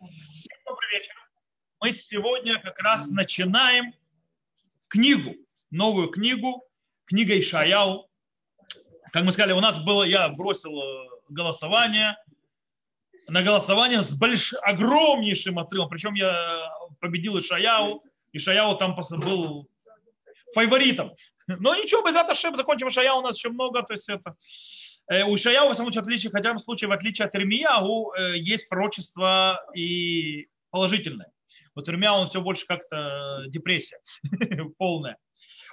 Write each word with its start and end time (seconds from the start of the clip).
Всем 0.00 0.56
добрый 0.66 0.90
вечер. 0.92 1.12
Мы 1.78 1.92
сегодня 1.92 2.58
как 2.58 2.78
раз 2.78 3.08
начинаем 3.08 3.92
книгу, 4.88 5.34
новую 5.70 6.08
книгу, 6.08 6.64
книга 7.04 7.38
Ишаяу. 7.38 8.08
Как 9.12 9.24
мы 9.24 9.32
сказали, 9.32 9.52
у 9.52 9.60
нас 9.60 9.78
было, 9.78 10.04
я 10.04 10.30
бросил 10.30 10.80
э, 10.80 11.08
голосование, 11.28 12.16
на 13.28 13.42
голосование 13.42 14.00
с 14.00 14.14
больш... 14.14 14.54
огромнейшим 14.62 15.58
отрывом. 15.58 15.90
Причем 15.90 16.14
я 16.14 16.72
победил 16.98 17.38
Ишаяу. 17.38 18.00
Ишаяу 18.32 18.78
там 18.78 18.96
был 19.18 19.68
фаворитом. 20.54 21.14
Но 21.46 21.74
ничего, 21.74 22.00
без 22.02 22.16
этого 22.16 22.56
закончим 22.56 22.88
Ишаяу, 22.88 23.18
у 23.18 23.22
нас 23.22 23.36
еще 23.36 23.50
много. 23.50 23.82
То 23.82 23.92
есть 23.92 24.08
это... 24.08 24.34
Э, 25.10 25.24
у 25.24 25.34
Ишаяу, 25.34 25.70
в 25.70 25.74
самом 25.74 25.90
отличие, 25.94 26.30
хотя 26.30 26.54
в 26.54 26.60
случае, 26.60 26.88
в 26.88 26.92
отличие 26.92 27.26
от 27.26 27.34
Ирмиягу, 27.34 28.12
э, 28.14 28.38
есть 28.38 28.68
пророчество 28.68 29.60
и 29.74 30.46
положительное. 30.70 31.32
Вот 31.74 31.88
Ирмия, 31.88 32.12
он 32.12 32.28
все 32.28 32.40
больше 32.40 32.64
как-то 32.64 33.44
депрессия 33.48 33.98
полная. 34.78 35.16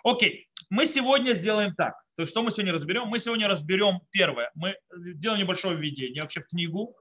Окей, 0.04 0.48
мы 0.72 0.88
сегодня 0.88 1.34
сделаем 1.34 1.76
так. 1.76 1.94
То 2.16 2.24
есть 2.24 2.32
что 2.32 2.42
мы 2.42 2.52
сегодня 2.52 2.74
разберем? 2.74 3.08
Мы 3.08 3.20
сегодня 3.20 3.48
разберем 3.48 4.00
первое. 4.10 4.50
Мы 4.56 4.76
сделаем 4.92 5.42
небольшое 5.42 5.78
введение 5.78 6.24
вообще 6.24 6.42
в 6.42 6.48
книгу. 6.48 6.96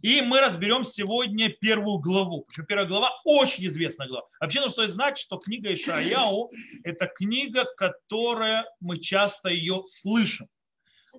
И 0.00 0.22
мы 0.22 0.40
разберем 0.40 0.84
сегодня 0.84 1.50
первую 1.50 1.98
главу. 1.98 2.46
Причем 2.48 2.64
первая 2.64 2.86
глава 2.86 3.10
очень 3.24 3.66
известная 3.66 4.08
глава. 4.08 4.26
Вообще 4.40 4.60
нужно 4.60 4.72
стоит 4.72 4.90
знать, 4.90 5.18
что 5.18 5.36
книга 5.36 5.74
Ишаяу– 5.74 6.50
это 6.84 7.06
книга, 7.06 7.66
которая 7.76 8.64
мы 8.80 8.98
часто 8.98 9.50
ее 9.50 9.82
слышим 9.84 10.48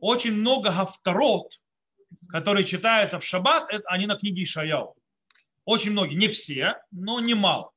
очень 0.01 0.33
много 0.33 0.71
гавторот, 0.71 1.53
которые 2.29 2.63
читаются 2.63 3.19
в 3.19 3.25
шаббат, 3.25 3.71
это, 3.71 3.83
они 3.87 4.05
на 4.05 4.15
книге 4.15 4.43
Ишаяу. 4.43 4.95
Очень 5.65 5.91
многие, 5.91 6.15
не 6.15 6.27
все, 6.27 6.77
но 6.91 7.19
немало. 7.19 7.71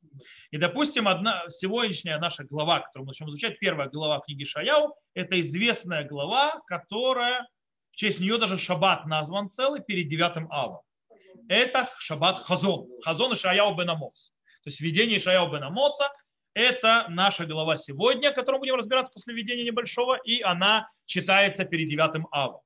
И, 0.51 0.59
допустим, 0.59 1.09
одна, 1.09 1.45
сегодняшняя 1.49 2.19
наша 2.19 2.45
глава, 2.45 2.81
которую 2.81 3.07
мы 3.07 3.11
начнем 3.11 3.29
изучать, 3.31 3.59
первая 3.59 3.89
глава 3.89 4.21
книги 4.21 4.45
Шаяу, 4.45 4.95
это 5.15 5.41
известная 5.41 6.05
глава, 6.05 6.61
которая, 6.67 7.47
в 7.91 7.97
честь 7.97 8.21
нее 8.21 8.39
даже 8.39 8.59
шаббат 8.59 9.07
назван 9.07 9.51
целый 9.51 9.83
перед 9.83 10.09
девятым 10.09 10.51
авом. 10.51 10.83
Это 11.49 11.89
шаббат 11.99 12.39
Хазон. 12.39 12.87
Хазон 13.03 13.33
и 13.33 13.37
Шаяу 13.37 13.75
бен 13.75 13.91
Амоц. 13.91 14.31
То 14.63 14.71
есть 14.71 14.81
видение 14.81 15.21
Шаяу 15.21 15.51
бен 15.51 15.63
Амоца 15.63 16.11
это 16.55 17.07
наша 17.09 17.47
глава 17.47 17.77
сегодня, 17.77 18.33
которую 18.33 18.61
будем 18.61 18.75
разбираться 18.75 19.13
после 19.13 19.35
введения 19.35 19.65
небольшого, 19.65 20.17
и 20.17 20.43
она 20.43 20.89
читается 21.07 21.65
перед 21.65 21.89
девятым 21.89 22.29
авом. 22.31 22.61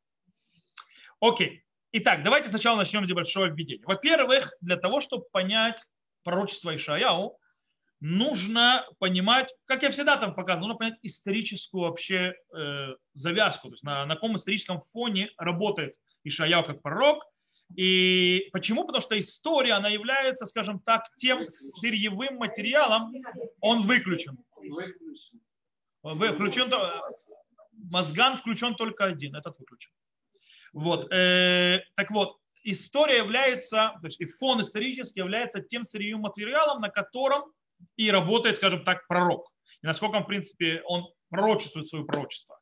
Окей. 1.21 1.63
Итак, 1.93 2.23
давайте 2.23 2.49
сначала 2.49 2.77
начнем 2.77 3.07
с 3.07 3.09
небольшого 3.09 3.47
введения. 3.47 3.85
Во-первых, 3.87 4.53
для 4.61 4.77
того, 4.77 5.01
чтобы 5.01 5.25
понять 5.31 5.83
пророчество 6.25 6.75
Ишаяу, 6.75 7.39
нужно 8.01 8.87
понимать, 8.99 9.55
как 9.65 9.83
я 9.83 9.91
всегда 9.91 10.17
там 10.17 10.35
показывал, 10.35 10.69
нужно 10.69 10.79
понять 10.79 10.99
историческую 11.03 11.85
вообще 11.85 12.35
э, 12.55 12.95
завязку, 13.15 13.69
то 13.69 13.75
есть 13.75 13.85
на, 13.85 14.05
на 14.05 14.15
каком 14.15 14.37
историческом 14.37 14.83
фоне 14.83 15.31
работает 15.39 15.95
Ишаяу 16.25 16.65
как 16.65 16.83
пророк– 16.83 17.25
и 17.75 18.49
почему? 18.53 18.85
Потому 18.85 19.03
что 19.03 19.19
история, 19.19 19.73
она 19.73 19.89
является, 19.89 20.47
скажем 20.47 20.79
так, 20.81 21.05
тем 21.17 21.49
сырьевым 21.49 22.37
материалом, 22.37 23.13
он 23.61 23.83
выключен. 23.83 24.39
Выключен, 26.03 26.73
мозган 27.73 28.37
включен 28.37 28.75
только 28.75 29.05
один, 29.05 29.35
этот 29.35 29.59
выключен. 29.59 29.91
Вот. 30.73 31.11
Э, 31.13 31.81
так 31.97 32.11
вот, 32.11 32.37
история 32.63 33.19
является, 33.19 33.95
то 34.01 34.07
есть 34.07 34.21
и 34.21 34.27
фон 34.27 34.61
исторический 34.61 35.21
является 35.21 35.61
тем 35.61 35.85
сырьевым 35.85 36.23
материалом, 36.23 36.81
на 36.81 36.91
котором 36.91 37.45
и 37.97 38.11
работает, 38.11 38.57
скажем 38.57 38.85
так, 38.85 39.07
пророк. 39.07 39.51
И 39.83 39.87
насколько, 39.87 40.21
в 40.21 40.27
принципе, 40.27 40.83
он 40.85 41.09
пророчествует 41.29 41.89
свое 41.89 42.05
пророчество. 42.05 42.59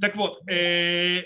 Так 0.00 0.16
вот, 0.16 0.48
э, 0.48 1.24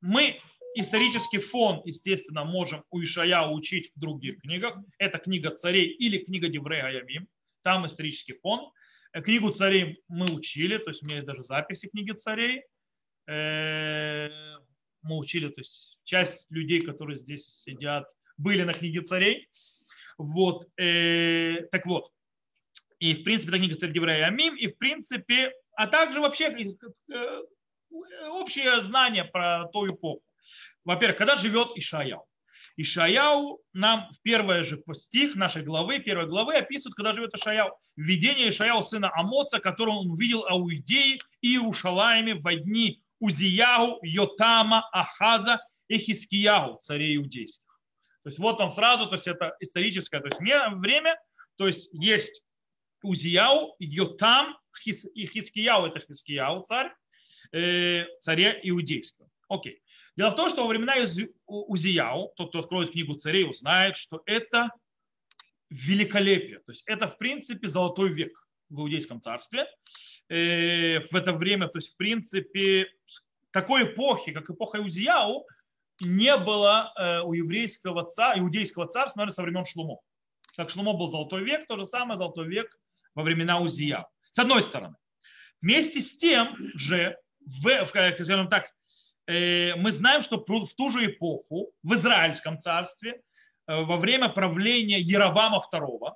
мы 0.00 0.40
исторический 0.76 1.38
фон, 1.38 1.80
естественно, 1.84 2.44
можем 2.44 2.84
у 2.90 3.02
Ишая 3.02 3.48
учить 3.48 3.92
в 3.94 3.98
других 3.98 4.40
книгах. 4.42 4.76
Это 4.98 5.18
книга 5.18 5.50
царей 5.50 5.86
или 5.86 6.18
книга 6.18 6.48
Деврея 6.48 6.88
Ямим. 6.88 7.28
Там 7.62 7.86
исторический 7.86 8.34
фон. 8.34 8.70
Э, 9.12 9.22
книгу 9.22 9.50
царей 9.50 10.02
мы 10.08 10.26
учили, 10.26 10.76
то 10.76 10.90
есть 10.90 11.02
у 11.02 11.06
меня 11.06 11.16
есть 11.16 11.26
даже 11.26 11.42
записи 11.42 11.88
книги 11.88 12.12
царей. 12.12 12.64
Э, 13.26 14.28
мы 15.02 15.16
учили, 15.16 15.48
то 15.48 15.60
есть 15.60 15.98
часть 16.04 16.46
людей, 16.50 16.82
которые 16.82 17.16
здесь 17.16 17.46
сидят, 17.62 18.08
были 18.36 18.62
на 18.62 18.74
книге 18.74 19.00
царей. 19.00 19.48
Вот, 20.18 20.66
э, 20.78 21.66
так 21.72 21.86
вот. 21.86 22.12
И, 22.98 23.14
в 23.14 23.24
принципе, 23.24 23.50
это 23.50 23.58
книга 23.58 23.76
царей 23.76 23.94
Деврея 23.94 24.26
Амим. 24.26 24.56
И, 24.56 24.66
в 24.66 24.76
принципе, 24.76 25.52
а 25.72 25.86
также 25.86 26.20
вообще 26.20 26.76
общее 28.30 28.82
знание 28.82 29.24
про 29.24 29.68
ту 29.72 29.86
эпоху. 29.86 30.22
Во-первых, 30.86 31.18
когда 31.18 31.34
живет 31.34 31.72
Ишаяу? 31.74 32.24
Ишаяу 32.76 33.60
нам 33.72 34.08
в 34.10 34.22
первый 34.22 34.62
же 34.62 34.80
стих 34.94 35.34
нашей 35.34 35.62
главы, 35.62 35.98
первой 35.98 36.26
главы 36.26 36.54
описывает, 36.54 36.94
когда 36.94 37.12
живет 37.12 37.34
Ишаяу. 37.34 37.76
Видение 37.96 38.50
Ишаяу 38.50 38.82
сына 38.82 39.10
Амоца, 39.12 39.58
которого 39.58 39.96
он 39.96 40.10
увидел 40.10 40.44
о 40.44 40.58
Иудее 40.58 41.18
и 41.40 41.54
Иерушалайме 41.54 42.34
в 42.36 42.56
дни 42.62 43.02
Узияу, 43.18 43.98
Йотама, 44.02 44.88
Ахаза 44.92 45.60
и 45.88 45.98
Хискияу, 45.98 46.78
царей 46.78 47.16
иудейских. 47.16 47.66
То 48.22 48.28
есть 48.28 48.38
вот 48.38 48.60
он 48.60 48.70
сразу, 48.70 49.06
то 49.06 49.14
есть 49.14 49.26
это 49.26 49.56
историческое 49.58 50.20
то 50.20 50.26
есть 50.26 50.40
время, 50.40 51.18
то 51.56 51.66
есть 51.66 51.88
есть 51.92 52.44
Узияу, 53.02 53.74
Йотам 53.80 54.56
и 54.84 55.26
Хискияу, 55.26 55.86
это 55.86 55.98
Хискияу 55.98 56.62
царь, 56.62 56.92
э, 57.52 58.04
иудейского. 58.62 59.28
Окей. 59.48 59.80
Дело 60.16 60.30
в 60.30 60.36
том, 60.36 60.48
что 60.48 60.62
во 60.62 60.68
времена 60.68 60.94
Узияу, 61.46 62.32
тот, 62.36 62.48
кто 62.48 62.60
откроет 62.60 62.92
книгу 62.92 63.14
царей, 63.14 63.48
узнает, 63.48 63.96
что 63.96 64.22
это 64.24 64.70
великолепие. 65.68 66.60
То 66.60 66.72
есть 66.72 66.82
это, 66.86 67.08
в 67.08 67.18
принципе, 67.18 67.68
золотой 67.68 68.08
век 68.08 68.46
в 68.70 68.80
Иудейском 68.80 69.20
царстве. 69.20 69.66
Э, 70.28 71.00
в 71.00 71.14
это 71.14 71.32
время, 71.32 71.68
то 71.68 71.78
есть, 71.78 71.92
в 71.92 71.96
принципе, 71.96 72.88
такой 73.50 73.84
эпохи, 73.84 74.32
как 74.32 74.48
эпоха 74.48 74.76
Узияу, 74.76 75.46
не 76.00 76.36
было 76.36 76.92
э, 76.96 77.20
у 77.20 77.32
еврейского 77.32 78.10
царя, 78.10 78.40
иудейского 78.40 78.86
царства, 78.86 79.20
наверное, 79.20 79.34
со 79.34 79.42
времен 79.42 79.64
Шлумо. 79.64 80.00
Как 80.56 80.70
Шлумо 80.70 80.94
был 80.94 81.10
золотой 81.10 81.44
век, 81.44 81.66
то 81.66 81.76
же 81.76 81.84
самое 81.84 82.16
золотой 82.16 82.48
век 82.48 82.78
во 83.14 83.22
времена 83.22 83.60
Узияу. 83.60 84.06
С 84.32 84.38
одной 84.38 84.62
стороны. 84.62 84.96
Вместе 85.60 86.00
с 86.00 86.16
тем 86.16 86.56
же, 86.74 87.18
в, 87.40 87.86
скажем 87.86 88.48
так, 88.48 88.70
мы 89.28 89.90
знаем, 89.90 90.22
что 90.22 90.38
в 90.38 90.74
ту 90.74 90.90
же 90.90 91.06
эпоху 91.06 91.72
в 91.82 91.94
Израильском 91.94 92.60
царстве 92.60 93.22
э, 93.66 93.82
во 93.82 93.96
время 93.96 94.28
правления 94.28 95.00
Яровама 95.00 95.60
II 95.72 96.12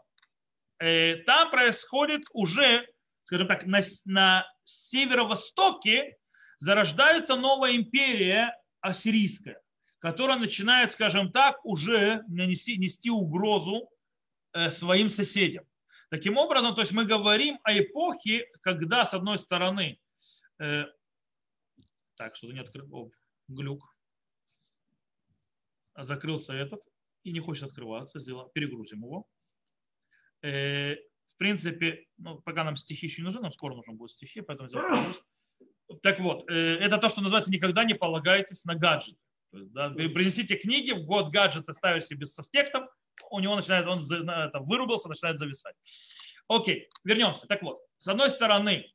э, 0.78 1.16
там 1.26 1.50
происходит 1.50 2.22
уже, 2.32 2.86
скажем 3.24 3.48
так, 3.48 3.66
на, 3.66 3.80
на 4.04 4.46
северо-востоке 4.64 6.16
зарождается 6.60 7.36
новая 7.36 7.74
империя 7.74 8.56
ассирийская, 8.80 9.60
которая 9.98 10.38
начинает, 10.38 10.92
скажем 10.92 11.32
так, 11.32 11.64
уже 11.64 12.22
нести, 12.28 12.76
нести 12.76 13.10
угрозу 13.10 13.88
своим 14.70 15.08
соседям. 15.08 15.64
Таким 16.10 16.36
образом, 16.36 16.74
то 16.74 16.80
есть 16.80 16.92
мы 16.92 17.04
говорим 17.04 17.58
о 17.62 17.72
эпохе, 17.72 18.46
когда, 18.62 19.04
с 19.04 19.14
одной 19.14 19.38
стороны, 19.38 19.98
так, 22.20 22.36
что-то 22.36 22.52
не 22.52 22.60
открыл. 22.60 23.10
Глюк. 23.48 23.96
Закрылся 25.96 26.52
этот 26.52 26.82
и 27.22 27.32
не 27.32 27.40
хочет 27.40 27.64
открываться. 27.64 28.20
Сделаем, 28.20 28.50
перегрузим 28.52 29.02
его. 29.02 29.26
Э, 30.42 30.96
в 30.96 31.38
принципе, 31.38 32.06
ну, 32.18 32.38
пока 32.42 32.62
нам 32.62 32.76
стихи 32.76 33.06
еще 33.06 33.22
не 33.22 33.26
нужны, 33.26 33.40
нам 33.40 33.52
скоро 33.52 33.74
нужны 33.74 33.94
будут 33.94 34.12
стихи, 34.12 34.42
поэтому 34.42 34.68
сделаем 34.68 35.14
Так 36.02 36.20
вот, 36.20 36.48
э, 36.50 36.54
это 36.54 36.98
то, 36.98 37.08
что 37.08 37.22
называется 37.22 37.50
«никогда 37.50 37.84
не 37.84 37.94
полагайтесь 37.94 38.64
на 38.66 38.74
гаджет». 38.74 39.16
То 39.50 39.58
есть, 39.58 39.72
да, 39.72 39.88
принесите 39.88 40.56
книги, 40.56 40.92
в 40.92 41.06
год 41.06 41.32
гаджета 41.32 41.72
ставишь 41.72 42.04
себе 42.04 42.26
со, 42.26 42.42
с 42.42 42.50
текстом, 42.50 42.86
у 43.30 43.40
него 43.40 43.56
начинает, 43.56 43.86
он 43.86 44.04
это, 44.12 44.60
вырубился, 44.60 45.08
начинает 45.08 45.38
зависать. 45.38 45.74
Окей, 46.48 46.88
вернемся. 47.02 47.46
Так 47.46 47.62
вот, 47.62 47.80
с 47.96 48.06
одной 48.08 48.28
стороны, 48.28 48.92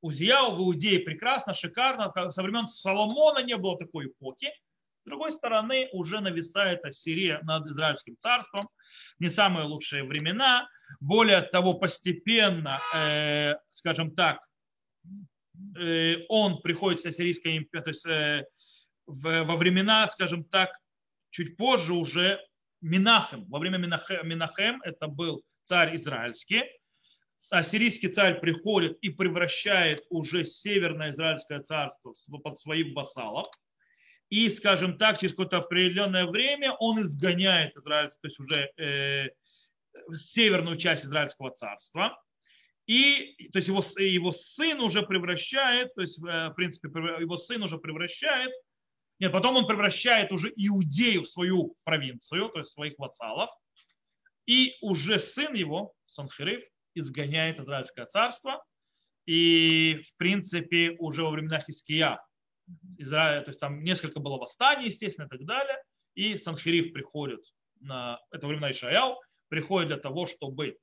Узияу 0.00 0.54
в 0.54 0.60
Иудее 0.60 1.00
прекрасно, 1.00 1.54
шикарно. 1.54 2.12
Со 2.30 2.42
времен 2.42 2.66
Соломона 2.66 3.42
не 3.42 3.56
было 3.56 3.76
такой 3.78 4.06
эпохи. 4.06 4.52
С 5.02 5.04
другой 5.08 5.32
стороны, 5.32 5.88
уже 5.92 6.20
нависает 6.20 6.84
Ассирия 6.84 7.40
над 7.42 7.66
Израильским 7.66 8.16
царством. 8.18 8.68
Не 9.18 9.30
самые 9.30 9.66
лучшие 9.66 10.04
времена. 10.04 10.68
Более 11.00 11.42
того, 11.42 11.74
постепенно, 11.74 12.80
э, 12.94 13.54
скажем 13.70 14.14
так, 14.14 14.40
э, 15.78 16.16
он 16.28 16.60
приходит 16.60 17.00
с 17.00 17.06
Ассирийской 17.06 17.56
империи, 17.56 17.82
то 17.82 17.90
есть 17.90 18.06
э, 18.06 18.44
в, 19.06 19.44
во 19.44 19.56
времена, 19.56 20.06
скажем 20.06 20.44
так, 20.44 20.70
чуть 21.30 21.56
позже 21.56 21.94
уже 21.94 22.40
Минахем, 22.80 23.44
во 23.48 23.58
время 23.58 23.78
Минахем, 23.78 24.26
Минахем 24.28 24.80
это 24.82 25.08
был 25.08 25.42
царь 25.64 25.96
израильский, 25.96 26.64
ассирийский 27.50 28.08
царь 28.08 28.40
приходит 28.40 28.98
и 29.00 29.10
превращает 29.10 30.04
уже 30.10 30.44
северное 30.44 31.10
израильское 31.10 31.60
царство 31.60 32.12
под 32.38 32.58
своих 32.58 32.94
вассалов. 32.94 33.46
И, 34.28 34.50
скажем 34.50 34.98
так, 34.98 35.18
через 35.18 35.32
какое-то 35.32 35.58
определенное 35.58 36.26
время 36.26 36.72
он 36.72 37.00
изгоняет 37.00 37.76
израильское, 37.76 38.20
то 38.20 38.26
есть 38.26 38.40
уже 38.40 38.70
э, 38.76 39.28
северную 40.14 40.76
часть 40.76 41.06
израильского 41.06 41.50
царства. 41.50 42.20
И, 42.86 43.48
то 43.52 43.58
есть 43.58 43.68
его, 43.68 43.82
его 43.98 44.32
сын 44.32 44.80
уже 44.80 45.02
превращает, 45.02 45.94
то 45.94 46.02
есть, 46.02 46.18
э, 46.18 46.48
в 46.48 46.54
принципе, 46.54 46.88
его 47.20 47.36
сын 47.36 47.62
уже 47.62 47.78
превращает, 47.78 48.52
нет, 49.20 49.32
потом 49.32 49.56
он 49.56 49.66
превращает 49.66 50.30
уже 50.30 50.52
Иудею 50.54 51.22
в 51.22 51.28
свою 51.28 51.76
провинцию, 51.84 52.50
то 52.50 52.60
есть 52.60 52.70
своих 52.70 52.94
вассалов, 52.98 53.50
и 54.46 54.76
уже 54.80 55.18
сын 55.18 55.54
его, 55.54 55.92
Санхирив, 56.06 56.62
изгоняет 56.98 57.58
Израильское 57.60 58.06
царство. 58.06 58.64
И, 59.26 60.00
в 60.06 60.16
принципе, 60.16 60.96
уже 60.98 61.22
во 61.22 61.30
времена 61.30 61.60
Хиския, 61.60 62.20
Израиль, 62.98 63.44
то 63.44 63.50
есть 63.50 63.60
там 63.60 63.82
несколько 63.82 64.20
было 64.20 64.38
восстаний, 64.38 64.86
естественно, 64.86 65.26
и 65.26 65.28
так 65.28 65.44
далее. 65.44 65.76
И 66.14 66.36
Санхирив 66.36 66.92
приходит 66.92 67.40
на 67.80 68.20
это 68.30 68.46
времена 68.46 68.70
Ишаял, 68.70 69.20
приходит 69.48 69.88
для 69.88 69.98
того, 69.98 70.26
чтобы 70.26 70.78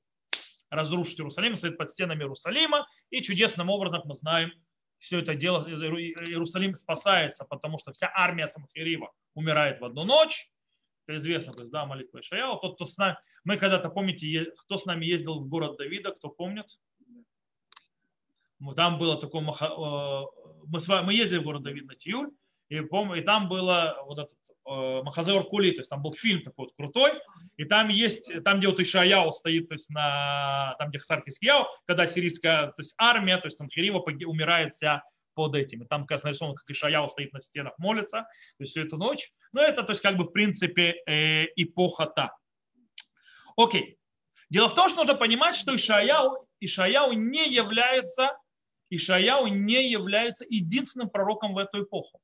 разрушить 0.70 1.20
Иерусалим, 1.20 1.56
стоит 1.56 1.78
под 1.78 1.90
стенами 1.90 2.20
Иерусалима, 2.20 2.86
и 3.10 3.22
чудесным 3.22 3.70
образом 3.70 4.02
мы 4.04 4.14
знаем, 4.14 4.52
все 4.98 5.18
это 5.20 5.34
дело, 5.34 5.68
Иерусалим 5.68 6.74
спасается, 6.74 7.44
потому 7.44 7.78
что 7.78 7.92
вся 7.92 8.10
армия 8.14 8.48
Санхирива 8.48 9.12
умирает 9.34 9.80
в 9.80 9.84
одну 9.84 10.04
ночь, 10.04 10.50
это 11.06 11.16
известно, 11.18 11.52
то 11.52 11.60
есть, 11.60 11.70
да, 11.70 11.86
молитва 11.86 12.20
Ишаяла. 12.20 12.58
Тот, 12.60 12.74
кто 12.74 12.84
с 12.84 12.96
нами, 12.96 13.16
мы 13.44 13.56
когда-то, 13.56 13.88
помните, 13.88 14.52
кто 14.58 14.76
с 14.76 14.84
нами 14.86 15.06
ездил 15.06 15.38
в 15.38 15.48
город 15.48 15.76
Давида, 15.76 16.12
кто 16.12 16.28
помнит? 16.28 16.66
Там 18.74 18.98
было 18.98 19.20
такое, 19.20 19.42
э, 19.42 20.22
мы, 20.66 20.80
с 20.80 20.88
вами, 20.88 21.06
мы 21.06 21.14
ездили 21.14 21.38
в 21.38 21.44
город 21.44 21.62
Давид 21.62 21.86
на 21.86 21.94
Тиюль, 21.94 22.30
и, 22.68 22.76
и 22.76 23.20
там 23.20 23.48
было 23.48 24.02
вот 24.06 24.18
этот 24.18 24.38
э, 24.66 25.02
Махазеор 25.02 25.44
Кули, 25.44 25.72
то 25.72 25.80
есть 25.80 25.90
там 25.90 26.02
был 26.02 26.14
фильм 26.14 26.42
такой 26.42 26.66
вот 26.66 26.74
крутой, 26.74 27.12
и 27.58 27.64
там 27.64 27.88
есть, 27.88 28.30
там 28.44 28.58
где 28.58 28.68
вот 28.68 28.80
Ишаяу 28.80 29.30
стоит, 29.32 29.68
то 29.68 29.74
есть 29.74 29.90
на, 29.90 30.74
там 30.78 30.88
где 30.88 30.98
Хасар 30.98 31.22
Хискияу, 31.24 31.66
когда 31.84 32.06
сирийская 32.06 32.68
то 32.68 32.80
есть 32.80 32.94
армия, 32.96 33.36
то 33.36 33.46
есть 33.46 33.58
там 33.58 33.68
Хирива 33.68 33.98
умирает 33.98 34.74
вся 34.74 35.02
под 35.36 35.54
этим. 35.54 35.82
И 35.82 35.86
там 35.86 36.06
как 36.06 36.24
нарисовано, 36.24 36.56
как 36.56 36.68
Ишаяу 36.68 37.08
стоит 37.08 37.32
на 37.32 37.40
стенах, 37.40 37.74
молится, 37.78 38.22
то 38.22 38.62
есть 38.62 38.72
всю 38.72 38.80
эту 38.80 38.96
ночь. 38.96 39.30
Но 39.52 39.62
это, 39.62 39.82
то 39.84 39.90
есть 39.90 40.02
как 40.02 40.16
бы 40.16 40.24
в 40.24 40.32
принципе 40.32 40.96
э, 41.06 41.44
эпоха 41.54 42.06
та. 42.06 42.34
Окей. 43.56 43.98
Дело 44.50 44.68
в 44.68 44.74
том, 44.74 44.88
что 44.88 44.98
нужно 44.98 45.14
понимать, 45.14 45.56
что 45.56 45.76
Ишаяу, 45.76 46.48
Ишаяу 46.60 47.12
не 47.12 47.48
является, 47.48 48.36
Ишаяу 48.90 49.46
не 49.48 49.90
является 49.90 50.44
единственным 50.48 51.10
пророком 51.10 51.54
в 51.54 51.58
эту 51.58 51.84
эпоху. 51.84 52.20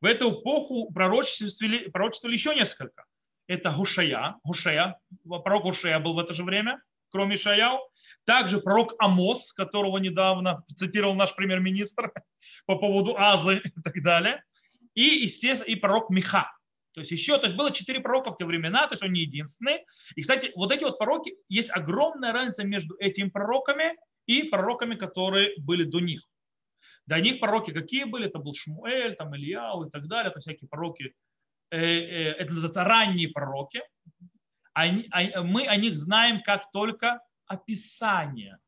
В 0.00 0.06
эту 0.06 0.30
эпоху 0.30 0.92
пророчествовали, 0.92 1.90
пророчествовали 1.90 2.36
еще 2.36 2.54
несколько. 2.54 3.04
Это 3.46 3.70
Гушая, 3.70 4.36
Гушая, 4.44 5.00
пророк 5.26 5.62
Гушая 5.64 5.98
был 5.98 6.14
в 6.14 6.18
это 6.18 6.34
же 6.34 6.44
время, 6.44 6.80
кроме 7.10 7.34
Ишаяу. 7.34 7.80
Также 8.28 8.60
пророк 8.60 8.94
Амос, 8.98 9.54
которого 9.54 9.96
недавно 9.96 10.62
цитировал 10.76 11.14
наш 11.14 11.34
премьер-министр 11.34 12.12
по 12.66 12.76
поводу 12.76 13.16
Азы 13.16 13.62
и 13.64 13.80
так 13.80 14.02
далее. 14.02 14.44
И, 14.92 15.22
естественно, 15.22 15.66
и 15.66 15.76
пророк 15.76 16.10
Миха. 16.10 16.52
То 16.92 17.00
есть 17.00 17.10
еще, 17.10 17.38
то 17.38 17.44
есть 17.44 17.56
было 17.56 17.72
четыре 17.72 18.00
пророка 18.00 18.30
в 18.30 18.36
те 18.36 18.44
времена, 18.44 18.86
то 18.86 18.92
есть 18.92 19.02
он 19.02 19.14
не 19.14 19.20
единственный. 19.20 19.78
И, 20.14 20.20
кстати, 20.20 20.52
вот 20.56 20.72
эти 20.72 20.84
вот 20.84 20.98
пророки, 20.98 21.36
есть 21.48 21.70
огромная 21.70 22.34
разница 22.34 22.64
между 22.64 22.96
этими 22.98 23.30
пророками 23.30 23.96
и 24.26 24.42
пророками, 24.42 24.94
которые 24.94 25.54
были 25.56 25.84
до 25.84 26.00
них. 26.00 26.20
До 27.06 27.18
них 27.20 27.40
пророки 27.40 27.70
какие 27.70 28.04
были? 28.04 28.26
Это 28.26 28.40
был 28.40 28.54
Шмуэль, 28.54 29.16
там 29.16 29.34
Ильяу 29.34 29.86
и 29.86 29.90
так 29.90 30.06
далее, 30.06 30.30
это 30.32 30.40
всякие 30.40 30.68
пророки, 30.68 31.14
э, 31.70 31.78
э, 31.78 32.32
это 32.32 32.52
называется 32.52 32.84
ранние 32.84 33.30
пророки. 33.30 33.80
Они, 34.74 35.08
а, 35.12 35.42
мы 35.42 35.66
о 35.66 35.76
них 35.76 35.96
знаем 35.96 36.42
как 36.42 36.70
только 36.72 37.20
описание. 37.48 38.58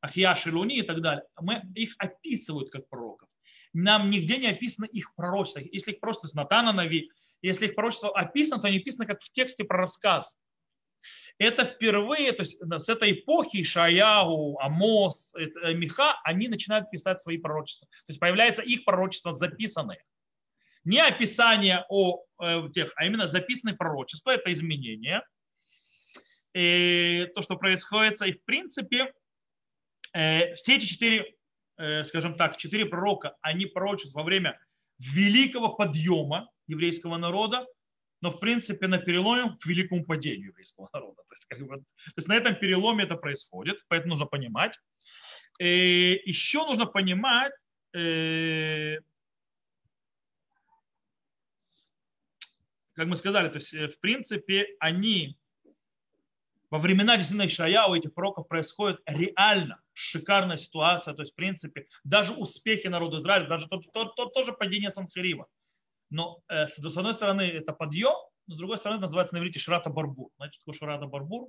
Ахья, 0.00 0.34
Шелуни 0.34 0.78
и 0.78 0.82
так 0.82 1.00
далее. 1.00 1.24
Мы, 1.40 1.62
их 1.74 1.94
описывают 1.98 2.70
как 2.70 2.88
пророков. 2.88 3.28
Нам 3.72 4.10
нигде 4.10 4.36
не 4.36 4.48
описано 4.48 4.84
их 4.84 5.14
пророчество. 5.14 5.60
Если 5.60 5.92
их 5.92 6.00
просто 6.00 6.28
с 6.28 6.34
Натана 6.34 6.72
Нави, 6.72 7.10
если 7.40 7.66
их 7.66 7.74
пророчество 7.74 8.10
описано, 8.10 8.60
то 8.60 8.68
они 8.68 8.78
описаны 8.78 9.06
как 9.06 9.22
в 9.22 9.32
тексте 9.32 9.64
про 9.64 9.78
рассказ. 9.78 10.38
Это 11.38 11.64
впервые, 11.64 12.32
то 12.32 12.42
есть 12.42 12.58
с 12.60 12.88
этой 12.88 13.12
эпохи 13.12 13.64
Шаяу, 13.64 14.56
Амос, 14.58 15.34
Миха, 15.74 16.20
они 16.22 16.48
начинают 16.48 16.90
писать 16.90 17.20
свои 17.20 17.38
пророчества. 17.38 17.88
То 18.06 18.10
есть 18.10 18.20
появляется 18.20 18.62
их 18.62 18.84
пророчество 18.84 19.34
записанное. 19.34 20.04
Не 20.84 21.00
описание 21.00 21.84
о 21.88 22.22
э, 22.40 22.68
тех, 22.72 22.92
а 22.96 23.06
именно 23.06 23.26
записанное 23.26 23.74
пророчество, 23.74 24.30
это 24.30 24.52
изменение– 24.52 25.22
и 26.54 27.26
то, 27.34 27.42
что 27.42 27.56
происходит. 27.56 28.22
И 28.22 28.32
в 28.32 28.44
принципе, 28.44 29.12
э, 30.12 30.54
все 30.54 30.76
эти 30.76 30.86
четыре, 30.86 31.34
э, 31.76 32.04
скажем 32.04 32.36
так, 32.36 32.56
четыре 32.56 32.86
пророка, 32.86 33.36
они 33.42 33.66
пророчат 33.66 34.12
во 34.12 34.22
время 34.22 34.58
великого 34.98 35.74
подъема 35.74 36.48
еврейского 36.68 37.16
народа, 37.16 37.66
но 38.20 38.30
в 38.30 38.38
принципе 38.38 38.86
на 38.86 38.98
переломе 38.98 39.56
к 39.60 39.66
великому 39.66 40.04
падению 40.04 40.48
еврейского 40.50 40.88
народа. 40.92 41.22
То 41.28 41.34
есть, 41.34 41.44
как 41.46 41.60
бы, 41.60 41.76
то 41.76 42.12
есть 42.16 42.28
на 42.28 42.36
этом 42.36 42.54
переломе 42.54 43.04
это 43.04 43.16
происходит, 43.16 43.84
поэтому 43.88 44.10
нужно 44.10 44.26
понимать. 44.26 44.78
И 45.60 46.22
еще 46.24 46.64
нужно 46.64 46.86
понимать, 46.86 47.52
э, 47.94 48.98
как 52.94 53.06
мы 53.08 53.16
сказали, 53.16 53.48
то 53.48 53.56
есть 53.56 53.72
в 53.72 54.00
принципе 54.00 54.68
они 54.78 55.36
во 56.74 56.80
времена 56.80 57.16
действительно 57.16 57.46
Ишая 57.46 57.84
у 57.84 57.94
этих 57.94 58.12
пророков 58.12 58.48
происходит 58.48 59.00
реально 59.06 59.80
шикарная 59.92 60.56
ситуация, 60.56 61.14
то 61.14 61.22
есть, 61.22 61.32
в 61.32 61.36
принципе, 61.36 61.86
даже 62.02 62.32
успехи 62.32 62.88
народа 62.88 63.20
Израиля, 63.20 63.46
даже 63.46 63.68
то, 63.68 63.78
то, 63.92 64.06
то, 64.06 64.26
тоже 64.26 64.52
падение 64.52 64.90
Санхирима. 64.90 65.46
Но 66.10 66.40
э, 66.48 66.66
с 66.66 66.96
одной 66.96 67.14
стороны 67.14 67.42
это 67.42 67.72
подъем, 67.72 68.16
но 68.48 68.56
с 68.56 68.58
другой 68.58 68.78
стороны 68.78 69.00
называется 69.00 69.36
на 69.36 69.38
иврите 69.38 69.60
Шрата 69.60 69.88
Барбур. 69.88 70.30
Значит, 70.34 70.62
такое 70.64 70.76
Шрата 70.76 71.06
Барбур, 71.06 71.48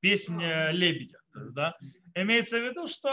песня 0.00 0.70
лебедя. 0.70 1.18
есть, 1.34 1.52
да? 1.52 1.76
Имеется 2.14 2.58
в 2.58 2.62
виду, 2.62 2.88
что 2.88 3.12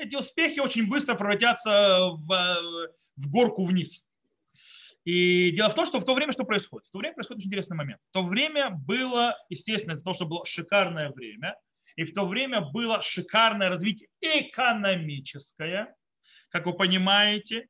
эти 0.00 0.16
успехи 0.16 0.58
очень 0.58 0.88
быстро 0.88 1.14
превратятся 1.14 2.08
в, 2.10 2.56
в 3.14 3.30
горку 3.30 3.64
вниз. 3.64 4.04
И 5.04 5.50
дело 5.50 5.68
в 5.70 5.74
том, 5.74 5.84
что 5.84 6.00
в 6.00 6.04
то 6.04 6.14
время 6.14 6.32
что 6.32 6.44
происходит? 6.44 6.86
В 6.86 6.92
то 6.92 6.98
время 6.98 7.14
происходит 7.14 7.40
очень 7.40 7.48
интересный 7.48 7.76
момент. 7.76 8.00
В 8.10 8.12
то 8.12 8.22
время 8.24 8.70
было, 8.70 9.36
естественно, 9.50 9.92
из-за 9.92 10.04
того, 10.04 10.14
что 10.14 10.26
было 10.26 10.46
шикарное 10.46 11.10
время, 11.10 11.56
и 11.96 12.04
в 12.04 12.14
то 12.14 12.26
время 12.26 12.60
было 12.60 13.02
шикарное 13.02 13.68
развитие 13.68 14.08
экономическое, 14.20 15.94
как 16.48 16.66
вы 16.66 16.72
понимаете. 16.72 17.68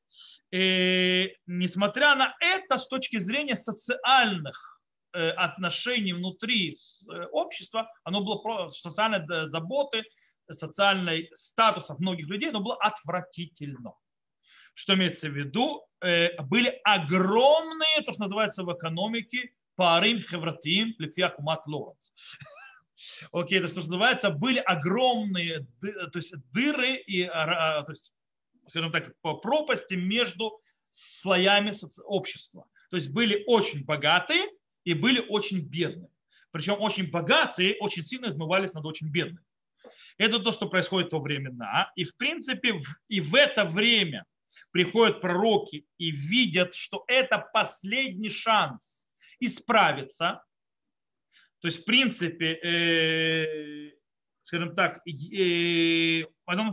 И, 0.52 1.34
несмотря 1.46 2.14
на 2.14 2.36
это, 2.40 2.78
с 2.78 2.86
точки 2.86 3.18
зрения 3.18 3.56
социальных 3.56 4.80
э, 5.12 5.30
отношений 5.30 6.12
внутри 6.12 6.76
э, 6.76 7.24
общества, 7.32 7.90
оно 8.04 8.22
было 8.22 8.68
социальной 8.68 9.48
заботы, 9.48 10.04
социальной 10.50 11.30
статуса 11.34 11.96
многих 11.98 12.28
людей, 12.28 12.50
оно 12.50 12.60
было 12.60 12.76
отвратительно. 12.76 13.94
Что 14.74 14.94
имеется 14.94 15.28
в 15.28 15.32
виду? 15.32 15.86
Э, 16.00 16.40
были 16.42 16.80
огромные, 16.84 18.02
то, 18.04 18.12
что 18.12 18.22
называется 18.22 18.64
в 18.64 18.72
экономике, 18.72 19.50
парим 19.76 20.20
хевратим 20.20 20.94
лифия 20.98 21.28
кумат 21.28 21.66
лоренс. 21.66 22.12
Окей, 23.32 23.60
то, 23.60 23.68
что 23.68 23.80
называется, 23.80 24.30
были 24.30 24.58
огромные 24.58 25.66
то 25.80 26.18
есть 26.18 26.34
дыры 26.52 26.96
и, 26.96 27.22
а, 27.22 27.82
то 27.82 27.92
есть, 27.92 28.12
скажем 28.68 28.92
так, 28.92 29.14
пропасти 29.20 29.94
между 29.94 30.60
слоями 30.90 31.72
общества. 32.04 32.66
То 32.90 32.96
есть 32.96 33.10
были 33.10 33.42
очень 33.46 33.84
богатые 33.84 34.46
и 34.84 34.94
были 34.94 35.24
очень 35.28 35.60
бедные. 35.60 36.10
Причем 36.50 36.80
очень 36.80 37.10
богатые 37.10 37.76
очень 37.80 38.04
сильно 38.04 38.26
измывались 38.26 38.74
над 38.74 38.84
очень 38.86 39.08
бедными. 39.08 39.44
Это 40.18 40.38
то, 40.38 40.52
что 40.52 40.68
происходит 40.68 41.08
в 41.08 41.10
то 41.10 41.20
времена. 41.20 41.90
И 41.96 42.04
в 42.04 42.16
принципе, 42.16 42.80
и 43.08 43.20
в 43.20 43.34
это 43.34 43.64
время 43.64 44.24
приходят 44.74 45.20
пророки 45.20 45.86
и 45.98 46.10
видят, 46.10 46.74
что 46.74 47.04
это 47.06 47.38
последний 47.38 48.28
шанс 48.28 49.06
исправиться, 49.38 50.42
то 51.60 51.68
есть, 51.68 51.82
в 51.82 51.84
принципе, 51.84 52.54
э, 52.54 53.92
скажем 54.42 54.74
так, 54.74 55.00
э, 55.06 56.24
потом 56.44 56.72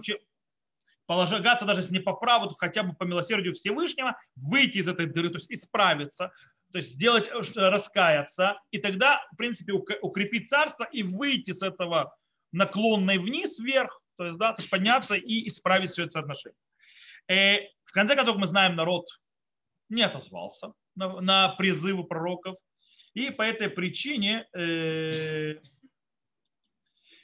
полагаться 1.06 1.66
даже 1.66 1.82
если 1.82 1.94
не 1.94 2.00
по 2.00 2.14
праву, 2.14 2.48
то 2.48 2.56
хотя 2.56 2.82
бы 2.82 2.96
по 2.96 3.04
милосердию 3.04 3.54
Всевышнего, 3.54 4.18
выйти 4.36 4.80
из 4.80 4.88
этой 4.88 5.06
дыры, 5.06 5.30
то 5.30 5.38
есть 5.38 5.52
исправиться, 5.52 6.32
то 6.72 6.80
есть 6.80 6.94
сделать, 6.94 7.30
раскаяться, 7.56 8.60
и 8.72 8.80
тогда, 8.80 9.24
в 9.32 9.36
принципе, 9.36 9.74
укрепить 9.74 10.50
царство 10.50 10.86
и 10.92 11.04
выйти 11.04 11.52
с 11.52 11.62
этого 11.62 12.18
наклонной 12.52 13.20
вниз 13.20 13.60
вверх, 13.60 14.02
то 14.18 14.26
есть, 14.26 14.40
да, 14.40 14.54
то 14.54 14.62
есть 14.64 14.72
подняться 14.72 15.14
и 15.14 15.48
исправить 15.48 15.92
все 15.92 16.06
это 16.06 16.14
соотношение. 16.14 16.58
В 17.92 17.94
конце 17.94 18.16
концов, 18.16 18.38
мы 18.38 18.48
знаем, 18.48 18.76
народ 18.76 19.06
не 19.90 20.02
отозвался 20.02 20.72
на, 20.96 21.20
на 21.20 21.50
призывы 21.50 22.06
пророков, 22.06 22.56
и 23.14 23.32
по 23.32 23.42
этой 23.42 23.70
причине 23.70 24.48
э, 24.56 25.56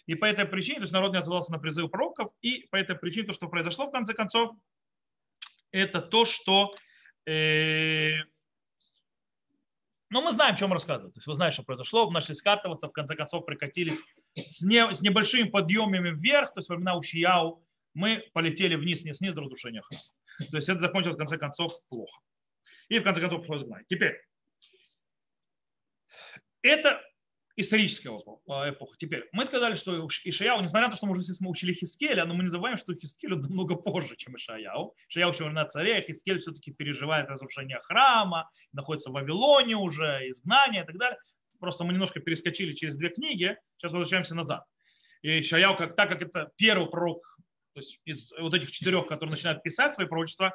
и 0.07 0.15
по 0.15 0.25
этой 0.25 0.45
причине, 0.45 0.79
то 0.79 0.83
есть 0.83 0.91
народ 0.91 1.13
не 1.13 1.19
отзывался 1.19 1.53
на 1.53 1.59
призывы 1.59 1.87
пророков, 1.87 2.33
и 2.41 2.67
по 2.69 2.75
этой 2.75 2.97
причине 2.97 3.27
то, 3.27 3.33
что 3.33 3.47
произошло 3.47 3.87
в 3.87 3.91
конце 3.91 4.13
концов, 4.13 4.57
это 5.71 6.01
то, 6.01 6.25
что 6.25 6.73
э, 7.25 8.17
ну, 10.09 10.21
мы 10.21 10.33
знаем, 10.33 10.55
о 10.55 10.57
чем 10.57 10.73
рассказывать. 10.73 11.13
То 11.13 11.19
есть 11.19 11.27
вы 11.27 11.35
знаете, 11.35 11.55
что 11.55 11.63
произошло. 11.63 12.09
Начали 12.11 12.33
скатываться, 12.35 12.87
в 12.87 12.91
конце 12.91 13.15
концов 13.15 13.45
прикатились 13.45 13.99
с, 14.35 14.61
не, 14.61 14.93
с 14.93 15.01
небольшими 15.01 15.47
подъемами 15.47 16.09
вверх, 16.09 16.53
то 16.53 16.59
есть 16.59 16.67
во 16.67 16.75
времена 16.75 16.97
Ушияу 16.97 17.63
мы 17.93 18.29
полетели 18.33 18.75
вниз, 18.75 19.03
не 19.03 19.13
снизу 19.13 19.35
до 19.35 19.41
разрушения 19.43 19.81
храма. 19.81 20.03
То 20.37 20.57
есть 20.57 20.69
это 20.69 20.79
закончилось 20.79 21.15
в 21.15 21.19
конце 21.19 21.37
концов 21.37 21.73
плохо. 21.89 22.21
И 22.89 22.99
в 22.99 23.03
конце 23.03 23.21
концов 23.21 23.41
пришлось 23.41 23.63
гнать. 23.63 23.85
Теперь, 23.87 24.15
это 26.61 27.01
историческая 27.55 28.11
а, 28.47 28.69
эпоха. 28.69 28.95
Теперь, 28.97 29.27
мы 29.31 29.43
сказали, 29.45 29.75
что 29.75 30.07
Ишаяу, 30.23 30.61
несмотря 30.61 30.87
на 30.87 30.91
то, 30.91 30.97
что 30.97 31.07
мы 31.07 31.17
уже 31.17 31.33
мы 31.39 31.49
учили 31.49 31.73
Хискеля, 31.73 32.25
но 32.25 32.33
мы 32.33 32.43
не 32.43 32.49
забываем, 32.49 32.77
что 32.77 32.93
Хискелю 32.93 33.37
намного 33.37 33.75
позже, 33.75 34.15
чем 34.15 34.37
Ишаяу. 34.37 34.95
Ишаяу 35.09 35.31
еще 35.31 35.49
на 35.49 35.65
царе, 35.65 36.01
Хискель 36.01 36.39
все-таки 36.39 36.71
переживает 36.71 37.27
разрушение 37.29 37.79
храма, 37.81 38.49
находится 38.71 39.09
в 39.09 39.13
Вавилоне 39.13 39.75
уже, 39.75 40.29
изгнание 40.29 40.83
и 40.83 40.85
так 40.85 40.97
далее. 40.97 41.19
Просто 41.59 41.83
мы 41.83 41.93
немножко 41.93 42.19
перескочили 42.19 42.73
через 42.73 42.95
две 42.95 43.09
книги, 43.09 43.57
сейчас 43.77 43.91
возвращаемся 43.91 44.35
назад. 44.35 44.63
И 45.23 45.41
Ишаяу, 45.41 45.75
как, 45.75 45.95
так 45.95 46.09
как 46.09 46.21
это 46.21 46.51
первый 46.57 46.89
пророк, 46.89 47.36
то 47.77 47.81
есть 47.81 47.99
из 48.05 48.33
вот 48.39 48.55
этих 48.55 48.71
четырех, 48.71 49.05
которые 49.05 49.33
начинают 49.33 49.61
писать 49.61 49.93
свои 49.93 50.07
пророчества, 50.07 50.51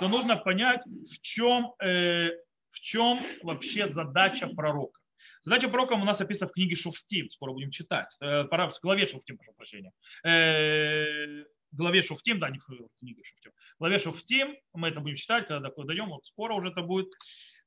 то 0.00 0.08
нужно 0.08 0.36
понять, 0.36 0.84
в 0.84 1.20
чем, 1.20 1.72
э, 1.80 2.30
в 2.72 2.80
чем 2.80 3.20
вообще 3.44 3.86
задача 3.86 4.48
пророка. 4.48 4.98
Задача 5.44 5.68
пророка 5.68 5.92
у 5.92 6.04
нас 6.04 6.20
описана 6.20 6.50
в 6.50 6.52
книге 6.52 6.74
Шуфтим, 6.74 7.30
скоро 7.30 7.52
будем 7.52 7.70
читать. 7.70 8.08
Э, 8.20 8.42
пора 8.42 8.68
в 8.68 8.80
главе 8.82 9.06
Шуфтим, 9.06 9.36
прошу 9.36 9.52
прощения. 9.52 9.92
Э, 10.24 11.44
главе 11.70 12.02
Шуфтим, 12.02 12.40
да, 12.40 12.50
не 12.50 12.58
в 12.58 12.64
книге 12.98 13.22
Шуфтим. 13.22 13.52
Главе 13.78 14.00
Шуфтим, 14.00 14.56
мы 14.72 14.88
это 14.88 14.98
будем 14.98 15.14
читать, 15.14 15.46
когда 15.46 15.70
дойдем, 15.70 16.06
вот 16.06 16.26
скоро 16.26 16.54
уже 16.54 16.70
это 16.70 16.82
будет. 16.82 17.06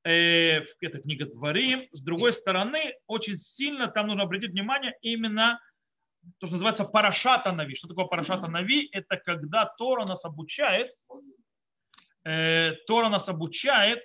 Э, 0.03 0.65
это 0.81 0.99
книга 0.99 1.27
Дворы. 1.27 1.87
С 1.93 2.01
другой 2.01 2.33
стороны, 2.33 2.93
очень 3.05 3.37
сильно 3.37 3.87
там 3.87 4.07
нужно 4.07 4.23
обратить 4.23 4.51
внимание 4.51 4.97
именно 4.99 5.61
то, 6.39 6.47
что 6.47 6.55
называется 6.55 6.85
парашата 6.85 7.51
нави. 7.51 7.75
Что 7.75 7.87
такое 7.87 8.05
парашата 8.05 8.47
нави? 8.47 8.89
Это 8.91 9.17
когда 9.17 9.65
Тора 9.65 10.05
нас 10.05 10.25
обучает, 10.25 10.93
Тора 12.23 13.09
нас 13.09 13.29
обучает 13.29 14.01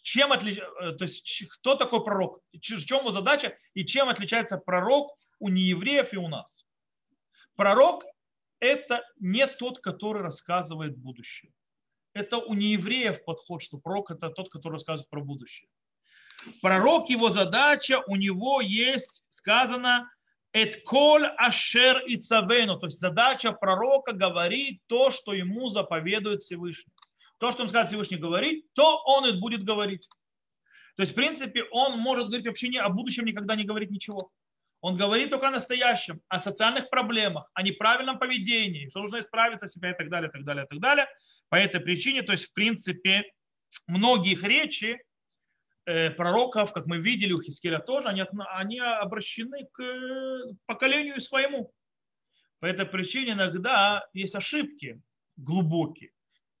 чем 0.00 0.32
отличается, 0.32 0.72
э, 0.80 0.92
то 0.92 1.04
есть 1.04 1.44
кто 1.50 1.74
такой 1.74 2.02
пророк, 2.02 2.40
в 2.52 2.58
чем 2.60 3.00
его 3.00 3.10
задача 3.10 3.56
и 3.74 3.84
чем 3.84 4.08
отличается 4.08 4.56
пророк 4.56 5.12
у 5.38 5.48
неевреев 5.48 6.12
и 6.12 6.16
у 6.16 6.28
нас. 6.28 6.64
Пророк– 7.56 8.04
это 8.60 9.02
не 9.18 9.46
тот, 9.46 9.80
который 9.80 10.22
рассказывает 10.22 10.96
будущее. 10.96 11.52
Это 12.14 12.38
у 12.38 12.54
неевреев 12.54 13.24
подход, 13.24 13.62
что 13.62 13.78
пророк– 13.78 14.10
это 14.10 14.30
тот, 14.30 14.50
который 14.50 14.74
рассказывает 14.74 15.10
про 15.10 15.20
будущее. 15.20 15.68
Пророк, 16.60 17.08
его 17.10 17.30
задача, 17.30 18.02
у 18.06 18.16
него 18.16 18.60
есть 18.60 19.24
сказано 19.28 20.10
«эт 20.52 20.82
коль 20.84 21.26
ашер 21.36 22.04
и 22.06 22.16
цавену», 22.16 22.78
то 22.78 22.86
есть 22.86 23.00
задача 23.00 23.52
пророка 23.52 24.12
говорить 24.12 24.80
то, 24.86 25.10
что 25.10 25.32
ему 25.32 25.70
заповедует 25.70 26.42
Всевышний 26.42 26.92
то, 27.42 27.50
что 27.50 27.64
он 27.64 27.68
скажет 27.68 27.88
Всевышний 27.88 28.18
говорить, 28.18 28.72
то 28.72 29.02
он 29.04 29.26
и 29.26 29.32
будет 29.32 29.64
говорить. 29.64 30.08
То 30.94 31.02
есть, 31.02 31.10
в 31.10 31.16
принципе, 31.16 31.64
он 31.72 31.98
может 31.98 32.26
говорить 32.26 32.46
вообще 32.46 32.68
не, 32.68 32.78
о 32.78 32.88
будущем 32.88 33.24
никогда 33.24 33.56
не 33.56 33.64
говорить 33.64 33.90
ничего. 33.90 34.30
Он 34.80 34.96
говорит 34.96 35.30
только 35.30 35.48
о 35.48 35.50
настоящем, 35.50 36.20
о 36.28 36.38
социальных 36.38 36.88
проблемах, 36.88 37.50
о 37.52 37.64
неправильном 37.64 38.20
поведении, 38.20 38.88
что 38.90 39.00
нужно 39.00 39.18
исправиться 39.18 39.66
себя 39.66 39.90
и 39.90 39.96
так 39.96 40.08
далее, 40.08 40.28
и 40.28 40.32
так 40.32 40.44
далее, 40.44 40.66
и 40.66 40.68
так 40.68 40.78
далее. 40.78 41.08
По 41.48 41.56
этой 41.56 41.80
причине, 41.80 42.22
то 42.22 42.30
есть, 42.30 42.44
в 42.44 42.52
принципе, 42.52 43.24
многие 43.88 44.34
их 44.34 44.44
речи 44.44 45.02
пророков, 45.84 46.72
как 46.72 46.86
мы 46.86 46.98
видели 46.98 47.32
у 47.32 47.42
Хискеля 47.42 47.78
тоже, 47.78 48.08
они, 48.08 48.24
они 48.54 48.78
обращены 48.78 49.66
к 49.72 49.82
э, 49.82 50.54
поколению 50.66 51.20
своему. 51.20 51.72
По 52.60 52.66
этой 52.66 52.86
причине 52.86 53.32
иногда 53.32 54.06
есть 54.12 54.34
ошибки 54.34 55.00
глубокие 55.36 56.12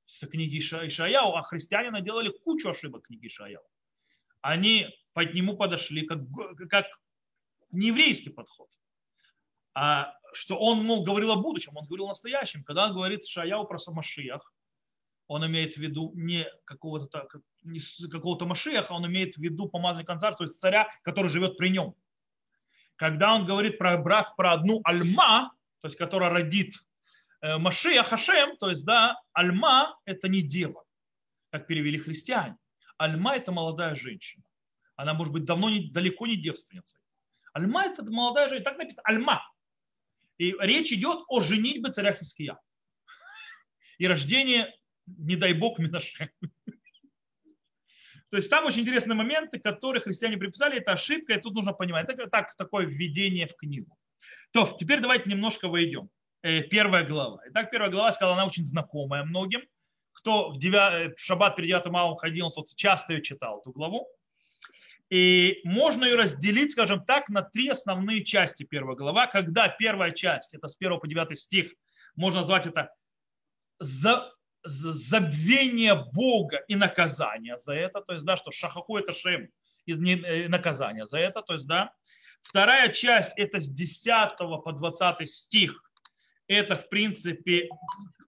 с 0.06 0.26
книги 0.26 0.58
Ишаяу, 0.58 1.36
а 1.36 1.42
христиане 1.42 1.90
наделали 1.90 2.30
кучу 2.30 2.68
ошибок 2.68 3.06
книги 3.06 3.28
Ишаяу. 3.28 3.62
Они 4.40 4.88
по 5.12 5.20
нему 5.20 5.56
подошли 5.56 6.04
как, 6.04 6.18
как 6.68 6.86
нееврейский 7.70 8.32
подход. 8.32 8.68
А 9.74 10.14
что 10.32 10.58
он 10.58 10.84
мол, 10.84 11.04
говорил 11.04 11.30
о 11.30 11.36
будущем, 11.36 11.76
он 11.76 11.86
говорил 11.86 12.06
о 12.06 12.10
настоящем. 12.10 12.64
Когда 12.64 12.86
он 12.86 12.94
говорит 12.94 13.26
Шаяу 13.26 13.66
про 13.66 13.78
Машиях, 13.92 14.52
он 15.32 15.46
имеет 15.46 15.74
в 15.74 15.78
виду 15.78 16.12
не 16.14 16.46
какого-то 16.64 17.28
какого-то 18.10 18.46
Машиаха, 18.46 18.92
он 18.92 19.06
имеет 19.06 19.36
в 19.36 19.40
виду 19.40 19.68
помазанника 19.68 20.18
царства, 20.18 20.46
то 20.46 20.50
есть 20.50 20.60
царя, 20.60 20.88
который 21.02 21.28
живет 21.28 21.56
при 21.56 21.68
нем. 21.68 21.94
Когда 22.96 23.34
он 23.34 23.44
говорит 23.44 23.78
про 23.78 23.96
брак, 23.96 24.36
про 24.36 24.52
одну 24.52 24.80
альма, 24.84 25.52
то 25.80 25.88
есть 25.88 25.96
которая 25.96 26.30
родит 26.30 26.74
Э, 27.42 27.58
Машия 27.58 28.02
Хашем, 28.04 28.56
то 28.56 28.70
есть, 28.70 28.84
да, 28.84 29.20
Альма– 29.32 29.98
это 30.04 30.28
не 30.28 30.42
дева, 30.42 30.84
как 31.50 31.66
перевели 31.66 31.98
христиане. 31.98 32.56
Альма– 32.98 33.34
это 33.36 33.50
молодая 33.50 33.96
женщина. 33.96 34.44
Она 34.94 35.12
может 35.12 35.32
быть 35.32 35.44
давно 35.44 35.68
не, 35.68 35.90
далеко 35.90 36.28
не 36.28 36.36
девственницей. 36.36 37.00
Альма– 37.52 37.84
это 37.86 38.04
молодая 38.04 38.48
женщина. 38.48 38.70
Так 38.70 38.78
написано 38.78 39.02
Альма. 39.04 39.42
И 40.38 40.54
речь 40.60 40.92
идет 40.92 41.24
о 41.28 41.40
женитьбе 41.40 41.90
царя 41.90 42.12
Хиския. 42.12 42.58
И 43.98 44.06
рождении, 44.06 44.66
не 45.06 45.36
дай 45.36 45.52
бог, 45.52 45.78
Минаше. 45.78 46.30
То 48.30 48.38
есть 48.38 48.48
там 48.48 48.64
очень 48.64 48.80
интересные 48.80 49.14
моменты, 49.14 49.58
которые 49.58 50.00
христиане 50.00 50.38
приписали. 50.38 50.78
Это 50.78 50.92
ошибка, 50.92 51.34
и 51.34 51.40
тут 51.40 51.54
нужно 51.54 51.74
понимать. 51.74 52.08
Это 52.08 52.28
так, 52.28 52.56
такое 52.56 52.86
введение 52.86 53.46
в 53.46 53.54
книгу. 53.54 53.94
То, 54.52 54.74
теперь 54.80 55.00
давайте 55.00 55.28
немножко 55.28 55.68
войдем. 55.68 56.08
Э, 56.42 56.62
первая 56.62 57.04
глава. 57.04 57.42
Итак, 57.48 57.70
первая 57.70 57.90
глава, 57.90 58.10
сказала, 58.12 58.34
она 58.34 58.46
очень 58.46 58.64
знакомая 58.64 59.22
многим. 59.24 59.62
Кто 60.12 60.50
в, 60.50 60.58
девя... 60.58 60.92
Э, 60.92 61.14
в 61.14 61.20
шаббат 61.20 61.56
перед 61.56 61.68
9 61.68 61.86
авом 61.94 62.16
ходил, 62.16 62.50
тот 62.50 62.74
часто 62.74 63.12
ее 63.12 63.22
читал, 63.22 63.60
эту 63.60 63.70
главу. 63.70 64.08
И 65.10 65.60
можно 65.64 66.04
ее 66.06 66.16
разделить, 66.16 66.72
скажем 66.72 67.04
так, 67.04 67.28
на 67.28 67.42
три 67.42 67.68
основные 67.68 68.24
части 68.24 68.62
первой 68.62 68.96
глава. 68.96 69.26
Когда 69.26 69.68
первая 69.68 70.10
часть, 70.10 70.54
это 70.54 70.68
с 70.68 70.76
1 70.80 71.00
по 71.00 71.06
9 71.06 71.38
стих, 71.38 71.74
можно 72.16 72.40
назвать 72.40 72.66
это 72.66 72.94
за, 73.78 74.32
забвение 74.64 75.94
Бога 76.12 76.58
и 76.68 76.76
наказание 76.76 77.56
за 77.56 77.74
это. 77.74 78.00
То 78.00 78.14
есть, 78.14 78.24
да, 78.24 78.36
что 78.36 78.50
шахаху 78.52 78.96
это 78.96 79.12
шем, 79.12 79.48
э, 79.86 80.48
наказания 80.48 81.06
за 81.06 81.18
это. 81.18 81.42
То 81.42 81.54
есть, 81.54 81.66
да. 81.66 81.92
Вторая 82.42 82.88
часть 82.92 83.32
это 83.36 83.60
с 83.60 83.68
10 83.68 84.62
по 84.62 84.72
20 84.72 85.28
стих 85.28 85.82
это, 86.48 86.76
в 86.76 86.88
принципе, 86.88 87.68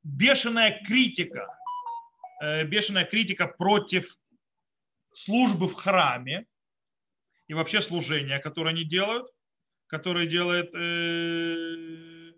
бешеная 0.03 0.83
критика, 0.85 1.47
э, 2.43 2.64
бешеная 2.64 3.05
критика 3.05 3.47
против 3.47 4.17
службы 5.12 5.69
в 5.69 5.75
храме 5.75 6.47
и 7.49 7.55
вообще 7.55 7.81
служения, 7.81 8.38
которое 8.38 8.71
они 8.71 8.85
делают, 8.85 9.29
которое 9.87 10.26
делает, 10.26 10.75
э, 10.75 12.33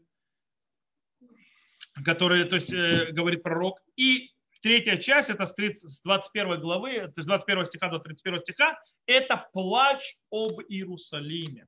которое, 2.04 2.44
то 2.44 2.56
есть, 2.56 2.72
э, 2.72 3.12
говорит 3.12 3.42
пророк. 3.42 3.80
И 3.96 4.30
третья 4.60 4.96
часть, 4.96 5.30
это 5.30 5.46
с 5.46 6.00
21 6.02 6.60
главы, 6.60 7.08
то 7.08 7.14
есть 7.16 7.26
21 7.26 7.66
стиха 7.66 7.88
до 7.88 7.98
31 7.98 8.40
стиха, 8.40 8.78
это 9.06 9.48
плач 9.52 10.16
об 10.30 10.60
Иерусалиме. 10.68 11.66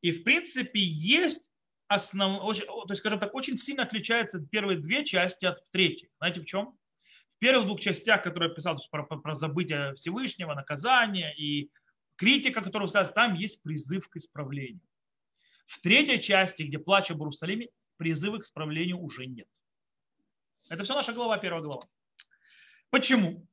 И, 0.00 0.10
в 0.10 0.22
принципе, 0.22 0.80
есть 0.80 1.50
основ... 1.88 2.42
очень, 2.44 2.64
то 2.66 2.86
есть, 2.88 3.00
скажем 3.00 3.18
так, 3.18 3.34
очень 3.34 3.56
сильно 3.56 3.84
отличаются 3.84 4.40
первые 4.50 4.78
две 4.78 5.04
части 5.04 5.46
от 5.46 5.58
третьей. 5.70 6.10
Знаете 6.18 6.40
в 6.40 6.44
чем? 6.44 6.76
В 7.36 7.38
первых 7.38 7.66
двух 7.66 7.80
частях, 7.80 8.22
которые 8.22 8.50
я 8.50 8.54
писал 8.54 8.78
про, 8.90 9.04
про, 9.04 9.34
забытие 9.34 9.94
Всевышнего, 9.94 10.54
наказание 10.54 11.34
и 11.36 11.70
критика, 12.16 12.60
которую 12.60 12.88
сказать, 12.88 13.14
там 13.14 13.34
есть 13.34 13.62
призыв 13.62 14.08
к 14.08 14.16
исправлению. 14.16 14.80
В 15.66 15.80
третьей 15.80 16.20
части, 16.20 16.62
где 16.62 16.78
плач 16.78 17.10
об 17.10 17.18
Иерусалиме, 17.18 17.68
призыва 17.96 18.38
к 18.38 18.44
исправлению 18.44 19.00
уже 19.00 19.26
нет. 19.26 19.48
Это 20.68 20.82
все 20.84 20.94
наша 20.94 21.12
глава, 21.12 21.38
первая 21.38 21.62
глава. 21.62 21.82
Почему? 22.90 23.46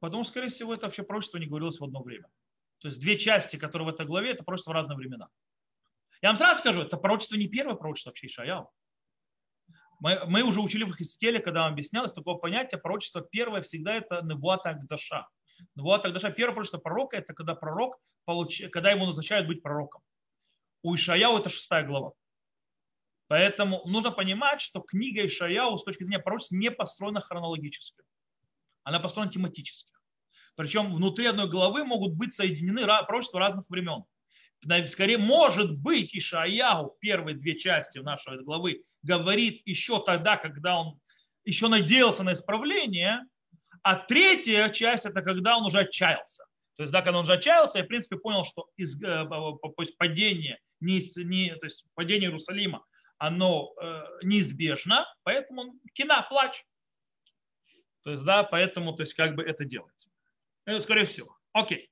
Потому 0.00 0.22
что, 0.22 0.32
скорее 0.32 0.48
всего, 0.48 0.72
это 0.72 0.86
вообще 0.86 1.02
пророчество 1.02 1.38
не 1.38 1.46
говорилось 1.46 1.80
в 1.80 1.84
одно 1.84 2.02
время. 2.02 2.28
То 2.78 2.88
есть 2.88 3.00
две 3.00 3.18
части, 3.18 3.56
которые 3.56 3.86
в 3.86 3.94
этой 3.94 4.06
главе, 4.06 4.30
это 4.30 4.44
пророчество 4.44 4.70
в 4.70 4.74
разные 4.74 4.96
времена. 4.96 5.28
Я 6.22 6.30
вам 6.30 6.36
сразу 6.36 6.60
скажу, 6.60 6.82
это 6.82 6.96
пророчество 6.96 7.36
не 7.36 7.48
первое 7.48 7.74
пророчество 7.74 8.10
вообще 8.10 8.28
Ишаяу. 8.28 8.70
Мы, 10.00 10.24
мы 10.26 10.42
уже 10.42 10.60
учили 10.60 10.84
в 10.84 10.94
Хискеле, 10.94 11.40
когда 11.40 11.62
вам 11.62 11.72
объяснялось 11.72 12.12
такое 12.12 12.36
понятие, 12.36 12.80
пророчество 12.80 13.20
первое 13.20 13.62
всегда 13.62 13.94
это 13.94 14.22
Невуата 14.22 14.70
Агдаша. 14.70 15.28
Невуата 15.74 16.08
Агдаша, 16.08 16.30
первое 16.30 16.54
пророчество 16.54 16.78
пророка, 16.78 17.16
это 17.16 17.34
когда 17.34 17.56
пророк, 17.56 17.98
получ... 18.24 18.62
когда 18.70 18.92
ему 18.92 19.06
назначают 19.06 19.48
быть 19.48 19.62
пророком. 19.62 20.00
У 20.82 20.94
Ишаяу 20.94 21.38
это 21.38 21.48
шестая 21.48 21.84
глава. 21.84 22.12
Поэтому 23.28 23.82
нужно 23.86 24.10
понимать, 24.10 24.60
что 24.60 24.80
книга 24.80 25.24
Ишаяу 25.26 25.76
с 25.78 25.84
точки 25.84 26.02
зрения 26.02 26.22
пророчества 26.22 26.56
не 26.56 26.70
построена 26.70 27.20
хронологически. 27.20 28.02
Она 28.84 29.00
построена 29.00 29.30
тематически. 29.30 29.92
Причем 30.56 30.94
внутри 30.94 31.26
одной 31.26 31.48
главы 31.48 31.84
могут 31.84 32.14
быть 32.14 32.34
соединены 32.34 32.84
пророчества 32.84 33.38
разных 33.38 33.68
времен. 33.68 34.04
Скорее, 34.88 35.18
может 35.18 35.76
быть, 35.78 36.16
Ишаяу, 36.16 36.96
первые 37.00 37.36
две 37.36 37.56
части 37.56 37.98
нашей 37.98 38.42
главы, 38.42 38.82
говорит 39.02 39.62
еще 39.66 40.02
тогда, 40.02 40.36
когда 40.36 40.80
он 40.80 40.98
еще 41.44 41.68
надеялся 41.68 42.24
на 42.24 42.32
исправление, 42.32 43.20
а 43.82 43.94
третья 43.94 44.68
часть 44.70 45.06
это 45.06 45.22
когда 45.22 45.58
он 45.58 45.66
уже 45.66 45.80
отчаялся. 45.80 46.44
То 46.76 46.82
есть, 46.82 46.92
да, 46.92 47.02
когда 47.02 47.18
он 47.18 47.24
уже 47.24 47.34
отчаялся, 47.34 47.78
я, 47.78 47.84
в 47.84 47.88
принципе, 47.88 48.16
понял, 48.16 48.44
что 48.44 48.68
из, 48.76 49.00
э, 49.02 49.28
падение, 49.96 50.58
не, 50.80 51.00
не, 51.24 51.54
то 51.56 51.66
есть 51.66 51.84
падение 51.94 52.28
Иерусалима, 52.28 52.84
оно 53.18 53.74
э, 53.80 54.04
неизбежно, 54.22 55.06
поэтому 55.22 55.74
кина, 55.92 56.22
плач. 56.28 56.64
То 58.04 58.12
есть, 58.12 58.24
да, 58.24 58.44
поэтому, 58.44 58.94
то 58.94 59.02
есть, 59.02 59.14
как 59.14 59.34
бы 59.34 59.42
это 59.42 59.64
делается. 59.64 60.08
Это, 60.64 60.80
скорее 60.80 61.04
всего. 61.04 61.36
Окей. 61.52 61.90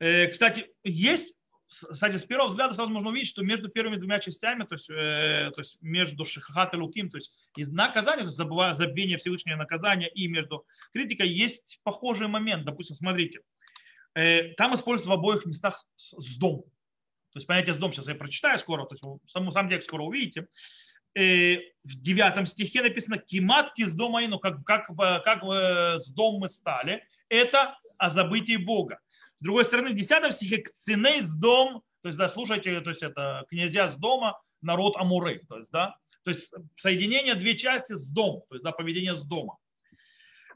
Э, 0.00 0.28
кстати, 0.28 0.72
есть 0.84 1.34
кстати, 1.68 2.16
с 2.16 2.24
первого 2.24 2.48
взгляда 2.48 2.74
сразу 2.74 2.90
можно 2.90 3.10
увидеть, 3.10 3.28
что 3.28 3.42
между 3.42 3.68
первыми 3.68 3.96
двумя 3.96 4.18
частями, 4.20 4.64
то 4.64 4.74
есть, 4.74 4.88
э, 4.88 5.50
то 5.54 5.60
есть 5.60 5.76
между 5.82 6.24
Шихат 6.24 6.72
и 6.72 6.78
Луким, 6.78 7.10
то 7.10 7.18
есть 7.18 7.32
из 7.56 7.70
наказания, 7.70 8.22
то 8.22 8.28
есть 8.28 8.38
забывая, 8.38 8.74
забвение 8.74 9.18
Всевышнего 9.18 9.56
наказания 9.56 10.08
и 10.08 10.28
между 10.28 10.64
критикой 10.92 11.28
есть 11.28 11.80
похожий 11.82 12.26
момент. 12.26 12.64
Допустим, 12.64 12.96
смотрите, 12.96 13.40
э, 14.14 14.54
там 14.54 14.74
используется 14.74 15.10
в 15.10 15.12
обоих 15.12 15.44
местах 15.44 15.84
с, 15.96 16.36
дом. 16.36 16.64
То 17.32 17.38
есть 17.38 17.46
понятие 17.46 17.74
с 17.74 17.78
дом 17.78 17.92
сейчас 17.92 18.08
я 18.08 18.14
прочитаю 18.14 18.58
скоро, 18.58 18.84
то 18.84 18.94
есть 18.94 19.30
сам, 19.30 19.50
сам 19.52 19.68
текст 19.68 19.88
скоро 19.88 20.02
увидите. 20.02 20.48
Э, 21.14 21.56
в 21.84 21.94
девятом 21.94 22.46
стихе 22.46 22.82
написано 22.82 23.18
«Киматки 23.18 23.84
с 23.84 23.92
дома, 23.94 24.26
ну 24.28 24.38
как, 24.38 24.64
как, 24.64 24.88
как 24.96 25.42
э, 25.44 25.98
с 25.98 26.08
дом 26.08 26.36
мы 26.40 26.48
стали». 26.48 27.04
Это 27.28 27.78
о 27.98 28.10
забытии 28.10 28.56
Бога. 28.56 29.00
С 29.40 29.44
другой 29.44 29.64
стороны, 29.64 29.90
в 29.90 29.94
10 29.94 30.34
стихе 30.34 30.58
к 30.58 30.72
цене 30.72 31.22
с 31.22 31.34
дом, 31.34 31.82
то 32.02 32.08
есть, 32.08 32.18
да, 32.18 32.28
слушайте, 32.28 32.80
то 32.80 32.90
есть 32.90 33.02
это 33.02 33.44
князья 33.48 33.88
с 33.88 33.96
дома, 33.96 34.40
народ 34.62 34.96
Амуры, 34.96 35.42
то 35.48 35.58
есть, 35.58 35.70
да, 35.70 35.96
то 36.24 36.30
есть 36.30 36.52
соединение 36.76 37.34
две 37.34 37.56
части 37.56 37.94
с 37.94 38.06
дом, 38.08 38.42
то 38.48 38.54
есть, 38.54 38.64
да, 38.64 38.72
поведение 38.72 39.14
с 39.14 39.24
дома. 39.24 39.56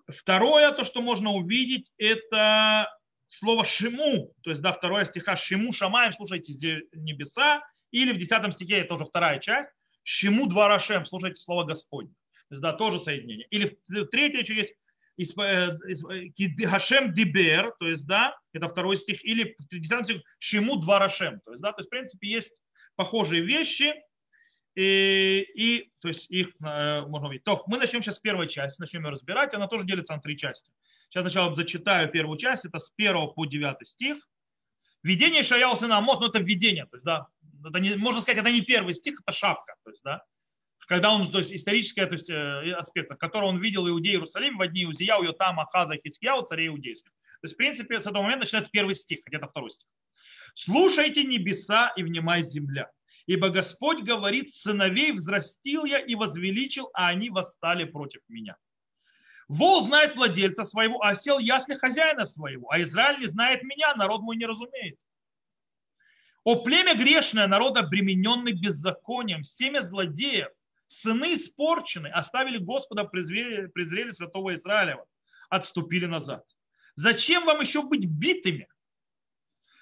Второе, 0.08 0.72
то, 0.72 0.84
что 0.84 1.00
можно 1.00 1.30
увидеть, 1.30 1.90
это 1.96 2.90
слово 3.38 3.64
«шиму», 3.64 4.32
то 4.42 4.50
есть, 4.50 4.62
да, 4.62 4.72
второе 4.72 5.04
стиха 5.04 5.36
«шиму 5.36 5.72
шамаем», 5.72 6.12
слушайте 6.12 6.82
небеса, 6.92 7.62
или 7.90 8.12
в 8.12 8.16
10 8.16 8.52
стихе, 8.54 8.78
это 8.78 8.94
уже 8.94 9.04
вторая 9.04 9.38
часть, 9.38 9.68
«шиму 10.02 10.46
дворашем», 10.46 11.06
слушайте 11.06 11.40
слово 11.40 11.64
Господне. 11.64 12.14
То 12.48 12.54
есть, 12.54 12.62
да, 12.62 12.72
тоже 12.72 12.98
соединение. 13.00 13.46
Или 13.50 13.76
в 13.88 14.06
третье 14.06 14.40
еще 14.40 14.54
есть 14.56 14.74
Э, 15.18 15.76
э, 15.88 16.66
Хашем 16.66 17.12
Дибер, 17.12 17.74
то 17.78 17.86
есть, 17.86 18.06
да, 18.06 18.34
это 18.52 18.68
второй 18.68 18.96
стих, 18.96 19.24
или 19.24 19.56
10 19.70 20.04
стих 20.04 20.22
Шиму 20.38 20.76
Дварашем, 20.76 21.40
то 21.40 21.52
есть, 21.52 21.62
да, 21.62 21.72
то 21.72 21.80
есть, 21.80 21.88
в 21.88 21.90
принципе, 21.90 22.28
есть 22.28 22.62
похожие 22.96 23.42
вещи, 23.42 23.94
и, 24.74 25.46
и 25.54 25.92
то 26.00 26.08
есть 26.08 26.30
их 26.30 26.48
э, 26.64 27.02
можно 27.02 27.28
увидеть. 27.28 27.44
То, 27.44 27.62
мы 27.66 27.76
начнем 27.76 28.02
сейчас 28.02 28.16
с 28.16 28.20
первой 28.20 28.48
части, 28.48 28.80
начнем 28.80 29.04
ее 29.04 29.10
разбирать, 29.10 29.52
она 29.52 29.68
тоже 29.68 29.84
делится 29.84 30.14
на 30.14 30.20
три 30.20 30.36
части. 30.36 30.72
Сейчас 31.12 31.24
сначала 31.24 31.54
зачитаю 31.54 32.08
первую 32.10 32.38
часть, 32.38 32.64
это 32.64 32.78
с 32.78 32.90
1 32.96 33.34
по 33.34 33.44
9 33.44 33.86
стих. 33.86 34.16
Видение 35.02 35.42
Шаяу 35.42 35.76
сына 35.76 35.98
Амос, 35.98 36.20
ну 36.20 36.28
это 36.28 36.38
введение, 36.38 36.86
то 36.86 36.96
есть, 36.96 37.04
да, 37.04 37.26
это 37.66 37.80
не, 37.80 37.96
можно 37.96 38.22
сказать, 38.22 38.40
это 38.40 38.50
не 38.50 38.62
первый 38.62 38.94
стих, 38.94 39.20
это 39.20 39.36
шапка, 39.36 39.74
то 39.84 39.90
есть, 39.90 40.02
да, 40.04 40.22
когда 40.86 41.12
он, 41.12 41.30
то 41.30 41.38
есть 41.38 41.52
исторический 41.52 42.06
то 42.06 42.14
есть, 42.14 42.30
э, 42.30 42.72
аспект, 42.72 43.14
который 43.18 43.44
он 43.44 43.58
видел 43.58 43.86
Иудеи 43.88 44.12
Иерусалим 44.12 44.56
в 44.56 44.62
одни 44.62 44.86
Узияу, 44.86 45.22
Йотам, 45.22 45.60
Ахаза, 45.60 45.96
Хискияу, 45.96 46.46
царей 46.46 46.68
иудейских. 46.68 47.10
То 47.42 47.46
есть, 47.46 47.56
в 47.56 47.58
принципе, 47.58 48.00
с 48.00 48.06
этого 48.06 48.22
момента 48.22 48.44
начинается 48.44 48.70
первый 48.70 48.94
стих, 48.94 49.20
хотя 49.22 49.36
это 49.36 49.48
второй 49.48 49.70
стих. 49.70 49.88
«Слушайте 50.54 51.24
небеса 51.24 51.92
и 51.94 52.02
внимай 52.02 52.42
земля, 52.42 52.90
ибо 53.26 53.50
Господь 53.50 54.02
говорит, 54.02 54.54
сыновей 54.54 55.12
взрастил 55.12 55.84
я 55.84 55.98
и 55.98 56.14
возвеличил, 56.14 56.88
а 56.94 57.08
они 57.08 57.28
восстали 57.28 57.84
против 57.84 58.22
меня. 58.28 58.56
Вол 59.52 59.84
знает 59.84 60.16
владельца 60.16 60.64
своего, 60.64 61.02
а 61.02 61.14
сел 61.14 61.38
ясли 61.38 61.74
хозяина 61.74 62.24
своего, 62.24 62.70
а 62.70 62.80
Израиль 62.80 63.20
не 63.20 63.26
знает 63.26 63.62
меня, 63.62 63.94
народ 63.94 64.22
мой 64.22 64.38
не 64.38 64.46
разумеет. 64.46 64.98
О 66.42 66.62
племя 66.62 66.94
грешное, 66.94 67.46
народ 67.46 67.76
обремененный 67.76 68.52
беззаконием, 68.52 69.44
семя 69.44 69.82
злодеев, 69.82 70.48
сыны 70.86 71.34
испорчены, 71.34 72.06
оставили 72.06 72.56
Господа, 72.56 73.04
презрели, 73.04 73.66
презрели 73.66 74.10
святого 74.10 74.54
Израилева, 74.54 75.04
отступили 75.50 76.06
назад. 76.06 76.46
Зачем 76.94 77.44
вам 77.44 77.60
еще 77.60 77.82
быть 77.82 78.06
битыми? 78.06 78.68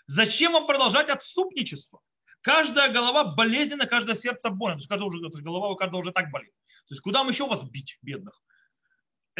Зачем 0.06 0.54
вам 0.54 0.66
продолжать 0.66 1.10
отступничество? 1.10 2.00
Каждая 2.40 2.92
голова 2.92 3.22
болезненна, 3.22 3.86
каждое 3.86 4.16
сердце 4.16 4.50
больно. 4.50 4.78
То 4.78 4.80
есть, 4.80 4.88
каждого 4.88 5.10
уже, 5.10 5.20
то 5.20 5.36
есть 5.36 5.44
голова 5.44 5.68
у 5.68 5.76
каждого 5.76 6.00
уже 6.00 6.10
так 6.10 6.32
болит. 6.32 6.52
То 6.88 6.94
есть 6.94 7.02
куда 7.02 7.20
вам 7.20 7.28
еще 7.28 7.46
вас 7.46 7.62
бить, 7.62 7.98
бедных? 8.02 8.42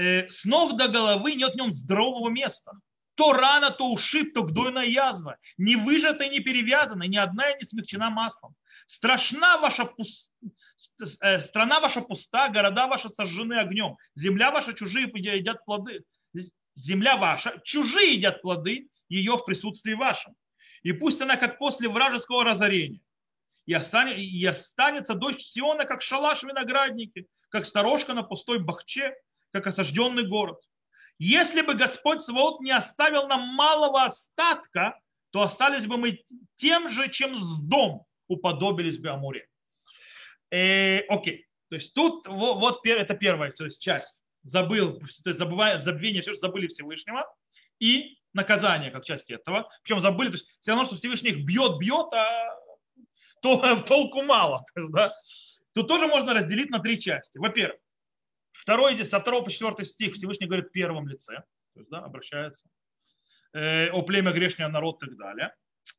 Э, 0.01 0.29
с 0.29 0.45
ног 0.45 0.77
до 0.77 0.89
головы 0.89 1.35
нет 1.35 1.53
в 1.53 1.57
нем 1.57 1.73
здорового 1.73 2.31
места. 2.31 2.73
То 3.15 3.33
рана, 3.33 3.71
то 3.71 3.91
ушиб, 3.91 4.33
то 4.35 4.43
гдойная 4.43 4.87
язва. 4.87 5.37
Не 5.59 5.77
выжатая, 5.77 6.31
не 6.31 6.41
перевязанная, 6.41 7.09
ни 7.09 7.17
одна 7.17 7.53
не 7.53 7.65
смягчена 7.65 8.09
маслом. 8.09 8.55
Страшна 8.87 9.59
ваша 9.59 9.85
пустота 9.85 10.31
Э, 11.21 11.41
страна 11.41 11.81
ваша 11.81 12.01
пуста, 12.01 12.49
города 12.49 12.87
ваши 12.87 13.09
сожжены 13.09 13.55
огнем, 13.55 13.97
земля 14.15 14.51
ваша 14.51 14.73
чужие 14.73 15.11
едят 15.13 15.65
плоды, 15.65 16.05
земля 16.75 17.17
ваша, 17.17 17.61
чужие 17.65 18.15
едят 18.15 18.41
плоды 18.41 18.89
ее 19.09 19.37
в 19.37 19.45
присутствии 19.45 19.93
вашем. 19.95 20.35
И 20.83 20.93
пусть 20.93 21.21
она 21.21 21.37
как 21.37 21.59
после 21.59 21.89
вражеского 21.89 22.45
разорения. 22.45 23.01
И, 23.67 23.75
останет, 23.75 24.19
и 24.19 24.47
останется 24.47 25.15
дочь 25.15 25.43
Сиона, 25.43 25.85
как 25.85 26.01
шалаш 26.01 26.43
виноградники, 26.43 27.27
как 27.51 27.67
сторожка 27.67 28.15
на 28.15 28.23
пустой 28.23 28.59
бахче, 28.59 29.15
как 29.53 29.67
осажденный 29.67 30.27
город. 30.27 30.61
Если 31.19 31.61
бы 31.61 31.75
Господь 31.75 32.23
Свод 32.23 32.61
не 32.61 32.71
оставил 32.71 33.29
нам 33.29 33.43
малого 33.55 34.05
остатка, 34.05 34.99
то 35.31 35.43
остались 35.43 35.87
бы 35.87 35.97
мы 35.97 36.23
тем 36.57 36.89
же, 36.89 37.11
чем 37.11 37.35
с 37.37 37.59
дом 37.61 38.07
уподобились 38.29 38.99
бы 38.99 39.11
Амуре. 39.11 39.47
Э, 40.51 41.01
окей. 41.09 41.47
То 41.69 41.77
есть 41.77 41.95
тут 41.95 42.27
вот, 42.27 42.59
вот 42.59 42.87
это 42.87 43.15
первая 43.15 43.53
то 43.53 43.65
есть 43.65 43.81
часть. 43.81 44.23
Забыл, 44.43 44.99
то 44.99 45.31
есть 45.31 45.39
забывая, 45.39 45.79
забвение, 45.79 46.23
все, 46.23 46.33
что 46.33 46.49
забыли 46.49 46.67
Всевышнего. 46.67 47.27
И 47.79 48.19
наказание 48.33 48.91
как 48.91 49.05
часть 49.05 49.31
этого. 49.31 49.69
Причем 49.83 50.01
забыли, 50.01 50.29
то 50.29 50.35
есть 50.35 50.47
все 50.61 50.71
равно, 50.71 50.85
что 50.85 50.97
Всевышний 50.97 51.31
их 51.31 51.45
бьет, 51.45 51.79
бьет, 51.79 52.13
а 52.13 52.57
то, 53.43 53.81
толку 53.87 54.23
мало. 54.23 54.65
То 54.75 54.81
есть, 54.81 54.93
да? 54.93 55.13
Тут 55.75 55.89
тоже 55.89 56.07
можно 56.07 56.35
разделить 56.35 56.71
на 56.71 56.81
три 56.81 56.99
части. 56.99 57.39
Во-первых, 57.39 57.79
второй, 58.61 59.05
со 59.05 59.21
второго 59.21 59.45
по 59.45 59.51
четвертый 59.51 59.85
стих 59.85 60.15
Всевышний 60.15 60.47
говорит 60.47 60.69
в 60.69 60.73
первом 60.73 61.09
лице, 61.09 61.43
то 61.75 61.81
есть, 61.81 61.91
да, 61.91 61.99
обращается 62.01 62.69
э, 63.53 63.91
о 63.91 64.03
племя 64.03 64.33
грешное 64.33 64.69
народ 64.69 65.03
и 65.03 65.07
так 65.07 65.17
далее. 65.17 65.55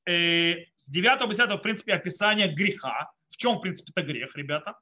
Э, 0.05 0.65
с 0.77 0.87
9 0.87 1.19
по 1.19 1.27
10 1.27 1.49
в 1.49 1.57
принципе 1.57 1.93
описание 1.93 2.47
греха, 2.47 3.11
в 3.29 3.37
чем, 3.37 3.57
в 3.57 3.61
принципе, 3.61 3.91
это 3.95 4.05
грех, 4.05 4.35
ребята? 4.35 4.75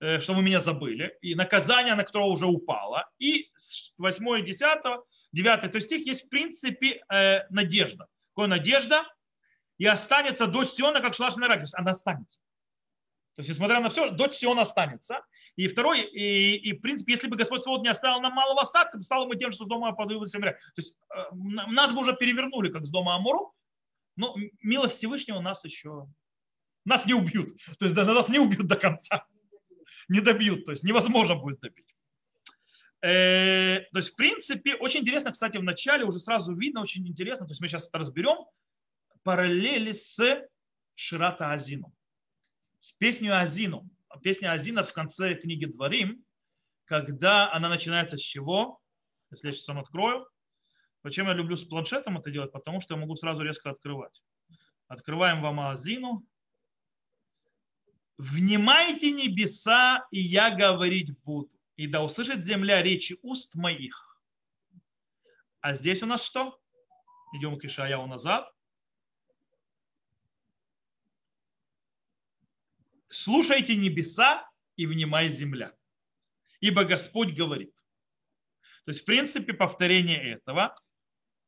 Э, 0.00 0.20
что 0.20 0.34
вы 0.34 0.42
меня 0.42 0.60
забыли. 0.60 1.16
И 1.22 1.34
наказание, 1.34 1.94
на 1.94 2.04
которое 2.04 2.30
уже 2.30 2.46
упало. 2.46 3.08
И 3.18 3.50
с 3.54 3.92
8 3.98 4.40
и 4.40 4.42
10, 4.42 5.02
9 5.32 5.72
то 5.72 5.80
стих 5.80 6.06
есть, 6.06 6.26
в 6.26 6.28
принципе, 6.28 7.02
э, 7.10 7.46
надежда. 7.50 8.06
Какая 8.34 8.48
надежда? 8.48 9.04
И 9.78 9.86
останется 9.86 10.46
дочь 10.46 10.68
Сиона, 10.68 11.00
как 11.00 11.16
То 11.16 11.24
есть 11.60 11.74
она 11.74 11.92
останется. 11.92 12.38
То 13.34 13.40
есть, 13.40 13.50
несмотря 13.50 13.80
на 13.80 13.90
все, 13.90 14.10
дочь 14.10 14.34
Сиона 14.34 14.62
останется. 14.62 15.22
И 15.56 15.66
второй, 15.66 16.02
и, 16.02 16.56
и 16.56 16.72
в 16.72 16.80
принципе, 16.80 17.12
если 17.12 17.26
бы 17.26 17.36
Господь 17.36 17.64
Свод 17.64 17.82
не 17.82 17.88
оставил 17.88 18.20
нам 18.20 18.32
малого 18.32 18.60
остатка, 18.60 18.98
то 18.98 19.04
стало 19.04 19.26
бы 19.26 19.36
тем, 19.36 19.50
что 19.50 19.64
с 19.64 19.68
дома 19.68 19.92
подвигли 19.92 20.26
земля. 20.26 20.52
То 20.52 20.58
есть 20.82 20.94
э, 21.14 21.22
нас 21.32 21.92
бы 21.92 22.00
уже 22.00 22.14
перевернули, 22.14 22.70
как 22.70 22.86
с 22.86 22.90
дома 22.90 23.16
Амуру. 23.16 23.52
Но 24.16 24.36
милость 24.62 24.96
Всевышнего 24.96 25.40
нас 25.40 25.64
еще 25.64 26.06
нас 26.84 27.06
не 27.06 27.14
убьют. 27.14 27.56
То 27.78 27.86
есть 27.86 27.96
нас 27.96 28.28
не 28.28 28.38
убьют 28.38 28.66
до 28.66 28.76
конца. 28.76 29.26
Не 30.08 30.20
добьют. 30.20 30.64
То 30.64 30.72
есть 30.72 30.84
невозможно 30.84 31.34
будет 31.34 31.60
добить. 31.60 31.94
Э, 33.04 33.80
то 33.92 33.98
есть, 33.98 34.12
в 34.12 34.16
принципе, 34.16 34.76
очень 34.76 35.00
интересно, 35.00 35.30
кстати, 35.32 35.58
в 35.58 35.62
начале 35.62 36.04
уже 36.04 36.18
сразу 36.18 36.54
видно, 36.54 36.80
очень 36.80 37.06
интересно, 37.06 37.44
то 37.44 37.50
есть 37.50 37.60
мы 37.60 37.68
сейчас 37.68 37.86
это 37.86 37.98
разберем, 37.98 38.46
параллели 39.24 39.92
с 39.92 40.18
Ширата 40.94 41.52
Азину, 41.52 41.92
с 42.84 42.92
песней 42.92 43.30
Азину. 43.30 43.88
Песня 44.22 44.52
Азина 44.52 44.84
в 44.84 44.92
конце 44.92 45.34
книги 45.36 45.64
Дворим, 45.64 46.22
когда 46.84 47.50
она 47.50 47.70
начинается 47.70 48.18
с 48.18 48.20
чего? 48.20 48.78
Если 49.30 49.46
я 49.46 49.52
сейчас 49.54 49.64
сам 49.64 49.78
открою. 49.78 50.28
Почему 51.00 51.30
я 51.30 51.34
люблю 51.34 51.56
с 51.56 51.64
планшетом 51.64 52.18
это 52.18 52.30
делать? 52.30 52.52
Потому 52.52 52.82
что 52.82 52.92
я 52.92 53.00
могу 53.00 53.16
сразу 53.16 53.42
резко 53.42 53.70
открывать. 53.70 54.22
Открываем 54.86 55.40
вам 55.40 55.60
Азину. 55.60 56.26
Внимайте 58.18 59.12
небеса, 59.12 60.06
и 60.10 60.20
я 60.20 60.50
говорить 60.54 61.18
буду 61.22 61.50
и 61.76 61.86
да 61.86 62.04
услышит 62.04 62.44
земля 62.44 62.82
речи 62.82 63.16
уст 63.22 63.54
моих. 63.54 64.20
А 65.60 65.72
здесь 65.72 66.02
у 66.02 66.06
нас 66.06 66.22
что? 66.22 66.60
Идем 67.32 67.58
к 67.58 67.64
Ишаяу 67.64 68.06
назад. 68.06 68.53
Слушайте 73.14 73.76
небеса 73.76 74.44
и 74.74 74.86
внимай 74.86 75.28
земля. 75.28 75.72
Ибо 76.58 76.84
Господь 76.84 77.32
говорит. 77.32 77.72
То 78.84 78.90
есть, 78.90 79.02
в 79.02 79.04
принципе, 79.04 79.52
повторение 79.52 80.32
этого, 80.32 80.76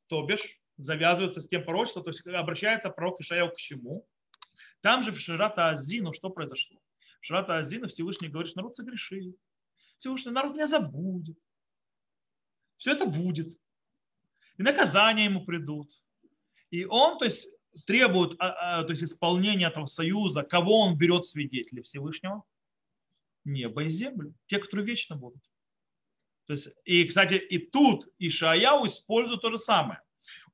то 0.07 0.23
бишь, 0.23 0.61
завязывается 0.77 1.41
с 1.41 1.49
тем 1.49 1.65
пророчеством, 1.65 2.05
то 2.05 2.11
есть 2.11 2.25
обращается 2.25 2.89
пророк 2.91 3.21
Ишаяу 3.21 3.51
к 3.51 3.57
чему? 3.57 4.07
Там 4.81 5.03
же 5.03 5.11
в 5.11 5.19
Ширата 5.19 5.71
Азину 5.71 6.13
что 6.13 6.31
произошло? 6.31 6.81
В 7.21 7.27
Ширата 7.27 7.59
Азину 7.59 7.89
Всевышний 7.89 8.29
говорит, 8.29 8.51
что 8.51 8.61
народ 8.61 8.77
согрешит. 8.77 9.37
Всевышний 9.99 10.31
народ 10.31 10.55
меня 10.55 10.69
забудет. 10.69 11.39
Все 12.77 12.93
это 12.93 13.07
будет. 13.07 13.59
И 14.57 14.63
наказания 14.63 15.25
ему 15.25 15.45
придут. 15.45 15.91
И 16.71 16.85
он, 16.85 17.19
то 17.19 17.25
есть, 17.25 17.49
требует 17.87 18.37
а, 18.39 18.81
а, 18.81 18.85
то 18.85 18.91
есть, 18.91 19.03
исполнения 19.03 19.67
этого 19.67 19.87
союза. 19.87 20.43
Кого 20.43 20.81
он 20.81 20.97
берет 20.97 21.25
свидетелей 21.25 21.83
Всевышнего? 21.83 22.45
Небо 23.45 23.85
и 23.85 23.89
землю. 23.89 24.35
Те, 24.47 24.59
которые 24.59 24.87
вечно 24.87 25.17
будут. 25.17 25.43
То 26.47 26.53
есть, 26.53 26.69
и, 26.85 27.05
кстати, 27.05 27.35
и 27.35 27.59
тут 27.59 28.09
Ишаяу 28.19 28.87
использует 28.87 29.43
то 29.43 29.51
же 29.51 29.59
самое. 29.59 30.01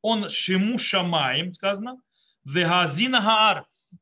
Он 0.00 0.28
шиму 0.28 0.78
шамаем, 0.78 1.52
сказано, 1.52 2.00
вегазина 2.44 3.20
хаарц. 3.20 3.92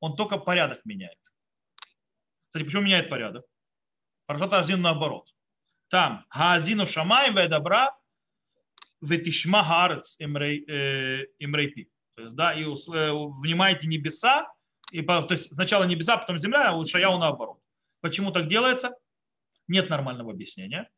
Он 0.00 0.16
только 0.16 0.38
порядок 0.38 0.84
меняет. 0.84 1.18
Кстати, 2.46 2.64
почему 2.64 2.82
меняет 2.82 3.08
порядок? 3.08 3.44
Парашат 4.26 4.52
Азин 4.52 4.80
наоборот. 4.80 5.28
Там 5.88 6.24
Хаазину 6.28 6.86
Шамай 6.86 7.32
добра 7.48 7.96
ветишма 9.00 9.64
Хаарец 9.64 10.16
имрейти. 10.18 11.90
То 12.20 12.24
есть, 12.26 12.36
да, 12.36 12.52
и 12.52 12.64
внимайте 12.64 13.86
небеса, 13.86 14.46
и, 14.92 15.02
то 15.02 15.26
есть 15.30 15.54
сначала 15.54 15.84
небеса, 15.84 16.16
потом 16.16 16.38
земля, 16.38 16.70
а 16.70 16.76
у 16.76 16.84
Шаяу 16.84 17.18
наоборот. 17.18 17.58
Почему 18.00 18.30
так 18.30 18.48
делается? 18.48 18.94
Нет 19.68 19.88
нормального 19.90 20.32
объяснения. 20.32 20.88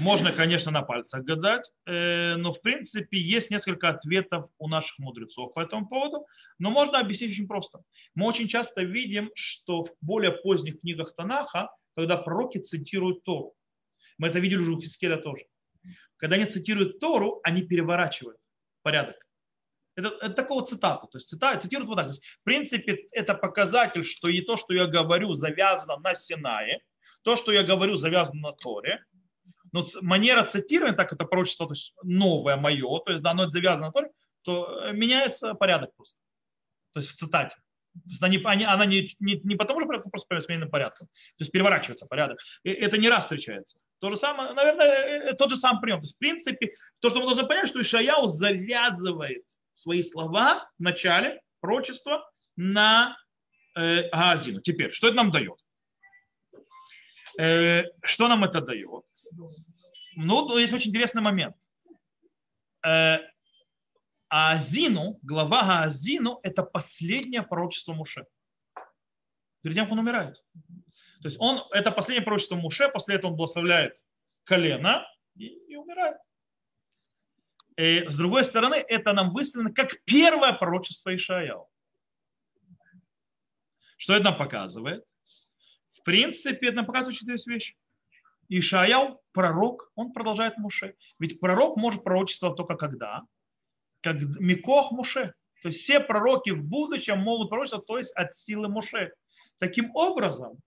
Можно, 0.00 0.32
конечно, 0.32 0.70
на 0.70 0.82
пальцах 0.82 1.22
гадать, 1.24 1.70
но 1.86 2.52
в 2.52 2.60
принципе 2.62 3.18
есть 3.18 3.50
несколько 3.50 3.88
ответов 3.88 4.50
у 4.58 4.68
наших 4.68 4.98
мудрецов 4.98 5.54
по 5.54 5.60
этому 5.60 5.88
поводу, 5.88 6.26
но 6.58 6.70
можно 6.70 6.98
объяснить 6.98 7.32
очень 7.32 7.46
просто. 7.46 7.80
Мы 8.14 8.26
очень 8.26 8.48
часто 8.48 8.82
видим, 8.82 9.30
что 9.34 9.82
в 9.82 9.90
более 10.00 10.32
поздних 10.32 10.80
книгах 10.80 11.14
Танаха 11.14 11.70
когда 11.96 12.16
пророки 12.16 12.58
цитируют 12.58 13.24
Тору. 13.24 13.54
Мы 14.18 14.28
это 14.28 14.38
видели 14.38 14.60
уже 14.60 14.72
у 14.72 14.80
Хискеля 14.80 15.16
тоже. 15.16 15.46
Когда 16.16 16.36
они 16.36 16.46
цитируют 16.46 17.00
Тору, 17.00 17.40
они 17.42 17.62
переворачивают 17.62 18.38
порядок. 18.82 19.16
Это, 20.00 20.16
это 20.20 20.34
такого 20.34 20.66
цитата. 20.66 21.06
То 21.06 21.18
есть 21.18 21.28
цита, 21.28 21.56
цитируют 21.56 21.88
вот 21.88 21.96
так. 21.96 22.06
То 22.06 22.10
есть, 22.10 22.24
в 22.24 22.44
принципе, 22.44 23.08
это 23.12 23.34
показатель, 23.34 24.04
что 24.04 24.28
и 24.28 24.40
то, 24.40 24.56
что 24.56 24.74
я 24.74 24.86
говорю, 24.86 25.32
завязано 25.34 25.96
на 25.98 26.14
Синае, 26.14 26.80
то, 27.22 27.36
что 27.36 27.52
я 27.52 27.62
говорю, 27.62 27.96
завязано 27.96 28.40
на 28.40 28.52
Торе. 28.52 29.04
Но 29.72 29.86
манера 30.02 30.44
цитирования, 30.44 30.96
так 30.96 31.12
это 31.12 31.24
пророчество 31.24 31.66
то 31.66 31.72
есть 31.72 31.94
новое 32.02 32.56
мое, 32.56 32.98
то 33.00 33.12
есть 33.12 33.22
да, 33.22 33.30
оно 33.30 33.48
завязано 33.50 33.86
на 33.86 33.92
Торе, 33.92 34.10
то 34.42 34.84
э, 34.84 34.92
меняется 34.92 35.54
порядок 35.54 35.94
просто. 35.94 36.20
То 36.92 37.00
есть 37.00 37.10
в 37.10 37.14
цитате. 37.14 37.56
Она 38.20 38.28
не, 38.28 38.38
они, 38.44 38.64
она 38.64 38.86
не, 38.86 39.10
не, 39.18 39.40
не 39.42 39.56
потому, 39.56 39.80
что 39.80 39.86
порядку, 39.86 40.10
просто 40.10 40.40
сменным 40.40 40.70
порядком. 40.70 41.06
То 41.08 41.42
есть 41.42 41.52
переворачивается 41.52 42.06
порядок. 42.06 42.38
И 42.62 42.70
это 42.70 42.98
не 42.98 43.08
раз 43.08 43.24
встречается. 43.24 43.78
То 44.00 44.10
же 44.10 44.16
самое, 44.16 44.52
наверное, 44.52 44.86
э, 44.86 45.30
э, 45.30 45.34
тот 45.34 45.50
же 45.50 45.56
сам 45.56 45.80
прием. 45.80 45.98
То 45.98 46.04
есть, 46.04 46.16
в 46.16 46.18
принципе, 46.18 46.74
то, 47.00 47.10
что 47.10 47.20
мы 47.20 47.26
должны 47.26 47.46
понять, 47.46 47.68
что 47.68 47.80
Ишаяу 47.80 48.26
завязывает 48.26 49.44
свои 49.80 50.02
слова 50.02 50.70
в 50.78 50.82
начале 50.82 51.40
пророчества 51.60 52.30
на 52.56 53.16
э, 53.74 54.08
Газину. 54.10 54.60
Теперь, 54.60 54.92
что 54.92 55.08
это 55.08 55.16
нам 55.16 55.30
дает? 55.30 55.58
Э, 57.38 57.84
что 58.02 58.28
нам 58.28 58.44
это 58.44 58.60
дает? 58.60 59.04
Ну, 60.16 60.58
есть 60.58 60.72
очень 60.72 60.90
интересный 60.90 61.22
момент. 61.22 61.56
Э, 62.86 63.18
Азину, 64.28 65.18
глава 65.22 65.82
Азину, 65.82 66.40
это 66.42 66.62
последнее 66.62 67.42
пророчество 67.42 67.94
Муше. 67.94 68.26
Перед 69.62 69.76
тем, 69.76 69.86
как 69.86 69.92
он 69.92 69.98
умирает. 70.00 70.42
То 71.22 71.28
есть 71.28 71.36
он, 71.40 71.62
это 71.72 71.90
последнее 71.90 72.24
пророчество 72.24 72.56
Муше, 72.56 72.88
после 72.88 73.16
этого 73.16 73.30
он 73.30 73.36
благословляет 73.36 73.96
колено 74.44 75.06
и, 75.36 75.46
и 75.46 75.76
умирает. 75.76 76.18
И, 77.80 78.06
с 78.06 78.14
другой 78.14 78.44
стороны, 78.44 78.74
это 78.74 79.14
нам 79.14 79.32
выставлено 79.32 79.72
как 79.72 80.04
первое 80.04 80.52
пророчество 80.52 81.16
Ишаяу. 81.16 81.66
Что 83.96 84.14
это 84.14 84.24
нам 84.24 84.36
показывает? 84.36 85.02
В 85.88 86.02
принципе, 86.02 86.66
это 86.68 86.76
нам 86.76 86.86
показывает 86.86 87.16
четыре 87.16 87.38
вещи. 87.46 87.74
Ишаяу, 88.50 89.22
пророк, 89.32 89.90
он 89.94 90.12
продолжает 90.12 90.58
Муше. 90.58 90.94
Ведь 91.18 91.40
пророк 91.40 91.76
может 91.76 92.04
пророчествовать 92.04 92.56
только 92.56 92.76
когда? 92.76 93.22
как 94.02 94.16
Микох 94.20 94.92
Муше. 94.92 95.34
То 95.62 95.68
есть 95.68 95.80
все 95.80 96.00
пророки 96.00 96.50
в 96.50 96.62
будущем 96.62 97.18
могут 97.18 97.48
пророчествовать, 97.48 97.86
то 97.86 97.98
есть 97.98 98.12
от 98.12 98.34
силы 98.34 98.68
Муше. 98.68 99.12
Таким 99.58 99.94
образом, 99.94 100.58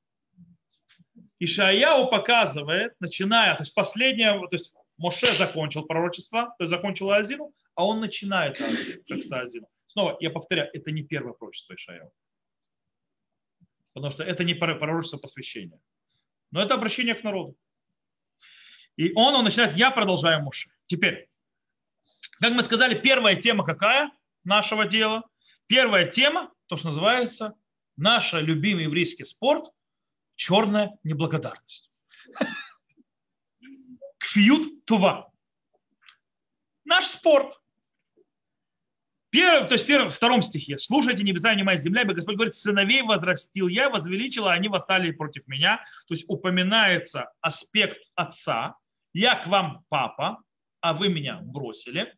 Ишаяу 1.40 2.10
показывает, 2.10 2.94
начиная, 3.00 3.56
то 3.56 3.62
есть 3.62 3.74
последнее, 3.74 4.40
то 4.40 4.48
есть 4.56 4.74
Моше 4.98 5.36
закончил 5.36 5.84
пророчество, 5.84 6.54
то 6.58 6.64
есть 6.64 6.70
закончил 6.70 7.12
Азину, 7.12 7.54
а 7.76 7.86
он 7.86 8.00
начинает 8.00 8.60
Азину, 8.62 9.04
как 9.08 9.24
с 9.24 9.32
Азину. 9.32 9.68
Снова, 9.86 10.18
я 10.20 10.30
повторяю, 10.30 10.70
это 10.74 10.92
не 10.92 11.04
первое 11.04 11.34
пророчество 11.34 11.74
Ишаяу. 11.76 12.12
Потому 13.94 14.12
что 14.12 14.24
это 14.24 14.44
не 14.44 14.54
пророчество 14.54 15.18
посвящения. 15.18 15.80
Но 16.52 16.62
это 16.62 16.74
обращение 16.74 17.16
к 17.16 17.24
народу. 17.24 17.56
И 18.96 19.12
он, 19.14 19.34
он 19.34 19.44
начинает, 19.44 19.76
я 19.76 19.92
продолжаю 19.92 20.44
Моше. 20.44 20.70
Теперь, 20.86 21.30
как 22.40 22.54
мы 22.54 22.64
сказали, 22.64 23.00
первая 23.00 23.36
тема 23.36 23.66
какая 23.66 24.12
нашего 24.44 24.86
дела? 24.86 25.24
Первая 25.68 26.08
тема, 26.08 26.52
то, 26.68 26.78
что 26.78 26.88
называется 26.88 27.54
наш 27.96 28.34
любимый 28.34 28.84
еврейский 28.84 29.24
спорт– 29.24 29.72
черная 30.36 30.98
неблагодарность. 31.04 31.92
Кфиют 34.24 34.86
тува. 34.86 35.30
Наш 36.86 37.08
спорт. 37.08 37.60
Первый, 39.30 39.68
то 39.68 39.74
есть 39.74 39.86
первый, 39.86 40.10
в 40.10 40.14
втором 40.14 40.42
стихе. 40.42 40.78
Слушайте, 40.78 41.24
небеса, 41.24 41.54
не 41.56 41.64
моя 41.64 41.78
земля, 41.78 42.04
ибо 42.04 42.14
Господь 42.14 42.36
говорит, 42.36 42.56
сыновей 42.56 43.02
возрастил 43.02 43.68
я, 43.68 43.90
возвеличил, 43.90 44.48
а 44.48 44.54
они 44.54 44.70
восстали 44.70 45.12
против 45.12 45.46
меня. 45.48 45.84
То 46.08 46.14
есть 46.14 46.24
упоминается 46.30 47.34
аспект 47.42 48.00
отца. 48.16 48.78
Я 49.12 49.36
к 49.36 49.48
вам 49.48 49.84
папа, 49.90 50.42
а 50.80 50.94
вы 50.94 51.10
меня 51.10 51.40
бросили. 51.42 52.16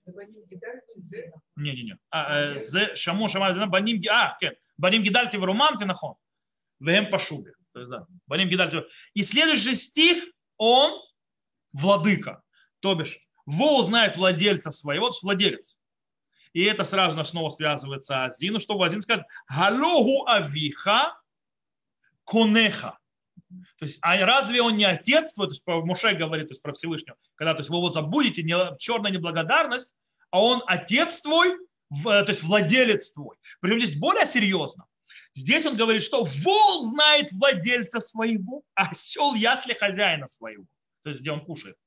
Не-не-не. 1.56 1.98
А, 2.12 2.54
э, 2.54 2.96
шаму 2.96 3.30
шамай 3.30 3.54
баним 3.68 4.02
а, 4.12 4.38
баним 4.78 5.02
гидальте 5.02 5.40
в 5.40 5.44
румам 5.44 5.80
ты 5.80 5.86
нахон. 5.86 6.16
Вем 6.80 7.10
пашубе. 7.10 7.54
То 7.74 7.80
есть, 7.80 7.90
да, 7.90 8.06
баним 8.28 8.50
гидальте. 8.50 8.86
И 9.16 9.24
следующий 9.24 9.74
стих, 9.74 10.24
он 10.58 11.02
владыка. 11.76 12.42
То 12.80 12.96
бишь, 12.96 13.20
Вол 13.46 13.86
знает 13.86 14.18
владельца 14.18 14.72
своего, 14.72 15.12
владелец. 15.22 15.78
И 16.54 16.64
это 16.64 16.86
сразу 16.86 17.24
снова 17.26 17.50
связывается 17.50 18.24
Азину, 18.24 18.60
что 18.60 18.82
Азин 18.82 19.02
скажет, 19.02 19.26
галогу 19.50 20.28
авиха 20.28 21.20
конеха. 22.26 22.98
То 23.78 23.86
есть, 23.86 24.00
а 24.02 24.18
разве 24.26 24.62
он 24.62 24.78
не 24.78 24.86
отец 24.86 25.34
твой, 25.34 25.48
то 25.48 25.54
есть 25.54 25.64
Моше 25.66 26.14
говорит, 26.14 26.48
то 26.48 26.54
есть 26.54 26.62
про 26.62 26.74
Всевышнего, 26.74 27.18
когда 27.36 27.54
то 27.54 27.60
есть, 27.60 27.70
вы 27.70 27.78
его 27.78 27.90
забудете, 27.90 28.42
не, 28.42 28.56
черная 28.80 29.12
неблагодарность, 29.12 29.94
а 30.32 30.42
он 30.42 30.64
отец 30.66 31.20
твой, 31.20 31.58
в, 31.90 32.04
то 32.04 32.30
есть 32.30 32.42
владелец 32.42 33.12
твой. 33.12 33.38
Причем 33.60 33.80
здесь 33.80 34.00
более 34.00 34.26
серьезно. 34.26 34.86
Здесь 35.36 35.66
он 35.66 35.76
говорит, 35.76 36.04
что 36.04 36.24
волк 36.24 36.88
знает 36.88 37.32
владельца 37.32 38.00
своего, 38.00 38.64
а 38.74 38.88
осел 38.90 39.36
ясли 39.36 39.74
хозяина 39.74 40.28
своего, 40.28 40.66
то 41.06 41.12
есть 41.12 41.22
где 41.22 41.32
он 41.32 41.46
кушает. 41.46 41.78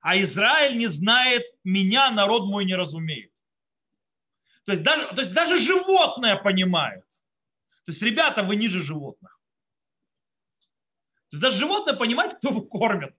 а 0.00 0.16
Израиль 0.22 0.78
не 0.78 0.86
знает 0.86 1.42
меня, 1.64 2.10
народ 2.12 2.44
мой 2.44 2.64
не 2.64 2.76
разумеет. 2.76 3.32
То 4.64 4.72
есть 4.72 4.84
даже, 4.84 5.08
то 5.08 5.20
есть 5.20 5.32
даже 5.32 5.60
животное 5.60 6.36
понимает. 6.36 7.04
То 7.84 7.90
есть, 7.90 8.02
ребята, 8.02 8.44
вы 8.44 8.54
ниже 8.54 8.80
животных. 8.80 9.40
То 11.30 11.36
есть 11.36 11.42
даже 11.42 11.58
животное 11.58 11.94
понимает, 11.94 12.34
кто 12.34 12.50
его 12.50 12.62
кормит. 12.62 13.16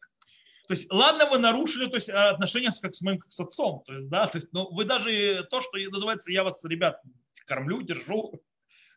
То 0.68 0.76
есть, 0.76 0.90
ладно, 0.90 1.30
вы 1.30 1.40
нарушили 1.40 1.88
то 1.88 1.96
есть, 1.96 2.10
отношения 2.10 2.72
с, 2.72 2.80
как 2.80 2.96
с 2.96 3.02
моим 3.02 3.20
как 3.20 3.34
с 3.34 3.40
отцом. 3.42 3.84
То 3.86 3.94
есть, 3.96 4.08
да, 4.08 4.28
то 4.28 4.38
есть, 4.38 4.54
но 4.54 4.70
вы 4.70 4.86
даже 4.86 5.46
то, 5.52 5.60
что 5.60 5.78
называется, 5.78 6.32
я 6.32 6.46
вас, 6.46 6.64
ребят, 6.64 7.02
кормлю, 7.46 7.82
держу, 7.82 8.42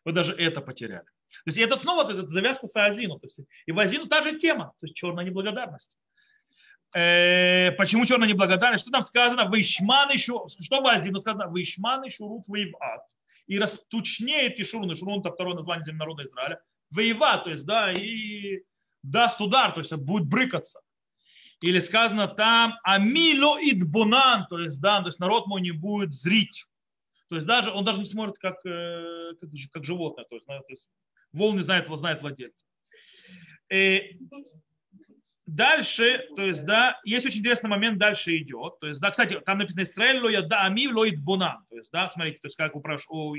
вы 0.05 0.13
даже 0.13 0.33
это 0.33 0.61
потеряли. 0.61 1.03
То 1.43 1.47
есть, 1.47 1.57
и 1.57 1.61
это 1.61 1.77
снова 1.77 2.05
то 2.05 2.11
есть, 2.11 2.23
это 2.23 2.31
завязка 2.31 2.67
с 2.67 2.75
Азину. 2.77 3.19
То 3.19 3.27
есть, 3.27 3.39
и 3.65 3.73
в 3.73 3.79
Азину 3.79 4.05
та 4.05 4.23
же 4.23 4.39
тема, 4.39 4.73
то 4.79 4.85
есть 4.85 4.95
черная 4.95 5.25
неблагодарность. 5.25 5.97
Э, 6.93 7.71
почему 7.73 8.05
черная 8.05 8.27
неблагодарность? 8.27 8.83
Что 8.83 8.91
там 8.91 9.03
сказано? 9.03 9.45
Вышман 9.45 10.09
еще, 10.11 10.45
что 10.47 10.81
в 10.81 10.87
Азину 10.87 11.19
сказано? 11.19 11.47
Вышман 11.47 12.03
еще 12.03 12.25
рут 12.25 12.47
воеват. 12.47 13.01
И 13.47 13.59
растучнеет 13.59 14.59
Ишурун. 14.59 14.91
Ишурун 14.93 15.19
это 15.19 15.31
второе 15.31 15.55
название 15.55 15.83
земли 15.83 15.99
народа 15.99 16.25
Израиля. 16.25 16.61
Воеват, 16.89 17.43
то 17.43 17.49
есть, 17.51 17.65
да, 17.65 17.91
и 17.91 18.61
даст 19.03 19.41
удар, 19.41 19.73
то 19.73 19.81
есть 19.81 19.93
будет 19.93 20.27
брыкаться. 20.27 20.79
Или 21.61 21.79
сказано 21.79 22.27
там 22.27 22.75
амило 22.83 23.57
идбунан, 23.59 24.45
то 24.47 24.59
есть, 24.59 24.79
да, 24.79 25.01
то 25.01 25.07
есть 25.07 25.19
народ 25.19 25.47
мой 25.47 25.61
не 25.61 25.71
будет 25.71 26.13
зрить. 26.13 26.65
То 27.29 27.35
есть 27.35 27.47
даже 27.47 27.71
он 27.71 27.83
даже 27.83 27.99
не 27.99 28.05
смотрит 28.05 28.37
как, 28.37 28.63
э, 28.65 29.33
как, 29.41 29.49
как 29.71 29.83
животное, 29.83 30.25
то 30.25 30.35
есть, 30.35 30.45
то 30.45 30.63
есть 30.69 30.87
вол 31.33 31.53
не 31.53 31.61
знает, 31.61 31.87
знает 31.97 32.21
владельца. 32.21 32.65
Э, 33.69 33.99
дальше, 35.47 36.27
то 36.35 36.43
есть, 36.43 36.65
да, 36.65 36.99
есть 37.03 37.25
очень 37.25 37.39
интересный 37.39 37.69
момент, 37.69 37.97
дальше 37.97 38.37
идет. 38.37 38.79
То 38.79 38.87
есть, 38.87 39.01
да, 39.01 39.09
кстати, 39.09 39.39
там 39.39 39.57
написано 39.57 39.83
Израиль 39.83 40.21
лоя 40.21 40.41
да 40.43 40.65
ами 40.65 40.87
лоид 40.87 41.19
бунан. 41.19 41.65
То 41.69 41.77
есть, 41.77 41.91
да, 41.91 42.07
смотрите, 42.07 42.39
то 42.39 42.47
есть, 42.47 42.57
как 42.57 42.75
упраш, 42.75 43.05
о, 43.09 43.33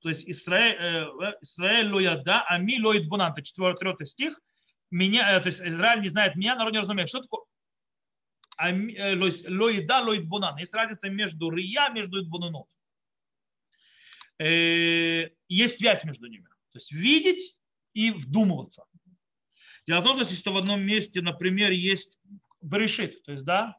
то 0.00 0.08
есть 0.08 0.28
Израиль, 0.28 0.76
э, 0.80 1.32
Израиль 1.42 1.92
лоя 1.92 2.16
да 2.16 2.46
ами 2.48 2.80
лоид 2.80 3.08
бунан. 3.08 3.32
Это 3.32 3.42
четвертый 3.42 4.06
стих 4.06 4.40
меня, 4.90 5.36
э, 5.36 5.40
то 5.40 5.48
есть 5.48 5.60
Израиль 5.60 6.00
не 6.00 6.08
знает 6.08 6.36
меня, 6.36 6.56
народ 6.56 6.72
не 6.72 6.78
разумеет. 6.78 7.08
Что 7.08 7.20
такое 7.20 7.42
э, 8.58 9.16
лоида, 9.48 10.00
лоид 10.00 10.26
бунан? 10.26 10.56
Есть 10.56 10.74
разница 10.74 11.08
между 11.08 11.50
рия, 11.50 11.88
между 11.90 12.22
идбунанут. 12.22 12.68
Э, 14.38 15.30
есть 15.48 15.78
связь 15.78 16.04
между 16.04 16.26
ними. 16.26 16.46
То 16.72 16.78
есть 16.78 16.92
видеть 16.92 17.58
и 17.94 18.10
вдумываться. 18.10 18.84
Дело 19.86 20.00
в 20.00 20.04
том, 20.04 20.24
что 20.24 20.52
в 20.52 20.56
одном 20.56 20.80
месте, 20.82 21.22
например, 21.22 21.70
есть 21.70 22.18
брешит, 22.60 23.22
то 23.24 23.32
есть, 23.32 23.44
да, 23.44 23.76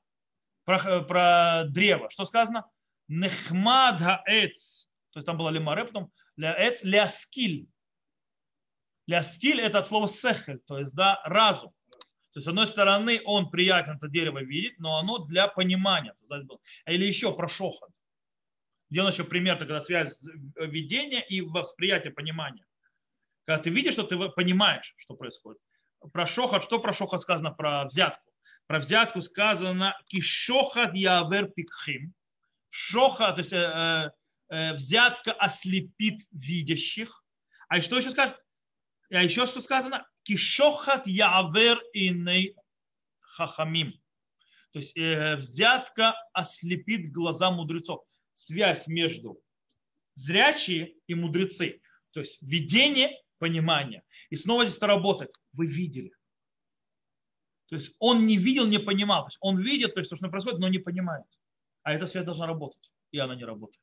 про, 0.64 1.02
про 1.02 1.66
древо. 1.68 2.10
Что 2.10 2.26
сказано? 2.26 2.66
Нехмад 3.08 4.00
хаэц. 4.00 4.88
То 5.12 5.20
есть 5.20 5.26
там 5.26 5.38
было 5.38 5.50
лимаре, 5.50 5.86
потом 5.86 6.12
ляэц 6.38 6.84
ляскиль. 6.84 7.68
Ляскиль 9.08 9.62
это 9.62 9.80
от 9.80 9.88
слова 9.88 10.08
сехель, 10.08 10.60
то 10.60 10.80
есть 10.80 10.94
да, 10.94 11.22
разум. 11.26 11.74
То 12.34 12.40
есть, 12.40 12.46
с 12.46 12.48
одной 12.50 12.68
стороны, 12.68 13.22
он 13.26 13.50
приятен 13.50 13.94
это 13.94 14.08
дерево 14.08 14.44
видеть, 14.44 14.78
но 14.80 14.98
оно 14.98 15.20
для 15.20 15.48
понимания. 15.48 16.14
Или 16.86 17.06
еще 17.06 17.36
про 17.36 17.48
шохот. 17.48 17.90
Где 18.90 19.02
он 19.02 19.12
еще 19.12 19.24
пример, 19.24 19.58
когда 19.58 19.82
связь 19.82 20.24
видения 20.56 21.22
и 21.22 21.42
восприятия 21.42 22.12
понимания. 22.12 22.66
Когда 23.46 23.64
ты 23.64 23.70
видишь, 23.70 23.94
что 23.94 24.04
ты 24.04 24.18
понимаешь, 24.30 24.94
что 24.98 25.16
происходит. 25.16 25.62
Про 26.14 26.26
шохот, 26.26 26.64
что 26.64 26.80
про 26.80 26.94
шохот 26.94 27.22
сказано 27.22 27.52
про 27.52 27.86
взятку? 27.86 28.32
Про 28.68 28.80
взятку 28.80 29.22
сказано 29.22 29.98
кишохат 30.08 30.94
явер 30.94 31.48
пикхим. 31.48 32.14
Шоха, 32.70 33.32
то 33.32 33.40
есть 33.40 33.54
э, 33.54 34.12
э, 34.50 34.74
взятка 34.74 35.34
ослепит 35.34 36.22
видящих. 36.32 37.24
А 37.70 37.82
что 37.82 37.98
еще 37.98 38.12
скажет? 38.12 38.38
А 39.10 39.24
еще 39.24 39.46
что 39.46 39.62
сказано? 39.62 40.06
Кишохат 40.24 41.08
явер 41.08 41.82
иней 41.94 42.56
хахамим. 43.20 43.94
То 44.74 44.80
есть 44.80 44.98
э, 44.98 45.38
взятка 45.38 46.16
ослепит 46.34 47.12
глаза 47.12 47.52
мудрецов. 47.52 48.04
Связь 48.34 48.88
между 48.88 49.42
зрячие 50.14 50.96
и 51.08 51.16
мудрецы. 51.16 51.82
То 52.12 52.22
есть 52.22 52.42
видение, 52.42 53.12
понимание. 53.40 54.04
И 54.30 54.36
снова 54.36 54.66
здесь 54.66 54.78
это 54.78 54.88
работает. 54.88 55.36
Вы 55.54 55.68
видели. 55.68 56.12
То 57.70 57.76
есть 57.76 57.94
он 58.00 58.26
не 58.26 58.38
видел, 58.38 58.66
не 58.66 58.80
понимал. 58.80 59.24
То 59.24 59.28
есть 59.28 59.38
он 59.42 59.60
видит, 59.60 59.94
то 59.94 60.00
есть 60.00 60.10
то, 60.10 60.16
что 60.16 60.30
происходит, 60.30 60.60
но 60.60 60.68
не 60.68 60.80
понимает. 60.80 61.26
А 61.84 61.94
эта 61.94 62.08
связь 62.08 62.26
должна 62.26 62.48
работать. 62.48 62.92
И 63.12 63.20
она 63.20 63.36
не 63.36 63.46
работает. 63.46 63.82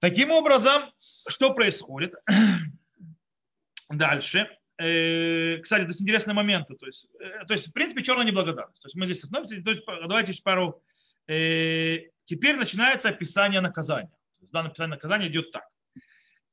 Таким 0.00 0.30
образом, 0.30 0.92
что 1.28 1.54
происходит? 1.54 2.14
Дальше. 3.88 4.48
Э, 4.78 5.58
кстати, 5.58 5.90
то 5.90 6.02
интересные 6.02 6.34
моменты. 6.34 6.74
То 6.74 6.86
есть, 6.86 7.08
э, 7.18 7.44
то 7.46 7.54
есть 7.54 7.68
в 7.68 7.72
принципе, 7.72 8.02
черная 8.02 8.24
неблагодарность. 8.24 8.80
То 8.80 8.86
есть 8.86 8.96
мы 8.96 9.06
здесь 9.06 9.24
остановимся. 9.24 9.60
То 9.62 9.70
есть, 9.70 9.82
давайте 9.86 10.32
еще 10.32 10.42
пару. 10.42 10.82
Э, 11.26 11.98
теперь 12.26 12.56
начинается 12.56 13.08
описание 13.08 13.60
наказания. 13.60 14.16
То 14.36 14.42
есть, 14.42 14.52
данное 14.52 14.70
описание 14.70 14.94
наказания 14.94 15.26
идет 15.28 15.50
так. 15.50 15.66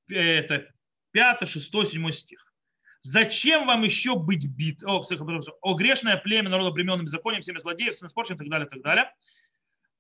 Это 0.08 0.68
5, 1.12 1.48
6, 1.48 1.72
7 1.88 2.12
стих. 2.12 2.54
Зачем 3.02 3.68
вам 3.68 3.84
еще 3.84 4.16
быть 4.16 4.48
бит? 4.48 4.84
О, 4.84 5.06
о 5.62 5.74
грешное 5.76 6.18
племя 6.18 6.50
народа 6.50 6.72
бременным 6.72 7.08
законом, 7.08 7.42
всеми 7.42 7.60
злодеев, 7.60 7.96
сын 7.96 8.08
испорчен 8.08 8.36
и 8.36 8.38
так 8.40 8.50
далее, 8.50 8.68
и 8.68 8.70
так 8.70 8.82
далее. 8.82 9.14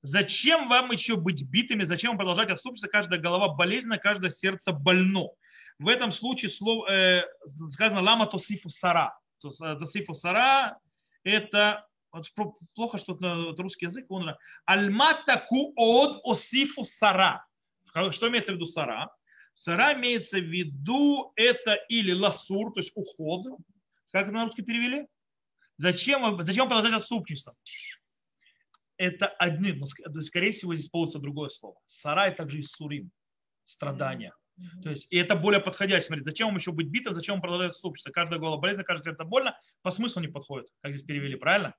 Зачем 0.01 0.69
вам 0.69 0.91
еще 0.91 1.15
быть 1.15 1.43
битыми? 1.43 1.83
Зачем 1.83 2.11
вам 2.11 2.17
продолжать 2.17 2.49
отступиться? 2.49 2.87
Каждая 2.87 3.19
голова 3.19 3.49
болезненна, 3.49 3.97
каждое 3.97 4.29
сердце 4.29 4.71
больно. 4.71 5.29
В 5.77 5.87
этом 5.87 6.11
случае 6.11 6.49
слово, 6.49 6.89
э, 6.91 7.23
сказано 7.69 8.01
лама 8.01 8.27
тосифу 8.27 8.69
сара. 8.69 9.17
Э, 9.43 9.75
тосифу 9.75 10.13
сара 10.13 10.79
это 11.23 11.87
вот 12.11 12.31
плохо, 12.75 12.97
что 12.97 13.13
это 13.13 13.61
русский 13.61 13.85
язык. 13.85 14.05
Он 14.09 14.35
альматаку 14.65 15.73
од 15.75 16.21
осифу 16.23 16.83
сара. 16.83 17.45
Что 18.11 18.29
имеется 18.29 18.51
в 18.51 18.55
виду 18.55 18.65
сара? 18.65 19.11
Сара 19.55 19.93
имеется 19.93 20.37
в 20.37 20.43
виду 20.43 21.31
это 21.35 21.73
или 21.89 22.11
ласур, 22.11 22.73
то 22.73 22.81
есть 22.81 22.91
уход. 22.93 23.45
Как 24.11 24.23
это 24.23 24.31
на 24.31 24.45
русский 24.45 24.61
перевели? 24.61 25.07
Зачем, 25.77 26.41
зачем 26.43 26.67
продолжать 26.67 26.93
отступничество? 26.93 27.55
Это 28.97 29.27
одни, 29.27 29.73
но 29.73 29.85
скорее 29.87 30.51
всего 30.51 30.75
здесь 30.75 30.89
получится 30.89 31.19
другое 31.19 31.49
слово. 31.49 31.77
Сара 31.85 32.27
это 32.27 32.37
также 32.37 32.59
и 32.59 32.63
сурим, 32.63 33.11
страдания. 33.65 34.33
То 34.83 34.89
есть, 34.89 35.07
и 35.09 35.17
это 35.17 35.35
более 35.35 35.59
подходящее. 35.59 36.07
Смотрите, 36.07 36.29
зачем 36.29 36.47
вам 36.47 36.57
еще 36.57 36.71
быть 36.71 36.87
битым, 36.87 37.13
зачем 37.13 37.35
вам 37.35 37.41
продолжать 37.41 37.71
отступиться? 37.71 38.11
Каждая 38.11 38.39
голова 38.39 38.57
болезнь, 38.57 38.83
каждое 38.83 39.11
сердце 39.11 39.25
больно, 39.25 39.59
по 39.81 39.91
смыслу 39.91 40.21
не 40.21 40.29
подходит, 40.29 40.69
как 40.81 40.93
здесь 40.93 41.05
перевели, 41.05 41.35
правильно? 41.35 41.75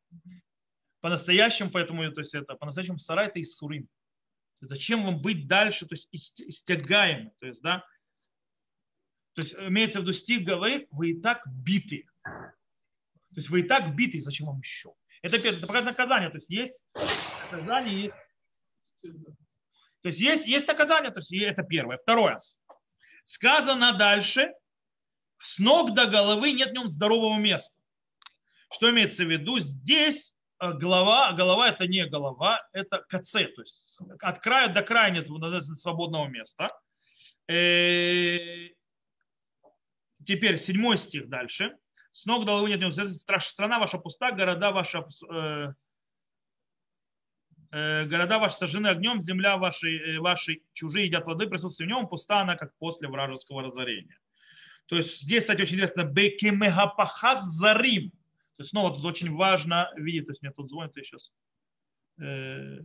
По-настоящему, 1.00 1.70
поэтому, 1.70 2.10
то 2.12 2.20
есть 2.20 2.34
это, 2.34 2.54
по-настоящему 2.54 2.98
сарай 2.98 3.28
это 3.28 3.38
из 3.38 3.56
сурим. 3.56 3.88
Зачем 4.60 5.04
вам 5.04 5.20
быть 5.20 5.46
дальше, 5.46 5.86
то 5.86 5.94
есть 5.94 6.08
истягаемы, 6.12 7.32
то 7.38 7.46
есть, 7.46 7.62
да, 7.62 7.84
то 9.34 9.42
есть 9.42 9.54
имеется 9.54 9.98
в 9.98 10.02
виду 10.02 10.12
стих 10.14 10.44
говорит, 10.44 10.88
вы 10.90 11.10
и 11.10 11.20
так 11.20 11.42
биты. 11.46 12.06
То 12.24 13.36
есть 13.36 13.50
вы 13.50 13.60
и 13.60 13.62
так 13.64 13.94
биты, 13.94 14.22
зачем 14.22 14.46
вам 14.46 14.60
еще? 14.60 14.94
Это, 15.20 15.36
это 15.36 15.60
показывает 15.60 15.98
наказание, 15.98 16.30
то 16.30 16.38
есть 16.38 16.48
есть 16.48 16.80
наказание, 17.50 18.02
есть 18.04 18.16
то 20.06 20.08
есть 20.08 20.20
есть, 20.20 20.46
есть 20.46 20.68
наказание, 20.68 21.10
то 21.10 21.18
есть 21.18 21.32
это 21.32 21.64
первое. 21.64 21.98
Второе. 21.98 22.40
Сказано 23.24 23.98
дальше, 23.98 24.52
с 25.38 25.58
ног 25.58 25.94
до 25.94 26.06
головы 26.06 26.52
нет 26.52 26.70
в 26.70 26.72
нем 26.74 26.88
здорового 26.88 27.38
места. 27.38 27.74
Что 28.72 28.90
имеется 28.90 29.24
в 29.24 29.30
виду? 29.30 29.58
Здесь 29.58 30.32
голова, 30.60 31.32
голова 31.32 31.68
это 31.68 31.86
не 31.86 32.06
голова, 32.06 32.66
это 32.72 33.04
КЦ, 33.08 33.32
то 33.32 33.62
есть 33.62 33.98
от 34.20 34.38
края 34.38 34.68
до 34.68 34.82
края 34.82 35.10
нет 35.10 35.28
свободного 35.78 36.26
места. 36.28 36.68
Э, 37.48 38.68
теперь 40.24 40.58
седьмой 40.58 40.98
стих 40.98 41.28
дальше. 41.28 41.76
С 42.12 42.24
ног 42.24 42.44
до 42.44 42.52
головы 42.52 42.70
нет 42.70 42.94
страна 43.44 43.78
ваша 43.78 43.98
пуста, 43.98 44.32
города 44.32 44.70
ваша 44.72 45.06
э, 45.30 45.72
города 48.06 48.38
ваши 48.38 48.56
сожжены 48.56 48.88
огнем, 48.88 49.20
земля 49.20 49.58
ваши, 49.58 50.18
ваши 50.20 50.62
чужие 50.72 51.06
едят 51.06 51.24
плоды, 51.24 51.46
присутствие 51.46 51.86
в 51.86 51.90
нем, 51.90 52.08
пуста 52.08 52.40
она, 52.40 52.56
как 52.56 52.74
после 52.78 53.08
вражеского 53.08 53.62
разорения. 53.62 54.18
То 54.86 54.96
есть 54.96 55.20
здесь, 55.20 55.42
кстати, 55.42 55.62
очень 55.62 55.74
интересно, 55.74 56.04
бекемегапахат 56.04 57.44
зарим. 57.44 58.12
То 58.56 58.62
есть 58.62 58.70
снова 58.70 58.94
тут 58.94 59.04
очень 59.04 59.34
важно 59.34 59.90
видеть, 59.96 60.26
то 60.26 60.32
есть 60.32 60.42
мне 60.42 60.50
тут 60.50 60.70
звонит, 60.70 60.96
я 60.96 61.02
сейчас... 61.02 61.32
Э, 62.20 62.78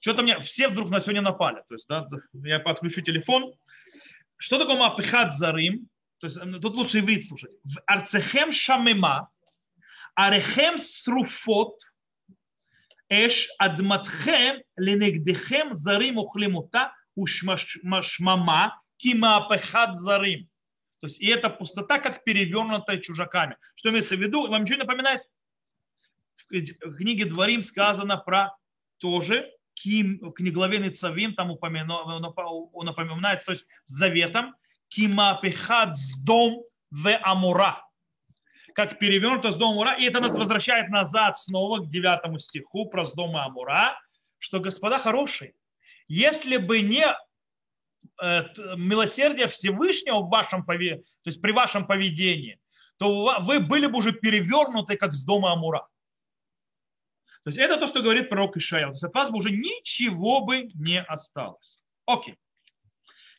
что-то 0.00 0.22
мне, 0.22 0.40
все 0.40 0.68
вдруг 0.68 0.90
на 0.90 1.00
сегодня 1.00 1.22
напали. 1.22 1.62
То 1.68 1.74
есть, 1.74 1.86
да, 1.88 2.08
я 2.32 2.60
подключу 2.60 3.00
телефон. 3.00 3.52
Что 4.36 4.58
такое 4.58 4.76
мапихат 4.76 5.36
зарим? 5.36 5.88
То 6.20 6.26
есть 6.28 6.38
тут 6.62 6.74
лучше 6.74 7.00
иврит 7.00 7.24
слушать. 7.24 7.50
В 7.64 7.82
арцехем 7.86 8.52
шамема, 8.52 9.30
Арехем 10.14 10.78
сруфот 10.78 11.80
эш 13.08 13.48
адматхем 13.58 14.62
ленегдехем 14.76 15.74
зарим 15.74 16.18
ухлемута 16.18 16.92
ушмама 17.14 18.80
кимаапехат 18.96 19.96
зарим. 19.96 20.48
То 21.00 21.06
есть, 21.06 21.20
и 21.20 21.26
эта 21.28 21.48
пустота, 21.50 21.98
как 21.98 22.24
перевернутая 22.24 22.98
чужаками. 22.98 23.56
Что 23.76 23.90
имеется 23.90 24.16
в 24.16 24.20
виду? 24.20 24.48
Вам 24.48 24.62
ничего 24.62 24.76
не 24.76 24.82
напоминает? 24.82 25.22
В 26.50 26.96
книге 26.96 27.26
Дворим 27.26 27.62
сказано 27.62 28.16
про 28.16 28.56
тоже 28.98 29.52
Ким, 29.74 30.32
книглаве 30.32 30.90
Цавим, 30.90 31.34
там 31.34 31.50
упоминается, 31.50 33.46
то 33.46 33.52
есть 33.52 33.66
с 33.84 33.92
заветом, 33.92 34.56
Кимапехат 34.88 35.96
с 35.96 36.18
дом 36.18 36.62
в 36.90 37.16
Амура. 37.22 37.84
Как 38.74 38.98
перевернуто 38.98 39.52
с 39.52 39.56
дома 39.56 39.72
Амура. 39.72 39.98
И 39.98 40.04
это 40.04 40.20
нас 40.20 40.34
возвращает 40.34 40.88
назад 40.88 41.38
снова 41.38 41.80
к 41.80 41.88
девятому 41.88 42.38
стиху 42.38 42.86
про 42.88 43.04
с 43.04 43.12
дома 43.12 43.44
Амура, 43.44 44.00
что, 44.38 44.58
господа 44.58 44.98
хорошие, 44.98 45.54
если 46.08 46.56
бы 46.56 46.80
не 46.80 47.06
э, 48.22 48.44
милосердие 48.76 49.48
Всевышнего 49.48 50.20
в 50.20 50.28
вашем, 50.28 50.64
то 50.64 50.74
есть 50.74 51.40
при 51.40 51.52
вашем 51.52 51.86
поведении, 51.86 52.60
то 52.98 53.40
вы 53.42 53.60
были 53.60 53.86
бы 53.86 53.98
уже 53.98 54.12
перевернуты, 54.12 54.96
как 54.96 55.14
с 55.14 55.24
дома 55.24 55.52
Амура. 55.52 55.86
То 57.44 57.50
есть 57.50 57.58
это 57.58 57.78
то, 57.78 57.86
что 57.86 58.02
говорит 58.02 58.28
пророк 58.28 58.56
Ишая. 58.56 58.86
То 58.86 58.92
есть 58.92 59.04
от 59.04 59.14
вас 59.14 59.30
бы 59.30 59.38
уже 59.38 59.50
ничего 59.50 60.44
бы 60.44 60.68
не 60.74 61.00
осталось. 61.00 61.78
Окей. 62.04 62.36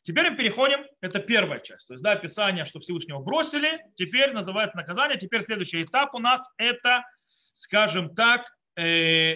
Теперь 0.03 0.31
мы 0.31 0.37
переходим, 0.37 0.85
это 1.01 1.19
первая 1.19 1.59
часть, 1.59 1.87
то 1.87 1.93
есть 1.93 2.03
да, 2.03 2.13
описание, 2.13 2.65
что 2.65 2.79
Всевышнего 2.79 3.19
бросили, 3.19 3.79
теперь 3.95 4.31
называется 4.31 4.77
наказание, 4.77 5.19
теперь 5.19 5.43
следующий 5.43 5.83
этап 5.83 6.15
у 6.15 6.19
нас 6.19 6.41
это, 6.57 7.03
скажем 7.53 8.15
так, 8.15 8.47
э, 8.75 9.35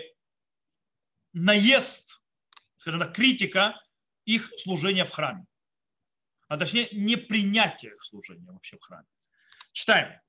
наезд, 1.33 2.21
скажем 2.77 3.01
так, 3.01 3.13
критика 3.13 3.79
их 4.25 4.51
служения 4.57 5.05
в 5.05 5.11
храме, 5.11 5.45
а 6.47 6.57
точнее 6.57 6.89
непринятие 6.91 7.93
их 7.93 8.03
служения 8.03 8.51
вообще 8.51 8.77
в 8.77 8.81
храме. 8.81 9.07
Читаем. 9.71 10.19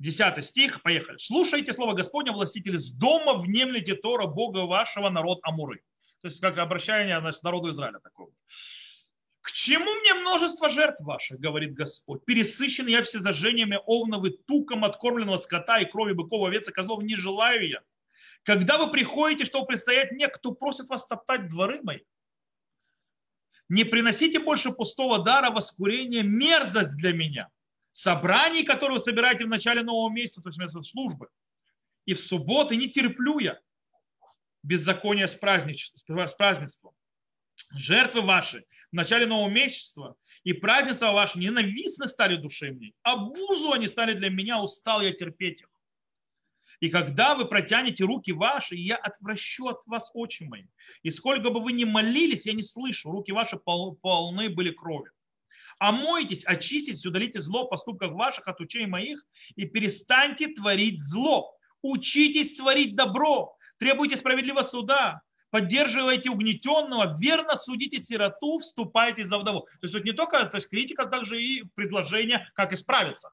10 0.00 0.44
стих, 0.44 0.82
поехали. 0.82 1.18
«Слушайте 1.18 1.72
слово 1.72 1.94
Господня, 1.94 2.32
властители, 2.32 2.76
с 2.76 2.90
дома 2.90 3.34
внемлите 3.34 3.94
Тора 3.94 4.26
Бога 4.26 4.66
вашего, 4.66 5.08
народ 5.08 5.38
Амуры». 5.42 5.82
То 6.20 6.28
есть 6.28 6.40
как 6.40 6.58
обращение 6.58 7.20
значит, 7.20 7.42
народу 7.42 7.70
Израиля 7.70 8.00
такого. 8.00 8.30
К 9.40 9.52
чему 9.52 9.92
мне 10.00 10.14
множество 10.14 10.70
жертв 10.70 11.02
ваших, 11.02 11.38
говорит 11.38 11.74
Господь? 11.74 12.24
Пересыщен 12.24 12.86
я 12.86 13.02
все 13.02 13.20
зажениями 13.20 13.78
овновы, 13.84 14.30
туком 14.30 14.84
откормленного 14.86 15.36
скота 15.36 15.80
и 15.80 15.84
крови 15.84 16.14
быков, 16.14 16.46
овец 16.46 16.66
и 16.66 16.72
козлов 16.72 17.02
не 17.02 17.14
желаю 17.16 17.68
я. 17.68 17.82
Когда 18.44 18.78
вы 18.78 18.90
приходите, 18.90 19.44
чтобы 19.44 19.66
предстоять 19.66 20.12
мне, 20.12 20.28
кто 20.28 20.52
просит 20.52 20.88
вас 20.88 21.06
топтать 21.06 21.48
дворы 21.48 21.80
мои? 21.82 22.00
Не 23.68 23.84
приносите 23.84 24.38
больше 24.38 24.70
пустого 24.70 25.24
дара, 25.24 25.50
воскурения, 25.50 26.22
мерзость 26.22 26.96
для 26.96 27.12
меня 27.12 27.48
собраний, 27.94 28.64
которые 28.64 28.98
вы 28.98 29.04
собираете 29.04 29.44
в 29.44 29.48
начале 29.48 29.82
нового 29.82 30.12
месяца, 30.12 30.42
то 30.42 30.48
есть 30.48 30.58
вместо 30.58 30.82
службы. 30.82 31.28
И 32.04 32.12
в 32.12 32.20
субботы 32.20 32.76
не 32.76 32.88
терплю 32.88 33.38
я 33.38 33.58
беззакония 34.62 35.26
с, 35.26 35.32
с 35.34 36.34
празднеством. 36.34 36.92
Жертвы 37.70 38.22
ваши 38.22 38.64
в 38.90 38.94
начале 38.94 39.26
нового 39.26 39.48
месяца 39.48 40.14
и 40.42 40.52
празднества 40.52 41.12
ваши 41.12 41.38
ненавистны 41.38 42.08
стали 42.08 42.36
душе 42.36 42.72
мне. 42.72 42.92
Обузу 43.02 43.72
они 43.72 43.86
стали 43.86 44.12
для 44.14 44.28
меня, 44.28 44.60
устал 44.60 45.00
я 45.00 45.12
терпеть 45.12 45.62
их. 45.62 45.68
И 46.84 46.90
когда 46.90 47.34
вы 47.34 47.46
протянете 47.46 48.04
руки 48.04 48.30
ваши, 48.30 48.74
я 48.74 48.96
отвращу 48.96 49.68
от 49.68 49.78
вас 49.86 50.10
очи 50.12 50.42
мои. 50.42 50.66
И 51.02 51.08
сколько 51.08 51.48
бы 51.48 51.60
вы 51.60 51.72
ни 51.72 51.84
молились, 51.84 52.44
я 52.44 52.52
не 52.52 52.62
слышу. 52.62 53.10
Руки 53.10 53.32
ваши 53.32 53.56
полны 53.56 54.50
были 54.50 54.70
крови. 54.70 55.10
Омойтесь, 55.78 56.44
очиститесь, 56.44 57.06
удалите 57.06 57.40
зло 57.40 57.64
в 57.64 57.70
поступках 57.70 58.12
ваших 58.12 58.46
от 58.48 58.60
учей 58.60 58.84
моих 58.84 59.24
и 59.56 59.64
перестаньте 59.64 60.48
творить 60.48 61.00
зло. 61.00 61.56
Учитесь 61.80 62.54
творить 62.54 62.94
добро, 62.94 63.56
требуйте 63.78 64.18
справедливого 64.18 64.62
суда, 64.62 65.22
поддерживайте 65.48 66.28
угнетенного, 66.28 67.16
верно 67.18 67.56
судите 67.56 67.98
сироту, 67.98 68.58
вступайте 68.58 69.24
за 69.24 69.38
вдову. 69.38 69.60
То 69.60 69.84
есть 69.84 69.94
тут 69.94 70.04
не 70.04 70.12
только 70.12 70.44
то 70.44 70.58
есть 70.58 70.68
критика, 70.68 71.04
а 71.04 71.06
также 71.06 71.42
и 71.42 71.64
предложение, 71.76 72.46
как 72.52 72.74
исправиться. 72.74 73.30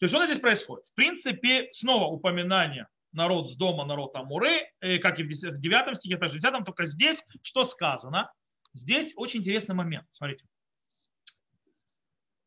То 0.00 0.04
есть 0.04 0.14
что 0.14 0.24
здесь 0.24 0.38
происходит? 0.38 0.86
В 0.86 0.94
принципе, 0.94 1.68
снова 1.72 2.06
упоминание 2.06 2.88
народ 3.12 3.50
с 3.50 3.54
дома, 3.54 3.84
народ 3.84 4.16
Амуры, 4.16 4.72
э, 4.80 4.98
как 4.98 5.18
и 5.18 5.22
в 5.24 5.28
9 5.28 5.96
стихе, 5.96 6.16
также 6.16 6.38
в 6.38 6.40
10, 6.40 6.64
только 6.64 6.86
здесь 6.86 7.22
что 7.42 7.64
сказано? 7.64 8.32
Здесь 8.72 9.12
очень 9.16 9.40
интересный 9.40 9.74
момент. 9.74 10.06
Смотрите. 10.10 10.46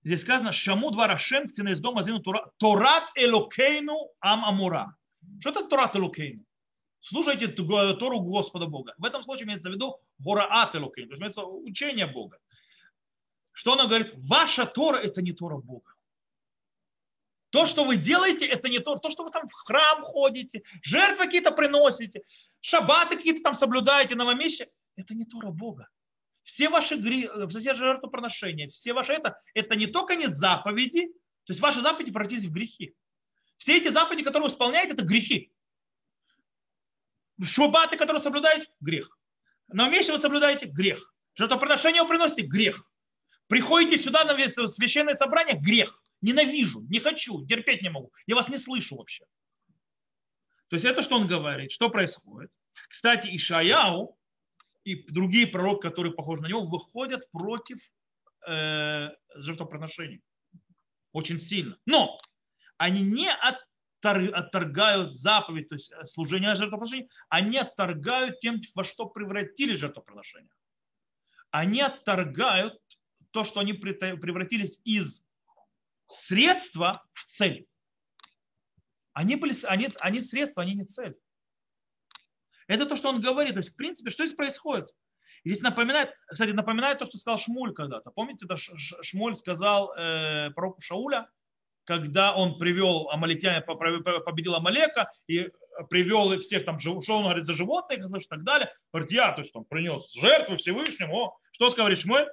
Здесь 0.04 0.22
сказано, 0.22 0.52
Шаму 0.52 0.90
два 0.90 1.08
Рашем, 1.08 1.48
ктина 1.48 1.70
из 1.70 1.80
дома 1.80 2.02
зину 2.02 2.24
Торат 2.58 3.04
Элокейну 3.16 4.10
Ам 4.20 4.46
Амура. 4.46 4.96
Что 5.40 5.52
это 5.52 5.68
Торат 5.68 5.96
Элокейну? 5.96 6.44
Слушайте 7.02 7.50
Тору 7.50 8.22
Господа 8.22 8.66
Бога. 8.66 8.96
В 8.98 9.06
этом 9.06 9.22
случае 9.22 9.46
имеется 9.46 9.70
в 9.70 9.74
виду 9.74 10.00
Гораат 10.18 10.76
Элокейну, 10.76 11.10
то 11.10 11.14
есть 11.14 11.22
имеется 11.22 11.44
учение 11.44 12.08
Бога. 12.08 12.40
Что 13.52 13.74
она 13.74 13.86
говорит? 13.86 14.14
Ваша 14.16 14.66
Тора 14.66 14.98
это 14.98 15.22
не 15.22 15.34
Тора 15.34 15.58
Бога. 15.58 15.93
То, 17.54 17.68
что 17.68 17.86
вы 17.86 17.98
делаете, 17.98 18.48
это 18.48 18.68
не 18.68 18.80
то, 18.80 18.96
то, 18.96 19.12
что 19.12 19.24
вы 19.24 19.30
там 19.30 19.48
в 19.48 19.54
храм 19.54 20.02
ходите, 20.02 20.64
жертвы 20.82 21.26
какие-то 21.26 21.52
приносите, 21.52 22.24
шабаты 22.62 23.16
какие-то 23.16 23.44
там 23.44 23.54
соблюдаете, 23.54 24.16
новомесячие, 24.16 24.72
это 24.96 25.14
не 25.14 25.24
Тора 25.24 25.52
Бога. 25.52 25.88
Все 26.42 26.68
ваши 26.68 26.96
грехи, 26.96 27.30
э, 27.32 27.46
все 27.48 27.76
жертвоприношения, 27.76 28.70
все 28.70 28.94
ваши 28.94 29.14
это, 29.14 29.40
это 29.54 29.76
не 29.76 29.86
только 29.86 30.16
не 30.16 30.26
заповеди, 30.26 31.10
то 31.44 31.54
есть 31.54 31.62
ваши 31.62 31.82
заповеди 31.82 32.10
превратились 32.10 32.46
в 32.46 32.52
грехи. 32.52 32.96
Все 33.58 33.78
эти 33.78 33.90
заповеди, 33.90 34.24
которые 34.24 34.50
вы 34.50 34.52
исполняете, 34.52 34.94
это 34.94 35.04
грехи. 35.04 35.54
Шубаты, 37.40 37.98
которые 37.98 38.24
соблюдаете, 38.24 38.66
грех. 38.80 39.16
На 39.68 39.90
вещи 39.90 40.10
вы 40.10 40.18
соблюдаете, 40.18 40.66
грех. 40.66 41.14
Жертвоприношение 41.36 42.02
вы 42.02 42.08
приносите, 42.08 42.42
грех. 42.42 42.84
Приходите 43.46 44.02
сюда 44.02 44.24
на 44.24 44.36
священное 44.48 45.14
собрание, 45.14 45.56
грех. 45.56 46.03
Ненавижу, 46.24 46.82
не 46.90 47.00
хочу, 47.00 47.46
терпеть 47.46 47.82
не 47.82 47.90
могу. 47.90 48.12
Я 48.28 48.36
вас 48.36 48.48
не 48.48 48.58
слышу 48.58 48.96
вообще. 48.96 49.26
То 50.70 50.78
есть 50.78 50.86
это 50.86 51.02
что 51.02 51.18
он 51.18 51.28
говорит, 51.28 51.72
что 51.72 51.90
происходит. 51.90 52.50
Кстати, 52.90 53.28
Ишаяу, 53.36 54.18
и 54.86 54.96
другие 55.12 55.48
пророки, 55.48 55.82
которые 55.82 56.14
похожи 56.14 56.42
на 56.42 56.48
него, 56.48 56.66
выходят 56.66 57.30
против 57.32 57.78
э, 58.48 59.10
жертвоприношений. 59.36 60.22
Очень 61.12 61.40
сильно. 61.40 61.78
Но 61.86 62.18
они 62.78 63.02
не 63.02 63.30
отторгают 64.02 65.18
заповедь, 65.18 65.68
то 65.68 65.76
есть 65.76 65.92
э, 65.92 66.06
служение 66.06 66.56
жертвоприношений, 66.56 67.10
они 67.28 67.58
отторгают 67.58 68.40
тем, 68.40 68.62
во 68.76 68.86
что 68.86 69.08
превратили 69.08 69.74
жертвоприношения. 69.76 70.50
Они 71.52 71.82
отторгают 71.82 72.80
то, 73.32 73.44
что 73.44 73.60
они 73.60 73.74
превратились 73.74 74.80
из 74.86 75.22
средства 76.14 77.04
в 77.14 77.26
цель. 77.26 77.68
Они, 79.14 79.36
были, 79.36 79.54
они, 79.66 79.90
они 80.00 80.22
средства, 80.22 80.64
они 80.64 80.74
не 80.74 80.86
цель. 80.86 81.16
Это 82.68 82.86
то, 82.86 82.96
что 82.96 83.10
он 83.10 83.22
говорит. 83.22 83.54
То 83.54 83.60
есть, 83.60 83.72
в 83.72 83.76
принципе, 83.76 84.10
что 84.10 84.26
здесь 84.26 84.36
происходит? 84.36 84.90
Здесь 85.46 85.62
напоминает, 85.62 86.16
кстати, 86.28 86.52
напоминает 86.52 87.00
то, 87.00 87.06
что 87.06 87.18
сказал 87.18 87.38
Шмуль 87.38 87.74
когда-то. 87.74 88.12
Помните, 88.12 88.46
это 88.46 88.58
Шмуль 88.58 89.36
сказал 89.36 89.94
э, 89.94 90.52
пророку 90.52 90.82
Шауля, 90.82 91.28
когда 91.84 92.34
он 92.34 92.58
привел 92.58 93.10
Амаликяне, 93.10 93.62
победил 93.62 94.56
Амалека 94.56 95.12
и 95.28 95.50
привел 95.90 96.40
всех 96.40 96.64
там, 96.66 96.80
что 96.80 96.94
он 96.96 97.24
говорит, 97.24 97.46
за 97.46 97.54
животных 97.54 98.00
и 98.00 98.28
так 98.28 98.44
далее. 98.44 98.74
Говорит, 98.92 99.12
я, 99.12 99.34
то 99.34 99.42
есть 99.42 99.54
он 99.56 99.66
принес 99.66 100.14
жертву 100.14 100.56
Всевышнему. 100.56 101.38
Что 101.52 101.70
говорит 101.72 102.00
Шмуль? 102.00 102.26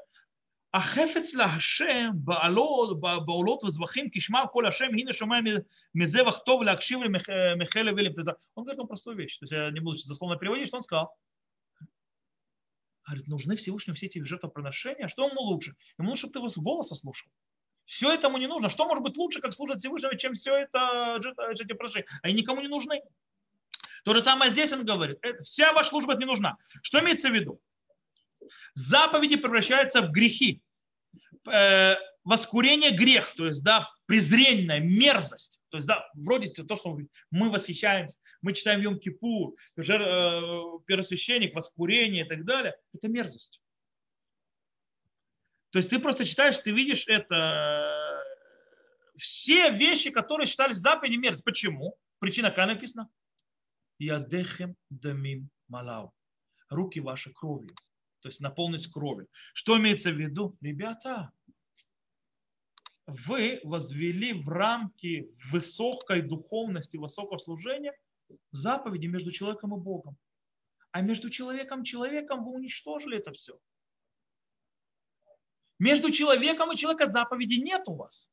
החפץ 0.74 1.34
להשם 1.34 2.10
בעלות, 2.14 3.00
בעולות 3.00 3.64
וזבחים 3.64 4.10
כשמע 4.12 4.48
כל 4.52 4.66
השם, 4.66 4.86
הנה 4.86 5.14
שומע 5.14 5.36
מזבח 5.96 6.38
טוב 6.38 6.64
להקשיב 6.64 7.00
למחל 7.04 7.82
левелим. 7.82 8.14
Он 8.56 8.64
говорит 8.64 8.80
вам 8.80 8.88
простую 8.88 9.16
вещь. 9.16 9.38
То 9.38 9.44
есть 9.44 9.54
я 9.54 9.72
не 9.72 9.80
буду 9.80 9.98
дословно 10.08 10.38
переводить, 10.38 10.68
что 10.68 10.78
он 10.78 10.84
сказал. 10.84 11.16
Говорит, 13.08 13.28
нужны 13.28 13.56
Всевышнему 13.56 13.96
все 13.96 14.08
эти 14.08 14.22
жертвоприношения. 14.22 15.08
Что 15.08 15.30
ему 15.30 15.42
лучше? 15.42 15.76
Ему 15.98 16.10
лучше, 16.10 16.22
чтобы 16.22 16.34
ты 16.34 16.40
его 16.40 16.50
с 16.50 16.58
голоса 16.58 16.96
слушал. 16.96 17.30
Все 17.86 18.12
это 18.12 18.28
ему 18.28 18.38
не 18.38 18.48
нужно. 18.48 18.70
Что 18.70 18.86
может 18.86 19.04
быть 19.04 19.16
лучше, 19.16 19.40
как 19.40 19.54
слушать 19.54 19.80
Всевышнего, 19.80 20.18
чем 20.18 20.34
все 20.34 20.56
это 20.56 21.20
жертвоприношения? 21.22 22.08
Они 22.22 22.34
никому 22.34 22.62
не 22.62 22.68
нужны. 22.68 23.02
То 24.04 24.14
же 24.14 24.22
самое 24.22 24.52
здесь 24.52 24.72
он 24.74 24.84
говорит. 24.86 25.20
Вся 25.44 25.72
ваша 25.72 25.90
служба 25.90 26.16
не 26.16 26.26
нужна. 26.26 26.58
Что 26.82 27.00
имеется 27.00 27.30
в 27.30 27.34
виду? 27.34 27.62
Заповеди 28.75 29.37
превращаются 29.37 30.03
в 30.03 30.11
грехи. 30.11 30.63
Э, 31.51 31.97
воскурение 32.25 32.91
грех, 32.91 33.35
то 33.35 33.47
есть 33.47 33.63
да, 33.63 33.89
презренная 34.07 34.81
мерзость. 34.81 35.61
То 35.71 35.79
есть, 35.79 35.89
да, 35.89 36.07
вроде 36.15 36.51
то, 36.51 36.77
что 36.77 36.99
мы 37.31 37.51
восхищаемся, 37.51 38.19
мы 38.43 38.53
читаем 38.53 38.81
Йом 38.81 38.99
Кипур, 38.99 39.55
жер, 39.77 40.03
э, 40.03 40.79
первосвященник, 40.87 41.55
воскурение 41.55 42.25
и 42.25 42.29
так 42.29 42.45
далее, 42.45 42.77
это 42.93 43.09
мерзость. 43.09 43.61
То 45.71 45.79
есть 45.79 45.89
ты 45.89 45.99
просто 46.01 46.25
читаешь, 46.25 46.59
ты 46.59 46.73
видишь 46.73 47.07
это, 47.07 48.21
все 49.21 49.71
вещи, 49.71 50.11
которые 50.11 50.47
считались 50.47 50.79
заповеди 50.79 51.17
мерзость. 51.17 51.45
Почему? 51.45 51.97
Причина 52.19 52.51
какая 52.51 52.67
написана? 52.67 53.09
Ядехем 53.99 54.77
дамим 54.89 55.51
малау. 55.69 56.13
Руки 56.71 57.01
ваши 57.01 57.33
кровью. 57.33 57.71
То 58.21 58.29
есть 58.29 58.41
наполнить 58.41 58.87
кровью. 58.87 59.29
Что 59.55 59.79
имеется 59.79 60.11
в 60.11 60.19
виду? 60.19 60.57
Ребята, 60.61 61.33
вы 63.07 63.61
возвели 63.65 64.33
в 64.33 64.49
рамки 64.49 65.35
высокой 65.51 66.23
духовности, 66.23 66.97
высокого 66.97 67.39
служения 67.39 67.93
заповеди 68.53 69.07
между 69.07 69.33
человеком 69.33 69.75
и 69.75 69.81
Богом. 69.81 70.17
А 70.93 71.01
между 71.01 71.31
человеком 71.31 71.83
и 71.83 71.85
человеком 71.85 72.45
вы 72.45 72.53
уничтожили 72.53 73.19
это 73.19 73.33
все. 73.33 73.59
Между 75.79 76.11
человеком 76.11 76.73
и 76.73 76.77
человеком 76.77 77.09
заповеди 77.09 77.55
нет 77.55 77.83
у 77.87 77.97
вас. 77.97 78.31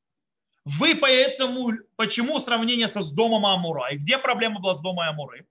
Вы 0.66 0.96
поэтому, 0.96 1.72
почему 1.96 2.40
сравнение 2.40 2.90
со 2.90 3.02
с 3.02 3.12
домом 3.12 3.46
Амура? 3.46 3.94
И 3.94 3.98
где 3.98 4.18
проблема 4.18 4.60
была 4.60 4.76
с 4.76 4.82
домом 4.82 5.08
Амуры? 5.08 5.48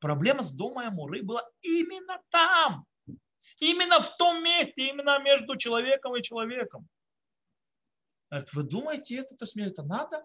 Проблема 0.00 0.42
с 0.42 0.52
домом 0.52 0.86
Амуры 0.86 1.22
была 1.22 1.48
именно 1.62 2.20
там. 2.30 2.84
Именно 3.60 4.00
в 4.00 4.16
том 4.16 4.42
месте, 4.42 4.88
именно 4.88 5.18
между 5.18 5.56
человеком 5.56 6.16
и 6.16 6.22
человеком. 6.22 6.88
Говорит, 8.30 8.52
вы 8.52 8.62
думаете, 8.62 9.16
это, 9.16 9.34
то 9.34 9.44
есть 9.44 9.56
мне 9.56 9.66
это 9.66 9.82
надо? 9.82 10.24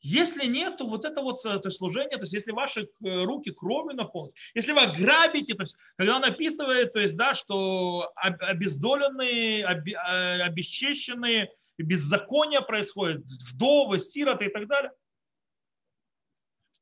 Если 0.00 0.44
нет, 0.44 0.76
то 0.76 0.86
вот 0.86 1.06
это 1.06 1.22
вот 1.22 1.42
то 1.42 1.60
есть, 1.64 1.78
служение, 1.78 2.18
то 2.18 2.24
есть 2.24 2.34
если 2.34 2.52
ваши 2.52 2.82
э, 2.82 3.24
руки 3.24 3.50
кровью 3.52 3.96
наполнены, 3.96 4.34
если 4.52 4.72
вы 4.72 4.92
грабите, 4.98 5.54
то 5.54 5.62
есть 5.62 5.76
когда 5.96 6.16
он 6.16 6.24
описывает, 6.24 6.92
то 6.92 7.00
есть, 7.00 7.16
да, 7.16 7.34
что 7.34 8.12
обездоленные, 8.14 9.62
э, 9.62 10.42
обесчещенные, 10.42 11.50
беззакония 11.78 12.60
происходит, 12.60 13.24
вдовы, 13.50 13.98
сироты 13.98 14.44
и 14.46 14.50
так 14.50 14.68
далее, 14.68 14.92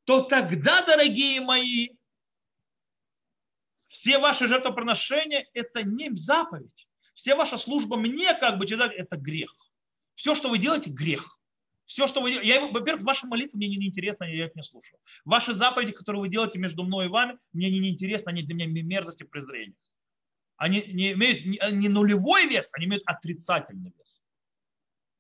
то 0.05 0.23
тогда, 0.23 0.85
дорогие 0.85 1.41
мои, 1.41 1.91
все 3.93 4.19
ваши 4.19 4.47
жертвоприношения– 4.47 5.47
это 5.53 5.83
не 5.83 6.11
заповедь. 6.17 6.89
Все 7.13 7.35
ваша 7.35 7.59
служба 7.59 7.99
мне, 7.99 8.33
как 8.33 8.57
бы 8.57 8.67
читать, 8.67 8.95
это 8.97 9.19
грех. 9.19 9.55
Все, 10.15 10.35
что 10.35 10.49
вы 10.49 10.57
делаете, 10.57 10.89
грех. 10.89 11.39
Все, 11.85 12.07
что 12.07 12.23
вы 12.23 12.31
я, 12.31 12.67
во-первых, 12.69 13.03
ваши 13.05 13.27
молитвы 13.27 13.59
мне 13.59 13.69
не 13.69 13.87
интересны, 13.89 14.25
я 14.25 14.47
их 14.47 14.55
не 14.55 14.63
слушаю. 14.63 14.99
Ваши 15.27 15.53
заповеди, 15.53 15.93
которые 15.93 16.21
вы 16.23 16.31
делаете 16.31 16.59
между 16.59 16.85
мной 16.85 17.05
и 17.05 17.09
вами, 17.09 17.39
мне 17.53 17.69
не 17.69 17.91
интересны, 17.91 18.31
они 18.31 18.43
для 18.43 18.55
меня 18.55 18.83
мерзость 18.83 19.21
и 19.21 19.25
презрение. 19.25 19.77
Они 20.57 20.83
не 20.87 21.13
имеют 21.13 21.45
не 21.45 21.91
нулевой 21.91 22.47
вес, 22.47 22.71
они 22.73 22.87
имеют 22.87 23.03
отрицательный 23.05 23.93
вес. 23.99 24.23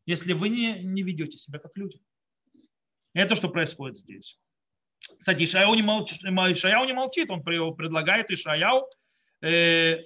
Если 0.07 0.33
вы 0.33 0.49
не, 0.49 0.83
не 0.83 1.03
ведете 1.03 1.37
себя 1.37 1.59
как 1.59 1.77
люди. 1.77 2.01
Это 3.13 3.37
что 3.37 3.51
происходит 3.51 3.99
здесь. 3.99 4.41
Кстати, 5.19 5.45
Ишаяу 5.45 5.75
не 5.75 5.83
молчит, 5.83 6.23
Ишаяу 6.23 6.85
не 6.85 6.93
молчит 6.93 7.31
он 7.31 7.43
предлагает 7.43 8.31
Ишаяу 8.31 8.89
э, 9.41 9.99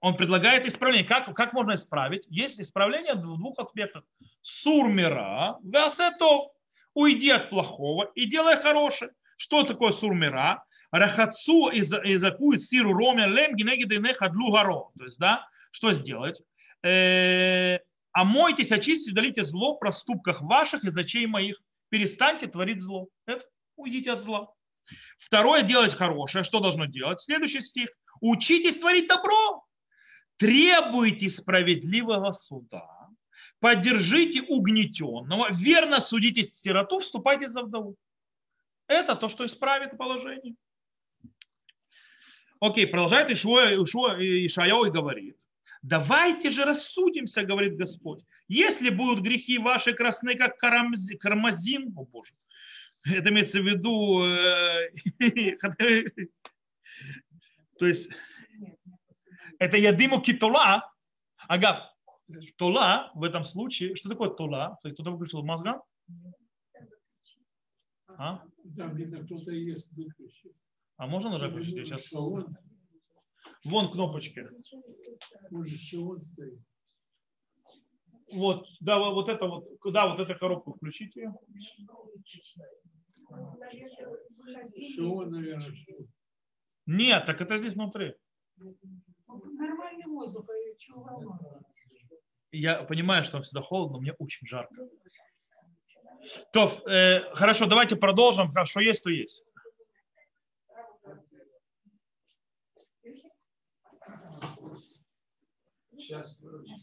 он 0.00 0.16
предлагает 0.16 0.66
исправление. 0.66 1.06
Как, 1.06 1.34
как 1.34 1.52
можно 1.52 1.74
исправить? 1.74 2.24
Есть 2.28 2.60
исправление 2.60 3.14
в 3.14 3.22
двух 3.22 3.58
аспектах. 3.58 4.04
Сурмира, 4.42 5.58
васетов. 5.62 6.44
Уйди 6.94 7.30
от 7.30 7.50
плохого 7.50 8.10
и 8.14 8.26
делай 8.26 8.56
хорошее. 8.56 9.10
Что 9.36 9.64
такое 9.64 9.92
сурмира? 9.92 10.64
Рахацу 10.90 11.70
и 11.70 11.80
закует 11.82 12.62
сиру 12.62 12.92
роме 12.92 13.26
лем 13.26 13.56
гинегидене 13.56 14.14
хадлу 14.14 14.52
гаро. 14.52 14.90
То 14.96 15.04
есть, 15.04 15.18
да, 15.18 15.48
что 15.72 15.92
сделать? 15.92 16.40
Э, 16.84 17.78
омойтесь, 18.12 18.70
очистите, 18.70 19.10
удалите 19.10 19.42
зло 19.42 19.74
в 19.74 19.80
проступках 19.80 20.40
ваших 20.40 20.84
и 20.84 20.90
зачей 20.90 21.26
моих. 21.26 21.60
Перестаньте 21.88 22.46
творить 22.46 22.80
зло. 22.80 23.08
Это 23.26 23.44
уйдите 23.76 24.12
от 24.12 24.22
зла. 24.22 24.52
Второе, 25.18 25.62
делать 25.62 25.94
хорошее. 25.94 26.44
Что 26.44 26.60
должно 26.60 26.86
делать? 26.86 27.20
Следующий 27.20 27.60
стих. 27.60 27.88
Учитесь 28.20 28.78
творить 28.78 29.08
добро 29.08 29.64
требуйте 30.36 31.28
справедливого 31.28 32.32
суда, 32.32 33.08
поддержите 33.60 34.42
угнетенного, 34.42 35.52
верно 35.52 36.00
судите 36.00 36.44
сироту, 36.44 36.98
вступайте 36.98 37.48
за 37.48 37.62
вдову. 37.62 37.96
Это 38.86 39.16
то, 39.16 39.28
что 39.28 39.46
исправит 39.46 39.96
положение. 39.96 40.54
Окей, 42.60 42.86
продолжает 42.86 43.30
Ишуа, 43.30 43.74
Ишуа, 43.74 44.16
Ишаяу 44.18 44.84
и 44.84 44.90
говорит. 44.90 45.38
Давайте 45.82 46.48
же 46.48 46.64
рассудимся, 46.64 47.42
говорит 47.42 47.76
Господь. 47.76 48.24
Если 48.48 48.88
будут 48.88 49.20
грехи 49.20 49.58
ваши 49.58 49.92
красны, 49.92 50.34
как 50.34 50.56
кармазин, 50.56 51.92
о 51.96 52.04
Боже, 52.04 52.32
это 53.04 53.28
имеется 53.28 53.60
в 53.60 53.64
виду, 53.64 54.24
э, 54.24 54.90
то 57.78 57.86
есть 57.86 58.08
это 59.58 59.76
ядиму 59.76 60.20
китола. 60.20 60.90
Ага, 61.48 61.92
тола 62.56 63.10
в 63.14 63.22
этом 63.22 63.44
случае, 63.44 63.96
что 63.96 64.08
такое 64.08 64.30
тола? 64.30 64.78
Кто-то 64.82 65.10
выключил 65.10 65.44
мозга? 65.44 65.82
А? 68.08 68.42
А 70.96 71.06
можно 71.06 71.30
нажать 71.30 71.52
выключить? 71.52 71.76
Я 71.76 71.84
сейчас... 71.84 72.10
Вон 73.64 73.90
кнопочки. 73.90 74.48
Вот, 78.34 78.66
да, 78.80 78.98
вот 78.98 79.28
это 79.28 79.46
вот, 79.46 79.64
да, 79.92 80.08
вот 80.08 80.18
эту 80.18 80.38
коробку 80.38 80.74
включите. 80.74 81.32
Нет, 86.86 87.26
так 87.26 87.40
это 87.40 87.58
здесь 87.58 87.74
внутри. 87.74 88.14
Нормальный 88.56 90.06
воздух, 90.06 90.46
а 90.48 90.78
чего 90.78 91.38
Я 92.50 92.82
понимаю, 92.82 93.24
что 93.24 93.40
всегда 93.42 93.62
холодно, 93.62 93.94
но 93.96 94.00
мне 94.00 94.12
очень 94.18 94.46
жарко. 94.46 94.74
То, 96.52 96.82
э, 96.88 97.34
хорошо, 97.34 97.66
давайте 97.66 97.96
продолжим. 97.96 98.48
Хорошо, 98.48 98.80
есть, 98.80 99.02
то 99.02 99.10
есть. 99.10 99.42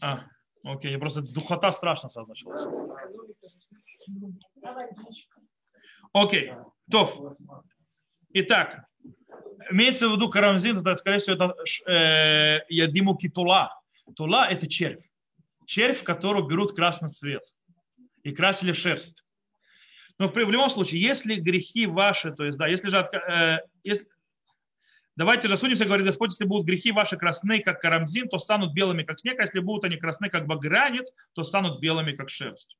А, 0.00 0.26
окей, 0.64 0.96
просто 0.98 1.22
духота 1.22 1.72
страшно 1.72 2.08
сразу 2.08 2.28
началась. 2.28 2.62
Окей, 6.12 6.52
то. 6.90 7.36
Итак, 8.34 8.86
имеется 9.70 10.08
в 10.08 10.12
виду 10.12 10.28
карамзин, 10.28 10.78
это, 10.78 10.96
скорее 10.96 11.18
всего, 11.18 11.36
это 11.36 11.54
э, 11.90 12.60
ядиму 12.68 13.16
китула. 13.16 13.78
Тула– 14.16 14.48
это 14.50 14.66
червь. 14.66 15.04
Червь, 15.66 16.02
которого 16.02 16.46
берут 16.46 16.74
красный 16.74 17.08
цвет 17.08 17.42
и 18.22 18.32
красили 18.32 18.72
шерсть. 18.72 19.24
Но 20.18 20.28
в 20.28 20.36
любом 20.36 20.70
случае, 20.70 21.02
если 21.02 21.36
грехи 21.36 21.86
ваши, 21.86 22.32
то 22.32 22.44
есть, 22.44 22.58
да, 22.58 22.66
если 22.66 22.88
же, 22.88 22.96
э, 22.98 23.58
если, 23.82 24.06
давайте 25.22 25.46
рассудимся, 25.46 25.84
говорит 25.84 26.04
Господь, 26.04 26.32
если 26.32 26.46
будут 26.46 26.66
грехи 26.66 26.90
ваши 26.90 27.16
красны, 27.16 27.60
как 27.60 27.80
карамзин, 27.80 28.28
то 28.28 28.40
станут 28.40 28.74
белыми, 28.74 29.04
как 29.04 29.20
снег, 29.20 29.38
а 29.38 29.42
если 29.42 29.60
будут 29.60 29.84
они 29.84 29.96
красны, 29.96 30.28
как 30.28 30.48
багрянец, 30.48 31.12
то 31.34 31.44
станут 31.44 31.80
белыми, 31.80 32.10
как 32.10 32.28
шерсть. 32.28 32.76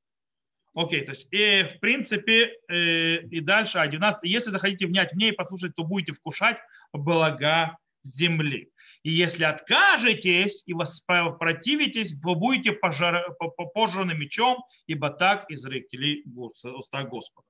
Окей, 0.74 1.04
то 1.04 1.12
есть, 1.12 1.28
и, 1.30 1.62
в 1.62 1.78
принципе, 1.78 2.56
э, 2.68 3.18
и 3.30 3.40
дальше, 3.40 3.78
11, 3.78 4.24
если 4.24 4.50
захотите 4.50 4.86
внять 4.86 5.12
мне 5.12 5.28
и 5.28 5.32
послушать, 5.32 5.76
то 5.76 5.84
будете 5.84 6.12
вкушать 6.12 6.56
блага 6.92 7.78
земли. 8.02 8.72
И 9.04 9.12
если 9.12 9.44
откажетесь 9.44 10.64
и 10.66 10.74
воспротивитесь, 10.74 12.14
вы 12.22 12.34
будете 12.34 12.72
пожар, 12.72 13.24
пожраны 13.72 14.14
мечом, 14.14 14.64
ибо 14.88 15.10
так 15.10 15.48
изрекли 15.48 16.24
уста 16.24 17.04
Господа. 17.04 17.46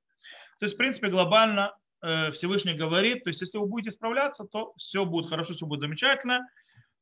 То 0.59 0.67
есть, 0.67 0.75
в 0.75 0.79
принципе, 0.79 1.09
глобально 1.09 1.73
э, 1.73 1.82
Всевышний 2.03 2.75
говорит, 2.75 3.25
то 3.25 3.31
есть, 3.31 3.41
если 3.41 3.59
вы 3.59 3.67
будете 3.67 3.93
справляться, 3.93 4.45
то 4.45 4.75
все 4.77 5.05
будет 5.05 5.29
хорошо, 5.29 5.55
все 5.55 5.67
будет 5.67 5.81
замечательно. 5.81 6.49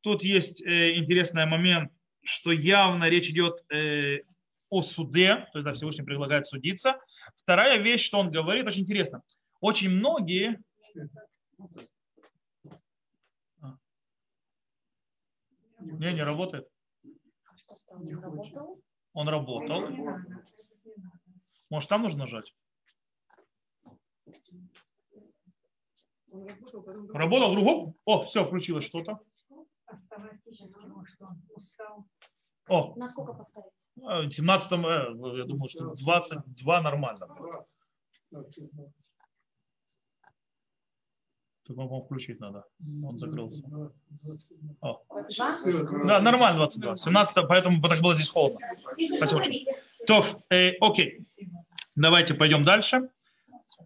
Тут 0.03 0.23
есть 0.23 0.61
э, 0.63 0.97
интересный 0.97 1.47
момент, 1.47 1.91
что 2.23 2.53
явно 2.53 3.09
речь 3.09 3.31
идет 3.31 3.65
о 4.69 4.83
суде, 4.83 5.49
то 5.53 5.59
есть 5.59 5.65
да, 5.65 5.73
Всевышний 5.73 6.05
предлагает 6.05 6.47
судиться. 6.47 7.01
Вторая 7.37 7.79
вещь, 7.79 8.05
что 8.05 8.19
он 8.19 8.31
говорит, 8.31 8.67
очень 8.67 8.83
интересно. 8.83 9.23
Очень 9.61 9.91
многие... 9.91 10.61
Не, 15.81 16.13
не 16.13 16.23
работает. 16.23 16.69
Он 19.13 19.29
работал. 19.29 19.89
Может, 21.71 21.89
там 21.89 22.03
нужно 22.03 22.21
нажать? 22.21 22.55
Работал 27.13 27.53
другом? 27.53 27.95
О, 28.05 28.25
все, 28.25 28.45
включилось 28.45 28.85
что-то. 28.85 29.19
О, 32.69 32.95
Насколько 32.97 33.33
поставить? 33.33 33.73
а, 34.05 34.23
в 34.23 34.33
17 34.33 34.73
э, 34.73 34.77
я 34.77 35.45
думаю, 35.45 35.69
что 35.69 35.95
22 35.95 36.83
нормально. 36.83 37.27
Только, 41.65 41.87
по 41.87 42.01
включить 42.03 42.41
надо. 42.41 42.65
Он 43.05 43.19
закрылся. 43.19 43.63
О. 44.81 45.03
22? 45.09 46.05
Да, 46.05 46.21
нормально 46.21 46.59
22. 46.59 46.97
17, 46.97 47.35
поэтому 47.49 47.81
так 47.83 48.01
было 48.01 48.15
здесь 48.15 48.29
холодно. 48.29 48.61
Спасибо. 49.17 49.43
То, 50.07 50.25
э, 50.51 50.73
окей. 50.81 51.21
Давайте 51.95 52.35
пойдем 52.35 52.65
дальше. 52.65 53.11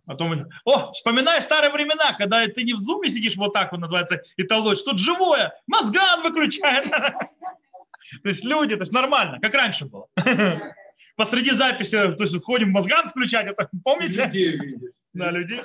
Потом... 0.07 0.29
мы- 0.29 0.49
О, 0.65 0.93
вспоминай 0.93 1.41
старые 1.43 1.73
времена, 1.73 2.13
когда 2.15 2.47
ты 2.47 2.63
не 2.63 2.75
в 2.75 2.79
зуме 2.79 3.11
сидишь 3.11 3.37
вот 3.37 3.53
так 3.53 3.73
вот 3.73 3.79
называется 3.81 4.23
и 4.37 4.43
толочь. 4.43 4.83
Тут 4.83 4.99
живое. 4.99 5.53
Мозган 5.67 6.23
выключает. 6.23 6.89
То 8.23 8.29
есть 8.29 8.45
люди, 8.45 8.77
то 8.77 8.83
есть 8.83 8.93
нормально, 8.93 9.41
как 9.41 9.55
раньше 9.55 9.87
было. 9.87 10.07
Посреди 11.17 11.51
записи, 11.51 11.91
то 11.91 12.23
есть 12.25 12.45
ходим 12.45 12.71
мозган 12.71 13.09
включать, 13.09 13.47
это 13.47 13.69
помните? 13.83 14.27
Людей 14.27 14.57
видишь. 14.57 14.91
Да, 15.13 15.31
людей. 15.31 15.61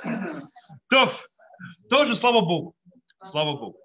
То, 0.88 1.12
тоже 1.88 2.14
слава 2.14 2.40
Богу. 2.40 2.74
Слава 3.30 3.56
Богу. 3.56 3.78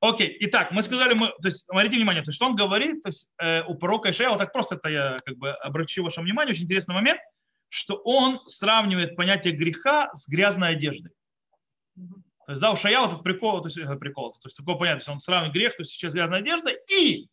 Окей, 0.00 0.36
итак, 0.40 0.72
мы 0.72 0.82
сказали, 0.82 1.14
мы, 1.14 1.28
то 1.28 1.46
есть, 1.48 1.64
смотрите 1.64 1.96
внимание, 1.96 2.22
то 2.24 2.30
есть, 2.30 2.36
что 2.36 2.46
он 2.46 2.56
говорит, 2.56 3.02
то 3.02 3.08
есть, 3.08 3.28
э, 3.38 3.62
у 3.62 3.76
пророка 3.76 4.10
Ишая, 4.10 4.30
вот 4.30 4.38
так 4.38 4.52
просто 4.52 4.74
это 4.74 4.88
я 4.88 5.18
как 5.24 5.36
бы 5.36 5.50
обращу 5.52 6.02
ваше 6.02 6.20
внимание, 6.20 6.52
очень 6.52 6.64
интересный 6.64 6.94
момент, 6.94 7.20
что 7.72 7.94
он 8.04 8.38
сравнивает 8.48 9.16
понятие 9.16 9.54
греха 9.54 10.10
с 10.12 10.28
грязной 10.28 10.72
одеждой. 10.72 11.10
То 11.96 12.52
есть, 12.52 12.60
да, 12.60 12.70
у 12.70 12.76
Шая 12.76 13.00
вот 13.00 13.12
этот 13.12 13.22
прикол, 13.22 13.62
то 13.62 13.68
есть, 13.68 13.78
э, 13.78 13.96
прикол, 13.96 14.32
то 14.32 14.40
есть, 14.44 14.58
такое 14.58 14.74
понятие, 14.74 15.10
он 15.10 15.20
сравнивает 15.20 15.54
грех, 15.54 15.74
то 15.74 15.80
есть, 15.80 15.92
сейчас 15.92 16.12
грязная 16.12 16.40
одежда 16.40 16.70
и 16.70 17.28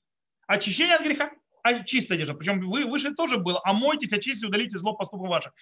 очищение 0.47 0.95
от 0.95 1.03
греха, 1.03 1.29
а 1.61 1.83
чистая 1.83 2.17
одежда. 2.17 2.35
Причем 2.35 2.61
вы, 2.61 2.85
выше 2.85 3.13
тоже 3.15 3.37
было, 3.37 3.59
омойтесь, 3.65 4.13
очистите, 4.13 4.47
удалите 4.47 4.77
зло 4.77 4.93
поступок 4.93 5.27
ваших. 5.27 5.53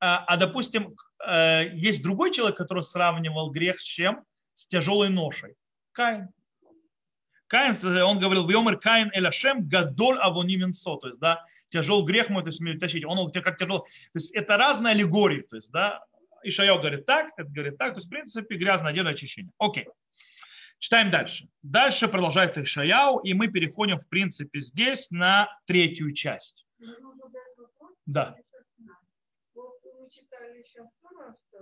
А, 0.00 0.22
а, 0.26 0.36
допустим, 0.36 0.94
э, 1.26 1.70
есть 1.72 2.02
другой 2.02 2.30
человек, 2.30 2.58
который 2.58 2.82
сравнивал 2.82 3.50
грех 3.50 3.80
с 3.80 3.84
чем? 3.84 4.22
С 4.54 4.66
тяжелой 4.66 5.08
ношей. 5.08 5.54
Каин. 5.92 6.28
Каин, 7.46 7.72
э, 7.72 8.02
он 8.02 8.18
говорил, 8.18 8.46
Вьомер 8.46 8.76
Каин 8.76 9.10
Эляшем 9.14 9.66
Гадоль 9.66 10.18
Авониминсо. 10.18 10.96
То 10.96 11.06
есть, 11.06 11.20
да, 11.20 11.42
тяжел 11.70 12.04
грех 12.04 12.28
мой, 12.28 12.42
то 12.42 12.48
есть, 12.48 12.60
тащить. 12.80 13.04
Он 13.04 13.18
у 13.18 13.30
тебя 13.30 13.42
как 13.42 13.58
тяжел. 13.58 13.80
То 13.80 13.88
есть, 14.14 14.30
это 14.32 14.56
разные 14.56 14.92
аллегории. 14.92 15.42
То 15.42 15.56
есть, 15.56 15.70
да, 15.70 16.04
Ишайо 16.42 16.78
говорит 16.78 17.06
так, 17.06 17.32
это 17.36 17.48
говорит 17.48 17.78
так. 17.78 17.94
То 17.94 17.98
есть, 17.98 18.06
в 18.06 18.10
принципе, 18.10 18.56
грязная 18.56 18.92
одежда 18.92 19.10
очищение. 19.10 19.52
Окей. 19.58 19.88
Читаем 20.78 21.10
дальше. 21.10 21.48
Дальше 21.62 22.06
продолжает 22.06 22.58
Ишаяу, 22.58 23.18
и 23.20 23.32
мы 23.34 23.48
переходим, 23.48 23.98
в 23.98 24.06
принципе, 24.08 24.60
здесь 24.60 25.10
на 25.10 25.48
третью 25.66 26.12
часть. 26.12 26.66
Да. 28.04 28.36
Вот 29.54 29.80
мы 29.82 30.10
читали 30.10 30.58
еще 30.58 30.86
второе, 30.98 31.34
что 31.48 31.58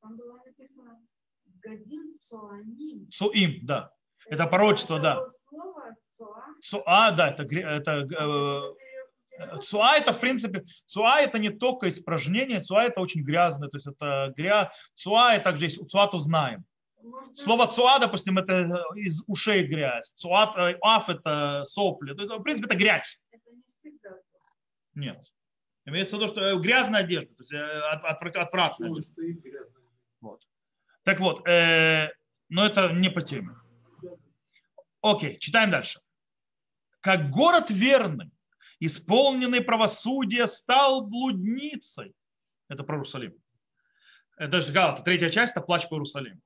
там 0.00 0.16
было 0.16 0.40
написано 0.44 1.00
«Годин 1.44 2.18
Цуаним». 2.28 3.10
Суим, 3.12 3.58
да. 3.62 3.92
Это 4.28 4.46
пророчество, 4.46 4.98
да. 4.98 5.20
Цуа, 6.62 7.10
да, 7.12 7.28
это, 7.28 7.42
это 7.42 7.92
э, 7.92 8.74
Цуа 9.62 9.96
это, 9.96 10.12
в 10.12 10.20
принципе, 10.20 10.64
цуа 10.86 11.20
это 11.20 11.38
не 11.38 11.50
только 11.50 11.88
испражнение, 11.88 12.60
цуа 12.60 12.84
это 12.84 13.00
очень 13.00 13.22
грязное, 13.22 13.68
то 13.68 13.76
есть 13.76 13.86
это 13.86 14.32
грязь. 14.36 14.68
Цуа 14.94 15.36
и 15.36 15.42
также 15.42 15.66
есть, 15.66 15.90
цуату 15.90 16.18
знаем. 16.18 16.64
Слово 17.34 17.66
цуа, 17.68 17.98
допустим, 17.98 18.38
это 18.38 18.82
из 18.96 19.22
ушей 19.26 19.64
грязь. 19.64 20.12
Цуат, 20.16 20.56
э, 20.56 20.76
аф 20.82 21.08
это 21.08 21.62
сопли. 21.64 22.14
То 22.14 22.22
есть, 22.22 22.32
в 22.32 22.42
принципе, 22.42 22.66
это 22.66 22.76
грязь. 22.76 23.20
Нет. 24.94 25.22
Имеется 25.84 26.16
в 26.16 26.20
виду, 26.20 26.32
что 26.32 26.40
э, 26.42 26.56
грязная 26.58 27.00
одежда, 27.02 27.34
то 27.34 27.42
есть 27.42 27.52
э, 27.52 27.58
от- 27.58 28.04
отвра- 28.04 28.40
отвратная. 28.40 28.88
Вот. 30.20 30.40
Так 31.04 31.20
вот, 31.20 31.46
э, 31.46 32.08
но 32.48 32.66
это 32.66 32.92
не 32.92 33.08
по 33.10 33.22
теме. 33.22 33.54
Окей, 35.02 35.38
читаем 35.38 35.70
дальше. 35.70 36.00
Как 37.00 37.30
город 37.30 37.70
верный, 37.70 38.32
исполненный 38.80 39.60
правосудия, 39.60 40.46
стал 40.46 41.06
блудницей. 41.06 42.14
Это 42.68 42.84
про 42.84 42.96
Иерусалим. 42.96 43.34
Это 44.36 44.60
же 44.60 44.72
Галата, 44.72 45.02
третья 45.02 45.30
часть, 45.30 45.52
это 45.52 45.60
плач 45.60 45.88
по 45.88 45.94
Иерусалиму. 45.94 46.40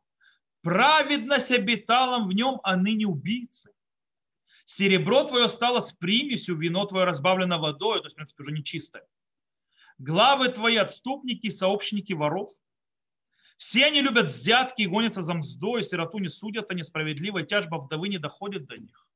Праведность 0.62 1.50
обитала 1.50 2.24
в 2.24 2.32
нем, 2.32 2.60
а 2.62 2.76
ныне 2.76 3.06
убийцы. 3.06 3.72
Серебро 4.64 5.24
твое 5.24 5.48
стало 5.48 5.80
с 5.80 5.92
примесью, 5.92 6.56
вино 6.56 6.84
твое 6.84 7.04
разбавлено 7.04 7.58
водой, 7.58 8.00
то 8.00 8.06
есть, 8.06 8.14
в 8.14 8.16
принципе, 8.16 8.42
уже 8.42 8.52
нечистое. 8.52 9.04
Главы 9.98 10.48
твои 10.48 10.76
отступники, 10.76 11.48
сообщники 11.50 12.12
воров. 12.12 12.52
Все 13.58 13.84
они 13.86 14.00
любят 14.00 14.28
взятки 14.28 14.82
и 14.82 14.86
гонятся 14.86 15.22
за 15.22 15.34
мздой, 15.34 15.82
сироту 15.82 16.18
не 16.18 16.28
судят, 16.28 16.70
а 16.70 16.74
несправедливо, 16.74 17.38
и 17.38 17.46
тяжба 17.46 17.78
вдовы 17.78 18.08
не 18.08 18.18
доходит 18.18 18.66
до 18.66 18.78
них. 18.78 19.06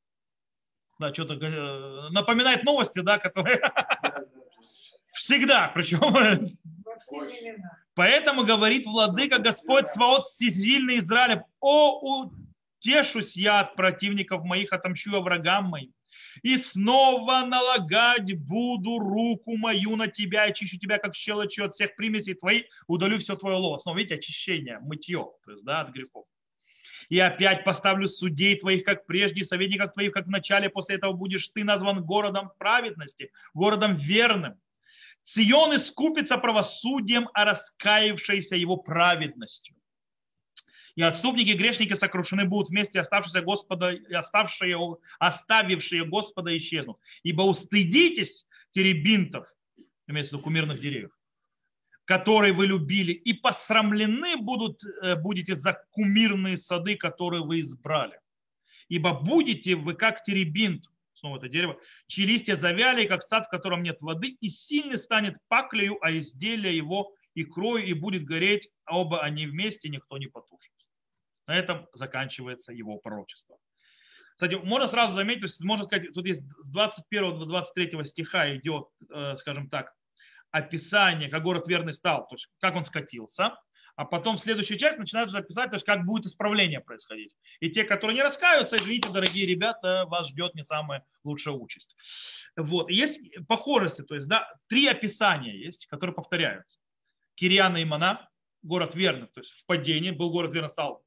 Да, 0.98 1.12
что-то 1.12 1.34
э, 1.34 2.08
напоминает 2.10 2.64
новости, 2.64 3.00
да, 3.00 3.18
которые 3.18 3.60
всегда, 5.12 5.70
причем. 5.74 6.56
Поэтому 7.94 8.44
говорит 8.44 8.86
владыка 8.86 9.38
Господь 9.38 9.88
Сваот 9.88 10.24
всесильный 10.24 10.98
Израилев, 10.98 11.42
о, 11.60 12.28
утешусь 12.80 13.36
я 13.36 13.60
от 13.60 13.74
противников 13.74 14.44
моих, 14.44 14.72
отомщу 14.72 15.12
я 15.12 15.20
врагам 15.20 15.66
моим. 15.66 15.92
И 16.42 16.58
снова 16.58 17.44
налагать 17.46 18.36
буду 18.36 18.98
руку 18.98 19.56
мою 19.56 19.96
на 19.96 20.08
тебя, 20.08 20.44
очищу 20.44 20.78
тебя, 20.78 20.98
как 20.98 21.14
щелочью 21.14 21.64
от 21.64 21.74
всех 21.74 21.94
примесей 21.96 22.34
твоих, 22.34 22.66
удалю 22.88 23.18
все 23.18 23.36
твое 23.36 23.56
лово. 23.56 23.78
Снова, 23.78 23.98
видите, 23.98 24.16
очищение, 24.16 24.78
мытье, 24.80 25.30
то 25.44 25.52
есть, 25.52 25.64
да, 25.64 25.80
от 25.82 25.90
грехов. 25.90 26.26
И 27.14 27.18
опять 27.20 27.62
поставлю 27.62 28.08
судей 28.08 28.58
твоих, 28.58 28.82
как 28.82 29.06
прежде, 29.06 29.44
советников 29.44 29.92
твоих, 29.92 30.10
как 30.10 30.26
в 30.26 30.30
начале. 30.30 30.68
После 30.68 30.96
этого 30.96 31.12
будешь 31.12 31.46
ты 31.46 31.62
назван 31.62 32.02
городом 32.02 32.50
праведности, 32.58 33.30
городом 33.54 33.94
верным. 33.94 34.60
Сион 35.22 35.76
искупится 35.76 36.38
правосудием, 36.38 37.28
а 37.32 37.44
раскаявшийся 37.44 38.56
его 38.56 38.78
праведностью. 38.78 39.76
И 40.96 41.02
отступники 41.02 41.50
и 41.50 41.56
грешники 41.56 41.94
сокрушены 41.94 42.46
будут 42.46 42.70
вместе, 42.70 42.98
оставшиеся 42.98 43.42
Господа, 43.42 43.96
оставшие, 44.12 44.76
оставившие 45.20 46.04
Господа 46.06 46.56
исчезнут. 46.56 46.98
Ибо 47.22 47.42
устыдитесь 47.42 48.44
теребинтов, 48.72 49.46
имеется 50.08 50.34
в 50.34 50.38
виду 50.38 50.42
кумирных 50.42 50.80
деревьев, 50.80 51.12
которые 52.04 52.52
вы 52.52 52.66
любили, 52.66 53.12
и 53.12 53.32
посрамлены 53.32 54.36
будут, 54.36 54.82
э, 54.84 55.16
будете 55.16 55.54
за 55.54 55.84
кумирные 55.90 56.56
сады, 56.56 56.96
которые 56.96 57.42
вы 57.42 57.60
избрали. 57.60 58.18
Ибо 58.88 59.14
будете 59.14 59.74
вы 59.74 59.94
как 59.94 60.22
теребинт, 60.22 60.84
снова 61.14 61.38
это 61.38 61.48
дерево, 61.48 61.78
чьи 62.06 62.26
листья 62.26 62.56
завяли, 62.56 63.06
как 63.06 63.22
сад, 63.22 63.46
в 63.46 63.50
котором 63.50 63.82
нет 63.82 64.00
воды, 64.00 64.36
и 64.40 64.48
сильный 64.48 64.98
станет 64.98 65.36
паклею, 65.48 65.98
а 66.02 66.12
изделие 66.16 66.76
его 66.76 67.14
икрою, 67.34 67.84
и 67.84 67.94
будет 67.94 68.24
гореть, 68.24 68.68
а 68.84 68.98
оба 68.98 69.22
они 69.22 69.46
вместе, 69.46 69.88
никто 69.88 70.18
не 70.18 70.26
потушит. 70.26 70.72
На 71.46 71.56
этом 71.56 71.88
заканчивается 71.94 72.72
его 72.72 72.98
пророчество. 72.98 73.56
Кстати, 74.34 74.54
можно 74.56 74.88
сразу 74.88 75.14
заметить, 75.14 75.60
можно 75.60 75.84
сказать, 75.84 76.12
тут 76.12 76.26
есть 76.26 76.42
с 76.62 76.70
21 76.70 77.38
до 77.38 77.46
23 77.46 78.04
стиха 78.04 78.56
идет, 78.56 78.88
э, 79.10 79.36
скажем 79.36 79.68
так, 79.68 79.94
описание, 80.54 81.28
как 81.28 81.42
город 81.42 81.66
верный 81.66 81.92
стал, 81.92 82.28
то 82.28 82.36
есть 82.36 82.48
как 82.60 82.76
он 82.76 82.84
скатился, 82.84 83.58
а 83.96 84.04
потом 84.04 84.36
следующая 84.36 84.78
часть 84.78 84.98
начинает 84.98 85.28
уже 85.28 85.38
описать, 85.38 85.70
то 85.70 85.74
есть 85.74 85.84
как 85.84 86.04
будет 86.04 86.26
исправление 86.26 86.80
происходить. 86.80 87.34
И 87.58 87.70
те, 87.70 87.82
которые 87.82 88.14
не 88.14 88.22
раскаются, 88.22 88.76
извините, 88.76 89.08
дорогие 89.08 89.46
ребята, 89.46 90.04
вас 90.06 90.28
ждет 90.28 90.54
не 90.54 90.62
самая 90.62 91.04
лучшая 91.24 91.54
участь. 91.54 91.96
Вот. 92.56 92.88
Есть 92.88 93.20
похожести, 93.48 94.02
то 94.02 94.14
есть 94.14 94.28
да, 94.28 94.48
три 94.68 94.86
описания 94.86 95.56
есть, 95.58 95.86
которые 95.86 96.14
повторяются. 96.14 96.78
Кириана 97.34 97.78
и 97.78 97.84
Мана, 97.84 98.28
город 98.62 98.94
верный, 98.94 99.26
то 99.26 99.40
есть 99.40 99.50
в 99.50 99.66
падении, 99.66 100.12
был 100.12 100.30
город 100.30 100.52
верный, 100.52 100.70
стал, 100.70 101.02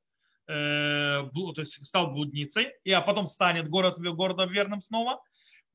э, 0.50 1.24
то 1.34 1.62
есть 1.62 1.86
стал 1.88 2.12
блудницей, 2.12 2.74
и, 2.84 2.91
а 2.91 3.00
потом 3.00 3.28
станет 3.28 3.70
город, 3.70 3.98
городом 3.98 4.50
верным 4.50 4.82
снова. 4.82 5.22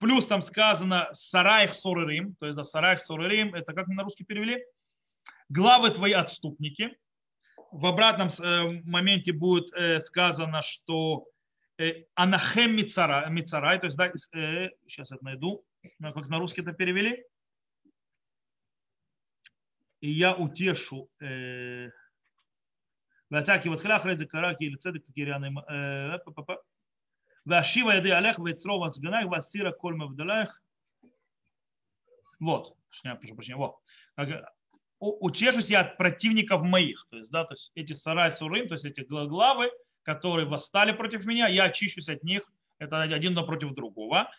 Плюс 0.02 0.26
там 0.26 0.42
сказано 0.42 1.10
Сараих 1.12 1.74
Сорырим, 1.74 2.34
то 2.40 2.46
есть 2.46 2.56
да, 2.56 2.64
Сараих 2.64 3.00
Сорырим, 3.00 3.54
это 3.54 3.72
как 3.72 3.86
мы 3.86 3.94
на 3.94 4.02
русский 4.02 4.24
перевели? 4.24 4.66
Главы 5.48 5.90
твои 5.90 6.10
отступники. 6.10 6.98
В 7.70 7.86
обратном 7.86 8.26
э, 8.26 8.82
моменте 8.82 9.30
будет 9.32 9.72
э, 9.74 10.00
сказано, 10.00 10.62
что 10.62 11.28
э, 11.78 12.06
Анахем 12.16 12.76
Мицара- 12.76 13.30
Мицарай, 13.30 13.78
то 13.78 13.86
есть, 13.86 13.96
да, 13.96 14.10
сейчас 14.88 15.12
это 15.12 15.24
найду, 15.24 15.64
как 16.00 16.28
на 16.28 16.40
русский 16.40 16.62
это 16.62 16.72
перевели. 16.72 17.24
и 20.00 20.10
я 20.10 20.34
утешу 20.34 21.08
Ватаки 23.30 23.68
вот 23.68 23.80
хлях 23.80 24.04
редзе 24.04 24.26
караки 24.26 24.64
или 24.64 24.74
цедек 24.74 25.06
такиряны 25.06 25.52
Вашива 27.44 27.92
яды 27.92 28.10
алех 28.12 28.38
вейцрова 28.38 28.88
сганах 28.90 29.26
васира 29.26 29.72
кольма 29.72 30.06
вдалах. 30.06 30.62
Вот, 32.38 32.76
прошу 33.02 33.34
прощения, 33.34 33.56
вот. 33.56 33.76
Учешусь 34.98 35.68
я 35.68 35.80
от 35.80 35.96
противников 35.96 36.62
моих, 36.62 37.06
то 37.10 37.16
есть, 37.16 37.30
да, 37.32 37.44
то 37.44 37.54
есть 37.54 37.72
эти 37.74 37.92
сарай 37.92 38.30
сурым, 38.30 38.68
то 38.68 38.74
есть 38.74 38.84
эти 38.84 39.00
главы, 39.00 39.70
которые 40.04 40.46
восстали 40.46 40.92
против 40.92 41.24
меня, 41.24 41.48
я 41.48 41.64
очищусь 41.64 42.08
от 42.08 42.22
них, 42.22 42.42
это 42.78 43.02
один 43.02 43.34
напротив 43.34 43.74
другого. 43.74 44.30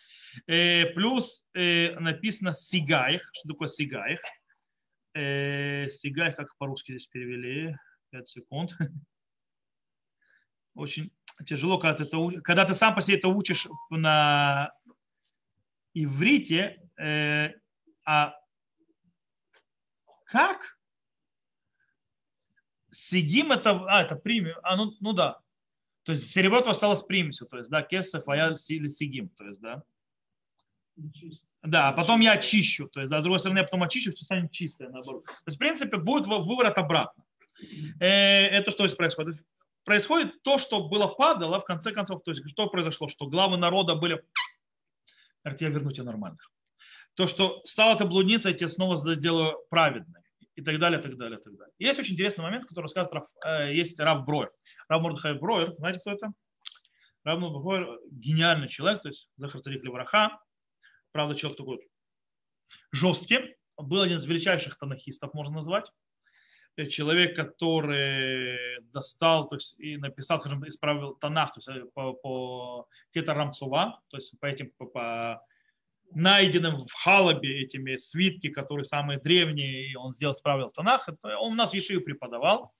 Э, 0.46 0.86
плюс 0.86 1.44
э, 1.54 1.98
написано 1.98 2.52
сигаих, 2.52 3.30
что 3.32 3.48
такое 3.48 3.68
сигаих? 3.68 4.20
Э, 5.14 5.88
сигаих, 5.90 6.36
как 6.36 6.56
по-русски 6.58 6.92
здесь 6.92 7.06
перевели, 7.06 7.76
5 8.10 8.28
секунд. 8.28 8.76
Очень 10.74 11.10
тяжело, 11.46 11.78
когда 11.78 11.94
ты, 11.96 12.04
это, 12.04 12.40
когда 12.42 12.64
ты 12.64 12.74
сам 12.74 12.94
по 12.94 13.00
себе 13.00 13.16
это 13.16 13.28
учишь 13.28 13.66
на 13.90 14.72
иврите, 15.94 16.80
э, 16.96 17.52
а 18.04 18.34
как? 20.26 20.76
Сигим 22.90 23.52
это, 23.52 23.84
а, 23.86 24.02
это 24.02 24.16
примем, 24.16 24.56
а, 24.62 24.76
ну, 24.76 24.92
ну 25.00 25.12
да. 25.12 25.40
То 26.04 26.12
есть 26.12 26.30
серебро 26.30 26.60
то 26.60 26.70
осталось 26.70 27.02
примесью, 27.02 27.46
то 27.46 27.58
есть, 27.58 27.70
да, 27.70 27.82
кесов, 27.82 28.28
а 28.28 28.36
я 28.36 28.54
или 28.68 28.88
сигим, 28.88 29.28
то 29.30 29.44
есть, 29.44 29.60
да. 29.60 29.82
Да, 31.62 31.88
а 31.88 31.92
потом 31.92 32.20
я 32.20 32.32
очищу, 32.32 32.88
то 32.88 33.00
есть, 33.00 33.10
да, 33.10 33.20
с 33.20 33.22
другой 33.22 33.40
стороны, 33.40 33.58
я 33.58 33.64
потом 33.64 33.82
очищу, 33.82 34.12
все 34.12 34.24
станет 34.24 34.52
чистое, 34.52 34.90
наоборот. 34.90 35.24
То 35.24 35.32
есть, 35.46 35.56
в 35.56 35.58
принципе, 35.58 35.96
будет 35.96 36.26
выворот 36.26 36.76
обратно. 36.76 37.24
Э, 38.00 38.46
это 38.48 38.70
что 38.70 38.86
здесь 38.86 38.96
происходит? 38.96 39.36
Происходит 39.84 40.42
то, 40.42 40.58
что 40.58 40.88
было 40.88 41.06
падало, 41.06 41.60
в 41.60 41.64
конце 41.64 41.92
концов, 41.92 42.22
то 42.22 42.30
есть, 42.30 42.48
что 42.48 42.68
произошло? 42.68 43.08
Что 43.08 43.26
главы 43.26 43.58
народа 43.58 43.94
были, 43.94 44.22
говорит, 45.42 45.60
я 45.60 45.68
верну 45.68 45.92
тебя 45.92 46.04
нормально. 46.04 46.38
То, 47.14 47.26
что 47.26 47.62
стала 47.64 47.96
ты 47.96 48.06
блудницей, 48.06 48.52
я 48.52 48.58
тебя 48.58 48.68
снова 48.68 48.96
сделаю 48.96 49.58
праведной 49.68 50.22
и 50.56 50.62
так 50.62 50.78
далее, 50.78 51.00
так 51.00 51.16
далее, 51.16 51.38
так 51.38 51.54
далее. 51.56 51.74
Есть 51.78 51.98
очень 51.98 52.14
интересный 52.14 52.42
момент, 52.42 52.64
который 52.64 52.84
рассказывает 52.84 53.14
Раф, 53.14 53.28
э, 53.44 53.74
есть 53.74 53.98
Рав 53.98 54.24
Бройер. 54.24 54.50
Рав 54.88 55.02
Мордыхай 55.02 55.34
Бройер, 55.34 55.74
знаете, 55.76 56.00
кто 56.00 56.12
это? 56.12 56.32
Рав 57.24 57.38
Мордыхай 57.38 57.86
гениальный 58.10 58.68
человек, 58.68 59.02
то 59.02 59.08
есть 59.08 59.28
Захар 59.36 59.60
Царик 59.60 59.84
Левраха, 59.84 60.40
правда, 61.12 61.34
человек 61.34 61.58
такой 61.58 61.88
жесткий, 62.92 63.56
был 63.76 64.00
один 64.00 64.16
из 64.16 64.24
величайших 64.24 64.78
танахистов, 64.78 65.34
можно 65.34 65.56
назвать. 65.56 65.90
Э, 66.76 66.86
человек, 66.86 67.36
который 67.36 68.80
достал, 68.92 69.48
то 69.48 69.56
есть 69.56 69.74
и 69.78 69.96
написал, 69.96 70.40
скажем, 70.40 70.66
исправил 70.68 71.14
Танах, 71.14 71.54
то 71.54 71.60
есть 71.60 71.68
э, 71.68 71.86
по, 71.94 72.14
по 72.14 72.88
Кета 73.12 73.34
Рамцува, 73.34 74.00
то 74.08 74.16
есть 74.16 74.38
по 74.40 74.46
этим, 74.46 74.72
по, 74.76 74.86
по 74.86 75.40
найденным 76.12 76.86
в 76.86 76.92
Халабе 76.92 77.62
этими 77.62 77.96
свитки, 77.96 78.48
которые 78.48 78.84
самые 78.84 79.20
древние, 79.20 79.90
и 79.90 79.94
он 79.94 80.14
сделал, 80.14 80.34
справил 80.34 80.70
Танах. 80.70 81.08
Он 81.22 81.52
у 81.52 81.56
нас 81.56 81.70
в 81.70 81.74
Ешиве 81.74 82.00
преподавал. 82.00 82.72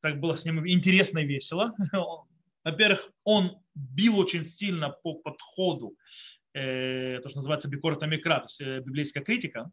Так 0.00 0.20
было 0.20 0.36
с 0.36 0.44
ним 0.44 0.66
интересно 0.68 1.20
и 1.20 1.26
весело. 1.26 1.74
Во-первых, 2.64 3.08
он 3.24 3.58
бил 3.74 4.18
очень 4.18 4.44
сильно 4.44 4.90
по 4.90 5.14
подходу, 5.14 5.94
э, 6.54 7.20
то, 7.22 7.28
что 7.28 7.38
называется 7.38 7.68
бикорта 7.68 8.06
микра, 8.06 8.40
то 8.40 8.46
есть 8.46 8.60
э, 8.60 8.80
библейская 8.80 9.22
критика. 9.22 9.70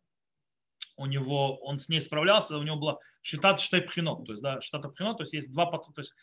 У 0.95 1.05
него, 1.05 1.57
он 1.57 1.79
с 1.79 1.89
ней 1.89 2.01
справлялся, 2.01 2.57
у 2.57 2.63
него 2.63 2.77
было 2.77 2.99
шитат 3.21 3.59
штайпхинот, 3.59 4.25
то 4.25 4.31
есть, 4.33 4.43
да, 4.43 4.61
штат 4.61 4.83
то 4.83 5.15
есть 5.19 5.33
есть 5.33 5.51
два, 5.51 5.65
то 5.65 5.81
есть 5.97 6.13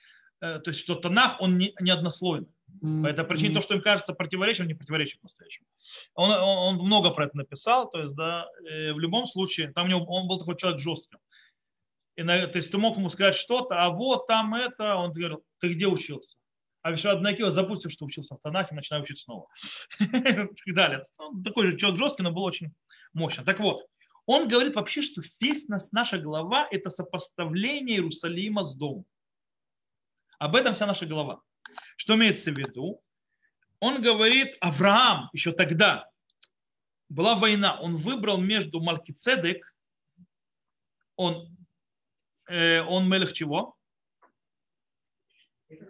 Э, 0.40 0.58
то 0.58 0.70
есть 0.70 0.80
что 0.80 0.94
Танах, 0.94 1.40
он 1.40 1.58
не, 1.58 1.74
не 1.80 1.90
однослойный. 1.90 2.48
Mm-hmm. 2.82 3.02
По 3.02 3.06
этой 3.08 3.24
причине 3.24 3.54
то, 3.54 3.60
что 3.60 3.74
им 3.74 3.82
кажется 3.82 4.14
противоречием, 4.14 4.68
не 4.68 4.74
противоречит 4.74 5.22
настоящему. 5.22 5.66
Он, 6.14 6.30
он, 6.30 6.40
он 6.40 6.86
много 6.86 7.10
про 7.10 7.26
это 7.26 7.36
написал, 7.36 7.90
то 7.90 8.00
есть, 8.00 8.14
да, 8.14 8.46
э, 8.68 8.92
в 8.92 8.98
любом 8.98 9.26
случае, 9.26 9.72
там 9.72 9.86
у 9.86 9.88
него, 9.88 10.04
он 10.06 10.28
был 10.28 10.38
такой 10.38 10.56
человек 10.56 10.80
жесткий. 10.80 11.18
И, 12.16 12.22
на, 12.22 12.46
то 12.46 12.56
есть 12.56 12.70
ты 12.70 12.78
мог 12.78 12.96
ему 12.96 13.08
сказать 13.10 13.34
что-то, 13.34 13.82
а 13.82 13.90
вот 13.90 14.26
там 14.26 14.54
это, 14.54 14.96
он 14.96 15.12
говорил, 15.12 15.44
ты 15.58 15.68
где 15.68 15.86
учился? 15.86 16.36
А 16.82 16.92
еще 16.92 17.10
однако 17.10 17.50
забудьте, 17.50 17.90
что 17.90 18.06
учился 18.06 18.34
в 18.34 18.40
Танахе, 18.40 18.74
начинаю 18.74 19.02
учить 19.02 19.18
снова. 19.18 19.46
И 20.00 20.72
далее. 20.72 21.02
Такой 21.44 21.66
же 21.66 21.76
человек 21.76 22.00
жесткий, 22.00 22.22
но 22.22 22.30
был 22.30 22.42
очень 22.42 22.72
мощный. 23.12 23.44
Так 23.44 23.60
вот, 23.60 23.84
он 24.32 24.46
говорит 24.46 24.76
вообще, 24.76 25.02
что 25.02 25.22
весь 25.40 25.66
наша 25.90 26.16
глава– 26.16 26.68
это 26.70 26.88
сопоставление 26.88 27.96
Иерусалима 27.96 28.62
с 28.62 28.76
домом. 28.76 29.04
Об 30.38 30.54
этом 30.54 30.74
вся 30.74 30.86
наша 30.86 31.04
глава. 31.04 31.42
Что 31.96 32.14
имеется 32.14 32.52
в 32.52 32.56
виду? 32.56 33.02
Он 33.80 34.00
говорит, 34.00 34.56
Авраам 34.60 35.30
еще 35.32 35.50
тогда, 35.50 36.08
была 37.08 37.34
война, 37.34 37.80
он 37.80 37.96
выбрал 37.96 38.38
между 38.40 38.80
Малкицедек, 38.80 39.74
он, 41.16 41.48
э, 42.46 42.82
он 42.82 43.08
мелех 43.08 43.32
чего? 43.32 43.76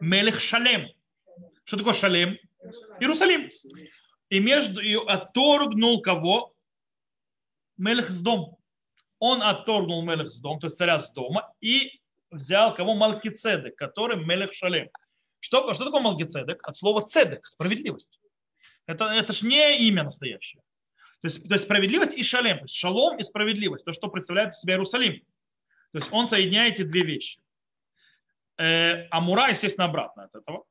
Мелех 0.01 0.41
Шалем. 0.41 0.89
Что 1.65 1.77
такое 1.77 1.93
Шалем? 1.93 2.39
Иерусалим. 3.01 3.51
И 4.31 4.41
между 4.41 4.81
и 4.81 4.95
отторгнул 4.95 6.01
кого? 6.01 6.50
Мелех 7.81 8.11
с 8.11 8.21
дом. 8.21 8.59
Он 9.19 9.43
отторгнул 9.43 10.03
Мелех 10.03 10.31
с 10.31 10.41
дом, 10.41 10.61
то 10.61 10.67
есть 10.67 10.77
царя 10.77 10.99
с 10.99 11.11
дома, 11.13 11.53
и 11.61 12.01
взял 12.31 12.75
кого? 12.75 12.95
Малкицедек, 12.95 13.77
который 13.77 14.25
Мелех 14.25 14.55
Шалем. 14.55 14.91
Что, 15.41 15.73
что 15.73 15.85
такое 15.85 16.01
Малкицедек? 16.01 16.67
От 16.67 16.77
слова 16.77 17.03
цедек, 17.03 17.47
справедливость. 17.47 18.21
Это, 18.87 19.07
это 19.07 19.33
же 19.33 19.47
не 19.47 19.89
имя 19.89 20.05
настоящее. 20.05 20.63
То 21.21 21.27
есть, 21.27 21.47
то 21.47 21.55
есть 21.55 21.65
справедливость 21.65 22.15
и 22.15 22.23
шалем. 22.23 22.59
То 22.59 22.65
есть 22.65 22.75
шалом 22.75 23.19
и 23.19 23.23
справедливость. 23.23 23.85
То, 23.85 23.93
что 23.93 24.09
представляет 24.09 24.53
из 24.53 24.61
себя 24.61 24.75
Иерусалим. 24.75 25.21
То 25.93 25.99
есть 25.99 26.09
он 26.13 26.29
соединяет 26.29 26.75
эти 26.75 26.83
две 26.83 27.03
вещи. 27.03 27.41
Э, 28.59 29.07
Амура, 29.11 29.51
естественно, 29.51 29.87
обратно 29.87 30.25
от 30.25 30.35
этого. 30.35 30.65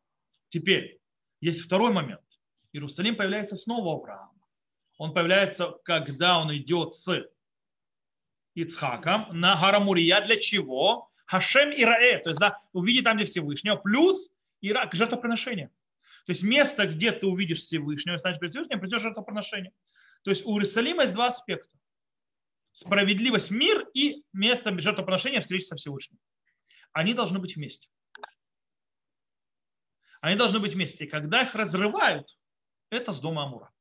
Теперь, 0.49 0.99
есть 1.41 1.62
второй 1.62 1.91
момент. 1.91 2.22
Иерусалим 2.74 3.16
появляется 3.16 3.55
снова 3.55 3.89
у 3.89 4.01
Авраама. 4.01 4.38
Он 5.00 5.14
появляется, 5.14 5.78
когда 5.86 6.39
он 6.39 6.54
идет 6.56 6.91
с 6.91 7.26
Ицхаком 8.54 9.28
на 9.32 9.56
Харамурия. 9.56 10.20
Для 10.22 10.36
чего? 10.36 11.10
Хашем 11.26 11.72
и 11.72 11.86
Раэ, 11.86 12.20
то 12.20 12.32
есть 12.32 12.39
да, 12.39 12.60
увидеть 12.74 13.06
там, 13.06 13.16
где 13.16 13.26
Всевышнего, 13.26 13.78
плюс 13.78 14.30
Ира, 14.62 14.89
жертвоприношение. 14.91 15.70
То 16.26 16.32
есть 16.32 16.43
место, 16.43 16.86
где 16.86 17.14
ты 17.14 17.28
увидишь 17.28 17.60
Всевышнего, 17.60 18.18
станешь 18.18 18.39
перед 18.39 18.52
Всевышним, 18.52 18.82
придет 18.82 19.02
жертвоприношение. 19.02 19.72
То 20.24 20.32
есть 20.32 20.45
у 20.45 20.52
Иерусалима 20.54 21.04
есть 21.04 21.14
два 21.14 21.28
аспекта. 21.28 21.78
Справедливость, 22.74 23.52
мир 23.52 23.88
и 23.93 24.26
место 24.34 24.78
жертвоприношения 24.78 25.39
встречи 25.39 25.64
со 25.64 25.78
Всевышним. 25.78 26.20
Они 26.91 27.14
должны 27.14 27.39
быть 27.39 27.56
вместе. 27.56 27.88
Они 30.20 30.36
должны 30.36 30.60
быть 30.60 30.74
вместе. 30.74 31.06
И 31.06 31.08
когда 31.08 31.43
их 31.43 31.56
разрывают, 31.56 32.38
это 32.89 33.14
с 33.14 33.20
дома 33.20 33.43
Амура. 33.43 33.72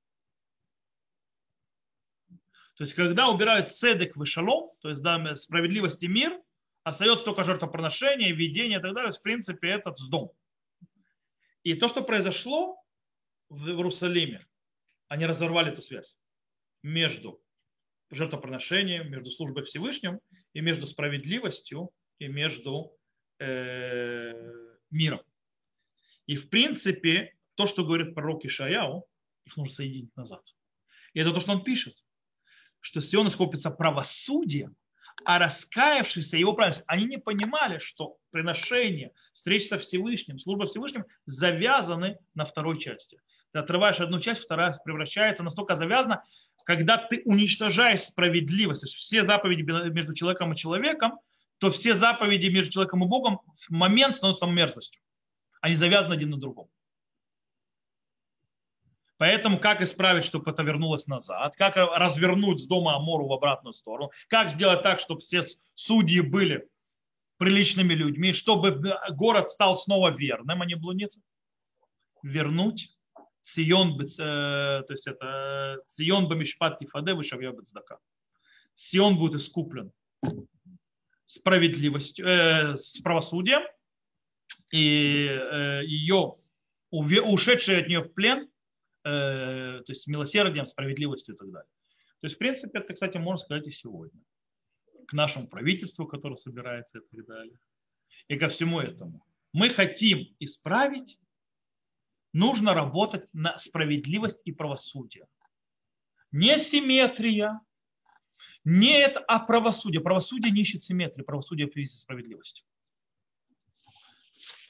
То 2.78 2.84
есть, 2.84 2.94
когда 2.94 3.28
убирают 3.28 3.72
цедек 3.72 4.16
в 4.16 4.24
шалом, 4.24 4.70
то 4.80 4.88
есть 4.88 5.02
да, 5.02 5.34
справедливость 5.34 6.00
и 6.04 6.06
мир, 6.06 6.40
остается 6.84 7.24
только 7.24 7.42
жертвоприношение, 7.42 8.32
видение 8.32 8.78
и 8.78 8.80
так 8.80 8.94
далее. 8.94 9.10
В 9.10 9.20
принципе, 9.20 9.70
этот 9.70 9.98
с 9.98 10.08
дом. 10.08 10.30
И 11.64 11.74
то, 11.74 11.88
что 11.88 12.04
произошло 12.04 12.80
в 13.48 13.66
Иерусалиме, 13.66 14.46
они 15.08 15.26
разорвали 15.26 15.72
эту 15.72 15.82
связь 15.82 16.16
между 16.84 17.42
жертвоприношением, 18.10 19.10
между 19.10 19.28
службой 19.30 19.64
Всевышним 19.64 20.20
и 20.52 20.60
между 20.60 20.86
справедливостью 20.86 21.90
и 22.20 22.28
между 22.28 22.96
э, 23.40 24.32
миром. 24.90 25.22
И 26.26 26.36
в 26.36 26.48
принципе, 26.48 27.34
то, 27.56 27.66
что 27.66 27.84
говорит 27.84 28.14
пророк 28.14 28.44
Ишаяу, 28.44 29.04
их 29.46 29.56
нужно 29.56 29.74
соединить 29.74 30.14
назад. 30.14 30.44
И 31.12 31.18
это 31.18 31.32
то, 31.32 31.40
что 31.40 31.50
он 31.50 31.64
пишет, 31.64 31.96
что 32.80 33.00
Сион 33.00 33.28
искупится 33.28 33.70
правосудием, 33.70 34.76
а 35.24 35.38
раскаявшиеся 35.38 36.36
его 36.36 36.52
праведность, 36.52 36.84
они 36.86 37.04
не 37.04 37.18
понимали, 37.18 37.78
что 37.78 38.18
приношение, 38.30 39.12
встреча 39.32 39.66
со 39.66 39.78
Всевышним, 39.78 40.38
служба 40.38 40.66
Всевышним 40.66 41.04
завязаны 41.24 42.18
на 42.34 42.44
второй 42.44 42.78
части. 42.78 43.20
Ты 43.52 43.58
отрываешь 43.58 44.00
одну 44.00 44.20
часть, 44.20 44.42
вторая 44.42 44.78
превращается 44.84 45.42
настолько 45.42 45.74
завязана, 45.74 46.22
когда 46.64 46.98
ты 46.98 47.22
уничтожаешь 47.24 48.02
справедливость, 48.02 48.82
то 48.82 48.86
есть 48.86 48.96
все 48.96 49.24
заповеди 49.24 49.62
между 49.62 50.14
человеком 50.14 50.52
и 50.52 50.56
человеком, 50.56 51.18
то 51.58 51.70
все 51.70 51.94
заповеди 51.94 52.48
между 52.48 52.72
человеком 52.72 53.04
и 53.04 53.08
Богом 53.08 53.40
в 53.56 53.70
момент 53.70 54.16
становятся 54.16 54.46
мерзостью. 54.46 55.02
Они 55.60 55.74
завязаны 55.74 56.14
один 56.14 56.30
на 56.30 56.38
другом. 56.38 56.68
Поэтому 59.18 59.58
как 59.58 59.82
исправить, 59.82 60.24
чтобы 60.24 60.50
это 60.50 60.62
вернулось 60.62 61.06
назад, 61.06 61.54
как 61.56 61.76
развернуть 61.76 62.60
с 62.60 62.66
дома 62.66 62.96
Амору 62.96 63.26
в 63.26 63.32
обратную 63.32 63.74
сторону, 63.74 64.10
как 64.28 64.50
сделать 64.50 64.82
так, 64.82 65.00
чтобы 65.00 65.20
все 65.20 65.42
судьи 65.74 66.20
были 66.20 66.68
приличными 67.36 67.94
людьми, 67.94 68.32
чтобы 68.32 68.80
город 69.10 69.50
стал 69.50 69.76
снова 69.76 70.10
верным, 70.10 70.62
а 70.62 70.66
не 70.66 70.74
блудницей. 70.74 71.22
Вернуть 72.22 72.96
Сион, 73.42 74.00
э, 74.00 74.06
то 74.16 74.86
есть 74.90 75.06
это 75.06 75.80
Сион 75.88 76.28
Бамишпат 76.28 76.78
Тифаде 76.78 77.14
Вышавья 77.14 77.52
Бецдака. 77.52 77.98
Сион 78.74 79.16
будет 79.16 79.36
искуплен 79.36 79.92
справедливостью, 81.26 82.26
э, 82.26 82.74
с 82.74 83.00
правосудием, 83.00 83.62
и 84.70 85.26
э, 85.28 85.82
ее 85.84 86.36
ушедшие 86.90 87.80
от 87.80 87.88
нее 87.88 88.00
в 88.00 88.12
плен, 88.12 88.44
э, 88.44 88.48
то 89.08 89.84
есть 89.88 90.02
с 90.02 90.06
милосердием, 90.06 90.66
справедливостью 90.66 91.34
и 91.34 91.38
так 91.38 91.50
далее. 91.50 91.70
То 92.20 92.26
есть, 92.26 92.36
в 92.36 92.38
принципе, 92.38 92.78
это, 92.80 92.92
кстати, 92.94 93.16
можно 93.18 93.44
сказать 93.44 93.66
и 93.66 93.70
сегодня. 93.70 94.20
К 95.06 95.12
нашему 95.12 95.48
правительству, 95.48 96.06
которое 96.06 96.36
собирается 96.36 96.98
и 96.98 97.16
так 97.16 97.26
далее. 97.26 97.58
И 98.28 98.36
ко 98.36 98.48
всему 98.48 98.80
этому. 98.80 99.24
Мы 99.52 99.70
хотим 99.70 100.36
исправить, 100.38 101.18
нужно 102.32 102.74
работать 102.74 103.26
на 103.32 103.56
справедливость 103.58 104.40
и 104.44 104.52
правосудие. 104.52 105.26
Не 106.32 106.58
симметрия, 106.58 107.60
не 108.64 108.98
это, 108.98 109.20
а 109.20 109.38
правосудие. 109.38 110.02
Правосудие 110.02 110.50
не 110.52 110.60
ищет 110.60 110.82
симметрии, 110.82 111.22
правосудие 111.22 111.68
ищет 111.68 111.98
справедливость. 111.98 112.66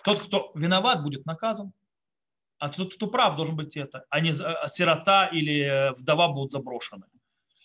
Тот, 0.05 0.21
кто 0.21 0.53
виноват, 0.55 1.03
будет 1.03 1.27
наказан, 1.27 1.73
а 2.59 2.69
тот, 2.69 2.95
кто 2.95 3.07
прав, 3.07 3.37
должен 3.37 3.57
быть 3.57 3.77
это. 3.77 4.05
А 4.11 4.21
не 4.21 4.31
а 4.31 4.69
сирота 4.69 5.27
или 5.27 5.61
э, 5.61 5.93
вдова 5.93 6.29
будут 6.29 6.53
заброшены. 6.53 7.07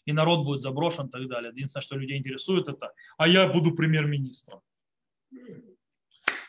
И 0.05 0.13
народ 0.13 0.45
будет 0.45 0.61
заброшен 0.61 1.07
и 1.07 1.09
так 1.09 1.27
далее. 1.27 1.51
Единственное, 1.53 1.83
что 1.83 1.97
людей 1.97 2.17
интересует, 2.17 2.67
это, 2.67 2.91
а 3.17 3.27
я 3.27 3.47
буду 3.47 3.73
премьер-министром. 3.73 4.61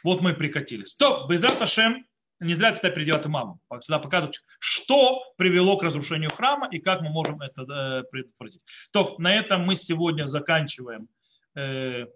Вот 0.02 0.20
мы 0.20 0.32
и 0.32 0.34
прикатились. 0.34 0.90
Стоп, 0.90 1.30
Безрат 1.30 1.62
Ашем, 1.62 2.04
не 2.40 2.54
зря 2.54 2.70
это 2.70 2.90
придет 2.90 3.24
имаму. 3.26 3.60
Сюда 3.80 3.98
показывают, 3.98 4.42
что 4.58 5.22
привело 5.36 5.78
к 5.78 5.82
разрушению 5.82 6.30
храма 6.30 6.68
и 6.70 6.78
как 6.78 7.00
мы 7.00 7.08
можем 7.08 7.40
это 7.40 7.62
э, 7.62 8.02
предотвратить. 8.10 8.62
То, 8.90 9.14
на 9.18 9.34
этом 9.34 9.62
мы 9.62 9.76
сегодня 9.76 10.26
заканчиваем 10.26 11.08
э, 11.54 12.06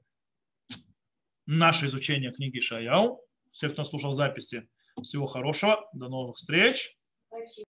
наше 1.46 1.86
изучение 1.86 2.32
книги 2.32 2.60
Шаяу. 2.60 3.22
Всех, 3.52 3.72
кто 3.72 3.84
слушал 3.84 4.12
записи, 4.12 4.68
всего 5.02 5.26
хорошего. 5.26 5.88
До 5.92 6.08
новых 6.08 6.36
встреч. 6.36 6.96